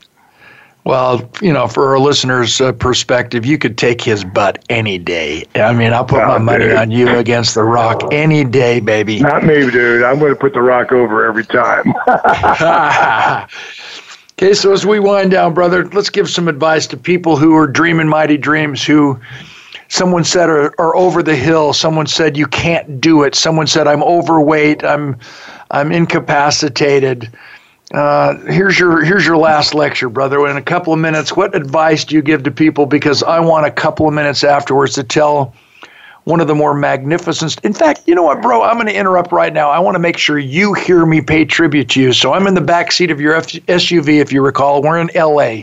[1.43, 5.45] you know, for our listeners' uh, perspective, you could take his butt any day.
[5.55, 6.77] I mean, I'll put my Oh, money dude.
[6.77, 9.21] on you against The Rock any day, baby.
[9.21, 10.03] Not me, dude.
[10.03, 11.93] I'm going to put the rock over every time.
[14.41, 17.67] Okay, so as we wind down, brother, let's give some advice to people who are
[17.67, 19.19] dreaming mighty dreams, who
[19.89, 23.89] someone said are, or over the hill someone said you can't do it someone said
[23.89, 25.17] i'm overweight i'm
[25.71, 27.31] i'm incapacitated
[27.95, 32.05] uh, here's your here's your last lecture brother in a couple of minutes what advice
[32.05, 35.55] do you give to people because i want a couple of minutes afterwards to tell
[36.25, 39.33] one of the more magnificent in fact you know what bro i'm going to interrupt
[39.33, 42.35] right now i want to make sure you hear me pay tribute to you so
[42.35, 45.63] i'm in the back seat of your F- suv if you recall we're in la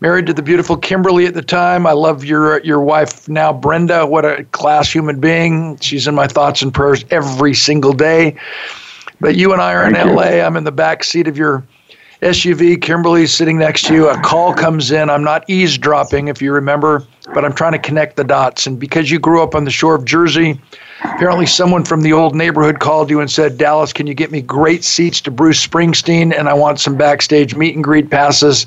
[0.00, 1.86] married to the beautiful Kimberly at the time.
[1.86, 4.06] I love your your wife now, Brenda.
[4.06, 5.78] What a class human being.
[5.78, 8.36] She's in my thoughts and prayers every single day.
[9.20, 10.14] But you and I are Thank in you.
[10.14, 10.44] LA.
[10.44, 11.64] I'm in the back seat of your
[12.22, 12.80] SUV.
[12.80, 14.08] Kimberly's sitting next to you.
[14.08, 15.10] A call comes in.
[15.10, 18.66] I'm not eavesdropping, if you remember, but I'm trying to connect the dots.
[18.66, 20.60] And because you grew up on the shore of Jersey,
[21.02, 24.40] apparently someone from the old neighborhood called you and said, Dallas, can you get me
[24.40, 26.36] great seats to Bruce Springsteen?
[26.36, 28.66] And I want some backstage meet and greet passes.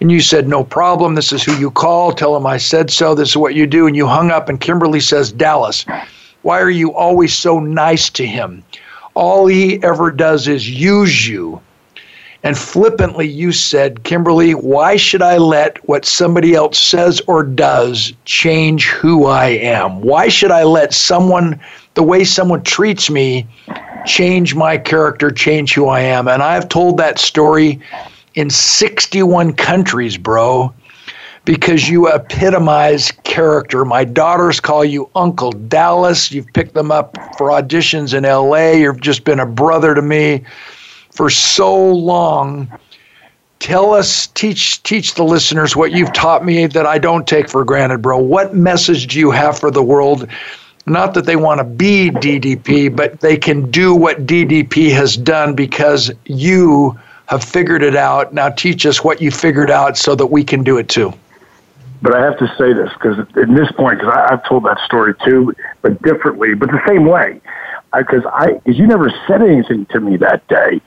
[0.00, 1.14] And you said, No problem.
[1.14, 2.12] This is who you call.
[2.12, 3.14] Tell him I said so.
[3.14, 3.86] This is what you do.
[3.86, 4.48] And you hung up.
[4.48, 5.86] And Kimberly says, Dallas,
[6.42, 8.62] why are you always so nice to him?
[9.16, 11.62] All he ever does is use you.
[12.42, 18.12] And flippantly, you said, Kimberly, why should I let what somebody else says or does
[18.26, 20.02] change who I am?
[20.02, 21.58] Why should I let someone,
[21.94, 23.46] the way someone treats me,
[24.04, 26.28] change my character, change who I am?
[26.28, 27.80] And I've told that story
[28.34, 30.74] in 61 countries, bro,
[31.46, 33.84] because you epitomize character.
[33.84, 36.30] My daughters call you Uncle Dallas.
[36.32, 38.72] You've picked them up for auditions in LA.
[38.72, 40.44] You've just been a brother to me
[41.12, 42.68] for so long.
[43.60, 47.64] Tell us, teach teach the listeners what you've taught me that I don't take for
[47.64, 48.18] granted, bro.
[48.18, 50.28] What message do you have for the world?
[50.84, 55.54] Not that they want to be DDP, but they can do what DDP has done
[55.54, 58.34] because you have figured it out.
[58.34, 61.12] Now teach us what you figured out so that we can do it too.
[62.06, 65.12] But I have to say this because at this point, because I've told that story
[65.24, 65.52] too,
[65.82, 67.40] but differently, but the same way.
[67.92, 70.80] Because I, because you never said anything to me that day,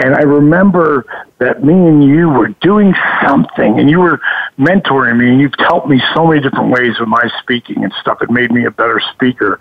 [0.00, 1.04] and I remember
[1.38, 2.94] that me and you were doing
[3.24, 4.20] something, and you were
[4.58, 8.20] mentoring me, and you've helped me so many different ways with my speaking and stuff.
[8.20, 9.60] It made me a better speaker,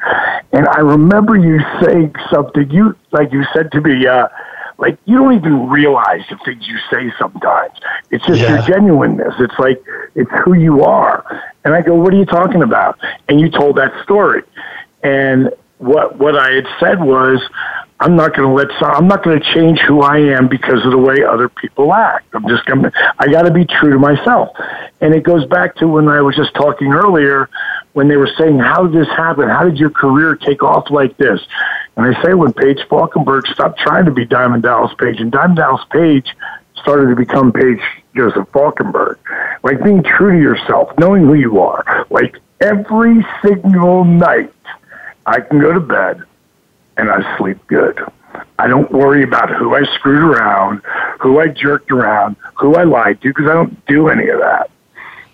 [0.53, 2.71] and I remember you saying something.
[2.71, 4.07] You like you said to me.
[4.07, 4.27] Uh,
[4.77, 7.73] like you don't even realize the things you say sometimes.
[8.11, 8.55] It's just yeah.
[8.55, 9.33] your genuineness.
[9.39, 9.83] It's like
[10.15, 11.43] it's who you are.
[11.63, 12.99] And I go, "What are you talking about?"
[13.29, 14.43] And you told that story.
[15.03, 17.41] And what what I had said was,
[17.99, 20.85] I'm not going to let some, I'm not going to change who I am because
[20.85, 22.27] of the way other people act.
[22.33, 24.49] I'm just going to I got to be true to myself.
[24.99, 27.49] And it goes back to when I was just talking earlier
[27.93, 29.47] when they were saying, "How did this happen?
[29.47, 31.39] How did your career take off like this?"
[31.97, 35.57] And I say when Page Falkinburg stopped trying to be Diamond Dallas Page, and Diamond
[35.57, 36.35] Dallas Page
[36.75, 37.79] started to become Page
[38.15, 39.17] Joseph Falkinburg.
[39.63, 42.05] Like being true to yourself, knowing who you are.
[42.09, 44.53] Like every single night,
[45.25, 46.23] I can go to bed
[46.97, 47.99] and I sleep good.
[48.59, 50.81] I don't worry about who I screwed around,
[51.19, 54.69] who I jerked around, who I lied to, because I don't do any of that.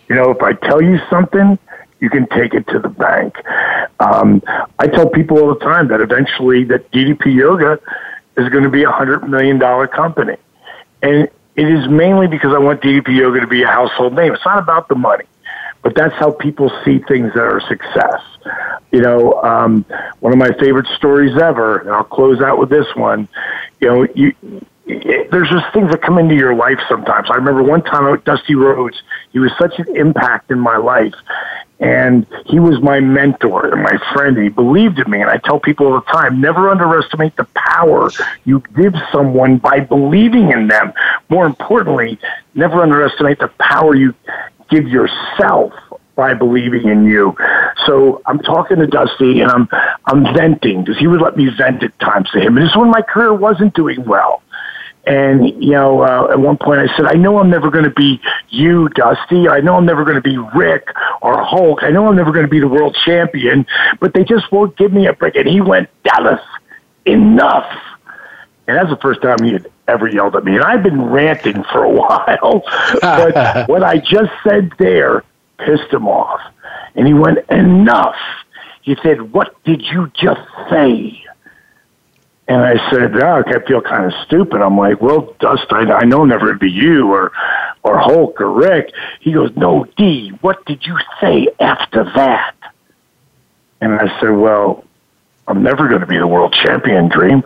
[0.08, 1.58] You know, if I tell you something,
[2.02, 3.36] you can take it to the bank.
[4.00, 4.42] Um,
[4.80, 7.80] I tell people all the time that eventually that DDP Yoga
[8.36, 10.36] is going to be a hundred million dollar company,
[11.02, 14.34] and it is mainly because I want DDP Yoga to be a household name.
[14.34, 15.26] It's not about the money,
[15.84, 18.22] but that's how people see things that are success.
[18.92, 19.86] You know, um,
[20.20, 23.28] one of my favorite stories ever, and I'll close out with this one.
[23.80, 24.34] You know, you
[25.32, 27.30] there's just things that come into your life sometimes.
[27.30, 29.02] I remember one time at Dusty Rhodes,
[29.32, 31.14] he was such an impact in my life.
[31.80, 34.38] And he was my mentor and my friend.
[34.38, 35.22] He believed in me.
[35.22, 38.12] And I tell people all the time, never underestimate the power
[38.46, 40.94] you give someone by believing in them.
[41.30, 42.20] More importantly,
[42.54, 44.14] never underestimate the power you
[44.70, 45.74] give yourself
[46.16, 47.36] by believing in you.
[47.88, 49.68] So I'm talking to Dusty and I'm
[50.06, 52.58] I'm venting because he would let me vent at times to him.
[52.58, 54.44] And this is when my career wasn't doing well.
[55.06, 57.90] And, you know, uh, at one point I said, I know I'm never going to
[57.92, 59.50] be you, Dusty.
[59.50, 60.88] I know I'm never going to be Ric
[61.22, 61.80] or Hulk.
[61.82, 63.66] I know I'm never going to be the world champion,
[64.00, 65.36] but they just won't give me a break.
[65.36, 66.42] And he went, Dallas,
[67.06, 67.66] enough.
[68.68, 70.56] And that's the first time he had ever yelled at me.
[70.56, 72.64] And I've been ranting for a while,
[73.02, 75.24] but what I just said there
[75.58, 76.42] pissed him off.
[76.96, 78.16] And he went, enough.
[78.84, 81.21] He said, what did you just say?
[82.48, 84.62] And I said, oh, I feel kind of stupid.
[84.62, 87.32] I'm like, well, Dust, I, I know never to be you or,
[87.84, 88.92] or Hulk or Ric.
[89.22, 92.56] He goes, no, D, what did you say after that?
[93.80, 94.84] And I said, well,
[95.48, 97.44] I'm never going to be the world champion, Dream.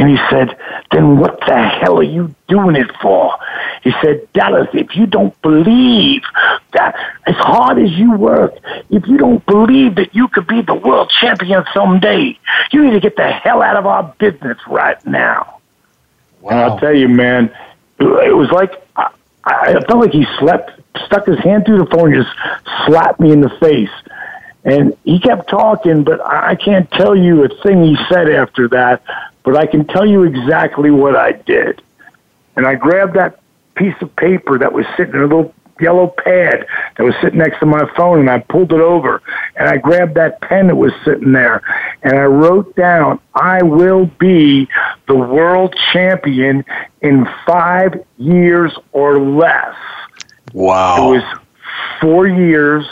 [0.00, 0.56] And he said,
[0.92, 3.34] then what the hell are you doing it for?
[3.82, 6.22] He said, Dallas, if you don't believe
[6.72, 6.94] that
[7.26, 8.54] as hard as you work,
[8.88, 12.38] if you don't believe that you could be the world champion someday,
[12.72, 15.60] you need to get the hell out of our business right now.
[16.40, 16.50] Wow.
[16.50, 17.54] And I'll tell you, man,
[17.98, 19.10] it was like, I,
[19.44, 22.34] I felt like he slept, stuck his hand through the phone and just
[22.86, 23.90] slapped me in the face.
[24.64, 29.02] And he kept talking, but I can't tell you a thing he said after that,
[29.44, 31.82] but I can tell you exactly what I did.
[32.56, 33.40] And I grabbed that
[33.74, 37.58] piece of paper that was sitting in a little yellow pad that was sitting next
[37.60, 39.22] to my phone and I pulled it over
[39.56, 41.62] and I grabbed that pen that was sitting there
[42.02, 44.68] and I wrote down, I will be
[45.08, 46.64] the world champion
[47.00, 49.74] in five years or less.
[50.52, 51.14] Wow.
[51.14, 51.38] It was
[52.00, 52.86] four years,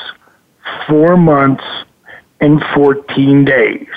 [0.87, 1.65] four months,
[2.41, 3.89] and 14 days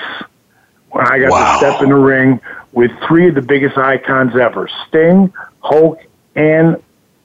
[0.94, 1.52] I got wow.
[1.52, 2.40] to step in the ring
[2.72, 6.00] with three of the biggest icons ever Sting, Hulk,
[6.34, 6.82] and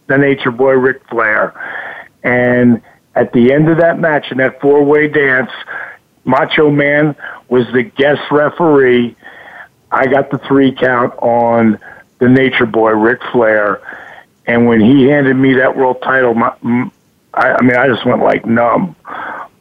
[0.07, 1.53] the Nature Boy Ric Flair.
[2.23, 2.81] And
[3.15, 5.51] at the end of that match, in that four way dance,
[6.23, 7.15] Macho Man
[7.49, 9.15] was the guest referee.
[9.91, 11.79] I got the three count on
[12.19, 13.81] the Nature Boy Ric Flair.
[14.45, 16.53] And when he handed me that world title, my,
[17.33, 18.95] I, I mean, I just went like numb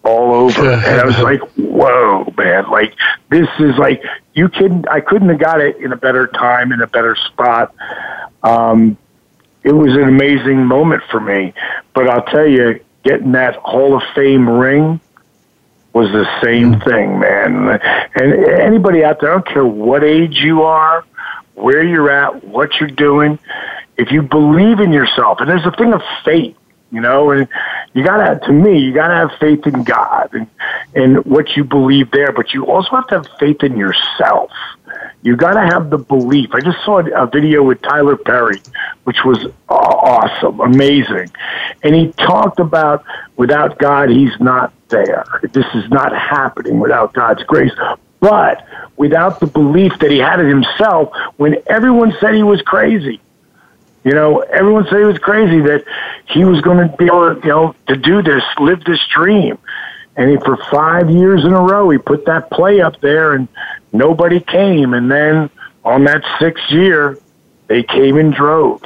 [0.06, 0.70] all over.
[0.70, 2.70] and I was like, whoa, man.
[2.70, 2.94] Like,
[3.30, 4.02] this is like,
[4.34, 7.74] you can, I couldn't have got it in a better time, in a better spot.
[8.42, 8.96] Um,
[9.62, 11.52] it was an amazing moment for me.
[11.94, 15.00] But I'll tell you, getting that Hall of Fame ring
[15.92, 16.84] was the same mm.
[16.84, 17.80] thing, man.
[18.14, 21.04] And anybody out there, I don't care what age you are,
[21.54, 23.38] where you're at, what you're doing,
[23.96, 26.56] if you believe in yourself, and there's a thing of faith,
[26.90, 27.48] you know, and
[27.94, 30.46] you gotta, to me, you gotta have faith in God and,
[30.94, 34.50] and what you believe there, but you also have to have faith in yourself.
[35.22, 36.50] You gotta have the belief.
[36.52, 38.62] I just saw a video with Tyler Perry,
[39.04, 41.28] which was awesome, amazing.
[41.82, 43.04] And he talked about
[43.36, 45.24] without God, he's not there.
[45.52, 47.72] This is not happening without God's grace.
[48.20, 53.20] But without the belief that he had in himself when everyone said he was crazy.
[54.06, 55.84] You know, everyone said he was crazy that
[56.28, 59.58] he was going to be able to, you know, to do this, live this dream.
[60.16, 63.48] And he, for five years in a row, he put that play up there and
[63.92, 64.94] nobody came.
[64.94, 65.50] And then
[65.84, 67.18] on that sixth year,
[67.66, 68.84] they came in droves.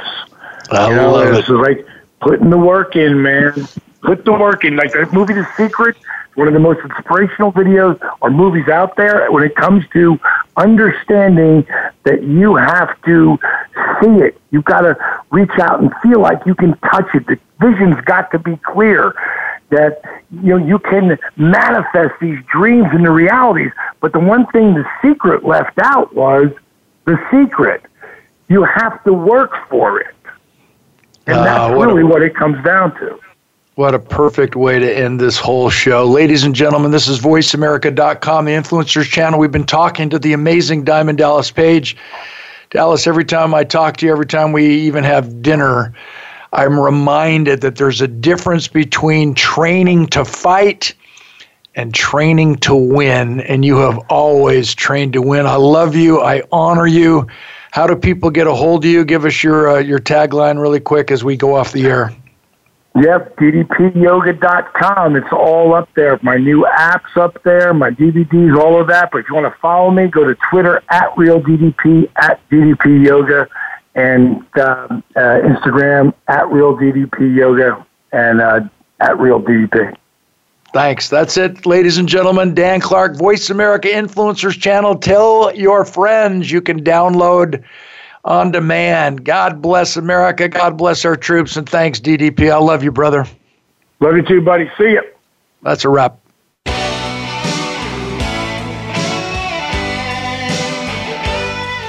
[0.71, 1.49] I you know, love it.
[1.51, 1.87] like
[2.23, 3.53] putting the work in, man.
[4.01, 4.77] Put the work in.
[4.77, 5.99] Like that movie, The Secret,
[6.41, 10.19] one of the most inspirational videos or movies out there when it comes to
[10.57, 11.67] understanding
[12.05, 13.39] that you have to
[14.01, 14.41] see it.
[14.51, 14.97] You've got to
[15.31, 17.27] reach out and feel like you can touch it.
[17.27, 19.15] The vision's got to be clear
[19.69, 20.01] that
[20.31, 23.73] you know you can manifest these dreams into realities.
[24.01, 26.51] But the one thing the secret left out was
[27.05, 27.85] the secret.
[28.49, 30.15] You have to work for it.
[31.27, 33.21] And uh, that's really what it comes down to.
[33.81, 36.05] What a perfect way to end this whole show.
[36.05, 39.40] Ladies and gentlemen, this is VoiceAmerica.com, the Influencers channel.
[39.40, 41.97] We've been talking to the amazing Diamond Dallas Page.
[42.69, 45.94] Dallas, every time I talk to you, every time we even have dinner,
[46.52, 50.94] I'm reminded that there's a difference between training to fight
[51.74, 53.40] and training to win.
[53.40, 55.47] And you have always trained to win.
[55.47, 56.20] I love you.
[56.20, 57.28] I honor you.
[57.70, 59.07] How do people get a hold of you?
[59.07, 62.15] Give us your uh, your tagline really quick as we go off the air.
[62.97, 65.17] Yep, ddpyoga.com.
[65.17, 66.19] It's all up there.
[66.23, 69.11] My new app's up there, my DVDs, all of that.
[69.12, 73.49] But if you want to follow me, go to Twitter at RealDDP, at DDP Yoga,
[73.95, 78.61] and um, uh, Instagram at RealDDP Yoga, and uh,
[78.99, 79.97] at RealDDP.
[80.73, 81.09] Thanks.
[81.09, 82.55] That's it, ladies and gentlemen.
[82.55, 84.99] Dan Clark, Voice America Influencers Channel.
[84.99, 87.62] Tell your friends you can download
[88.25, 89.25] on demand.
[89.25, 90.49] God bless America.
[90.49, 91.57] God bless our troops.
[91.57, 92.53] And thanks, DDP.
[92.53, 93.27] I love you, brother.
[94.01, 94.71] Love you too, buddy.
[94.79, 95.03] See you.
[95.63, 96.19] That's a wrap.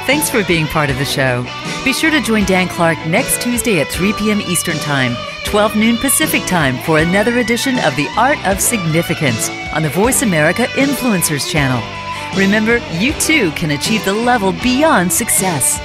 [0.06, 1.46] Thanks for being part of the show.
[1.86, 4.42] Be sure to join Dan Clark next Tuesday at 3 p.m.
[4.42, 9.84] Eastern Time, 12 noon Pacific Time for another edition of The Art of Significance on
[9.84, 11.82] the Voice America Influencers channel.
[12.38, 15.80] Remember, you too can achieve the level beyond success.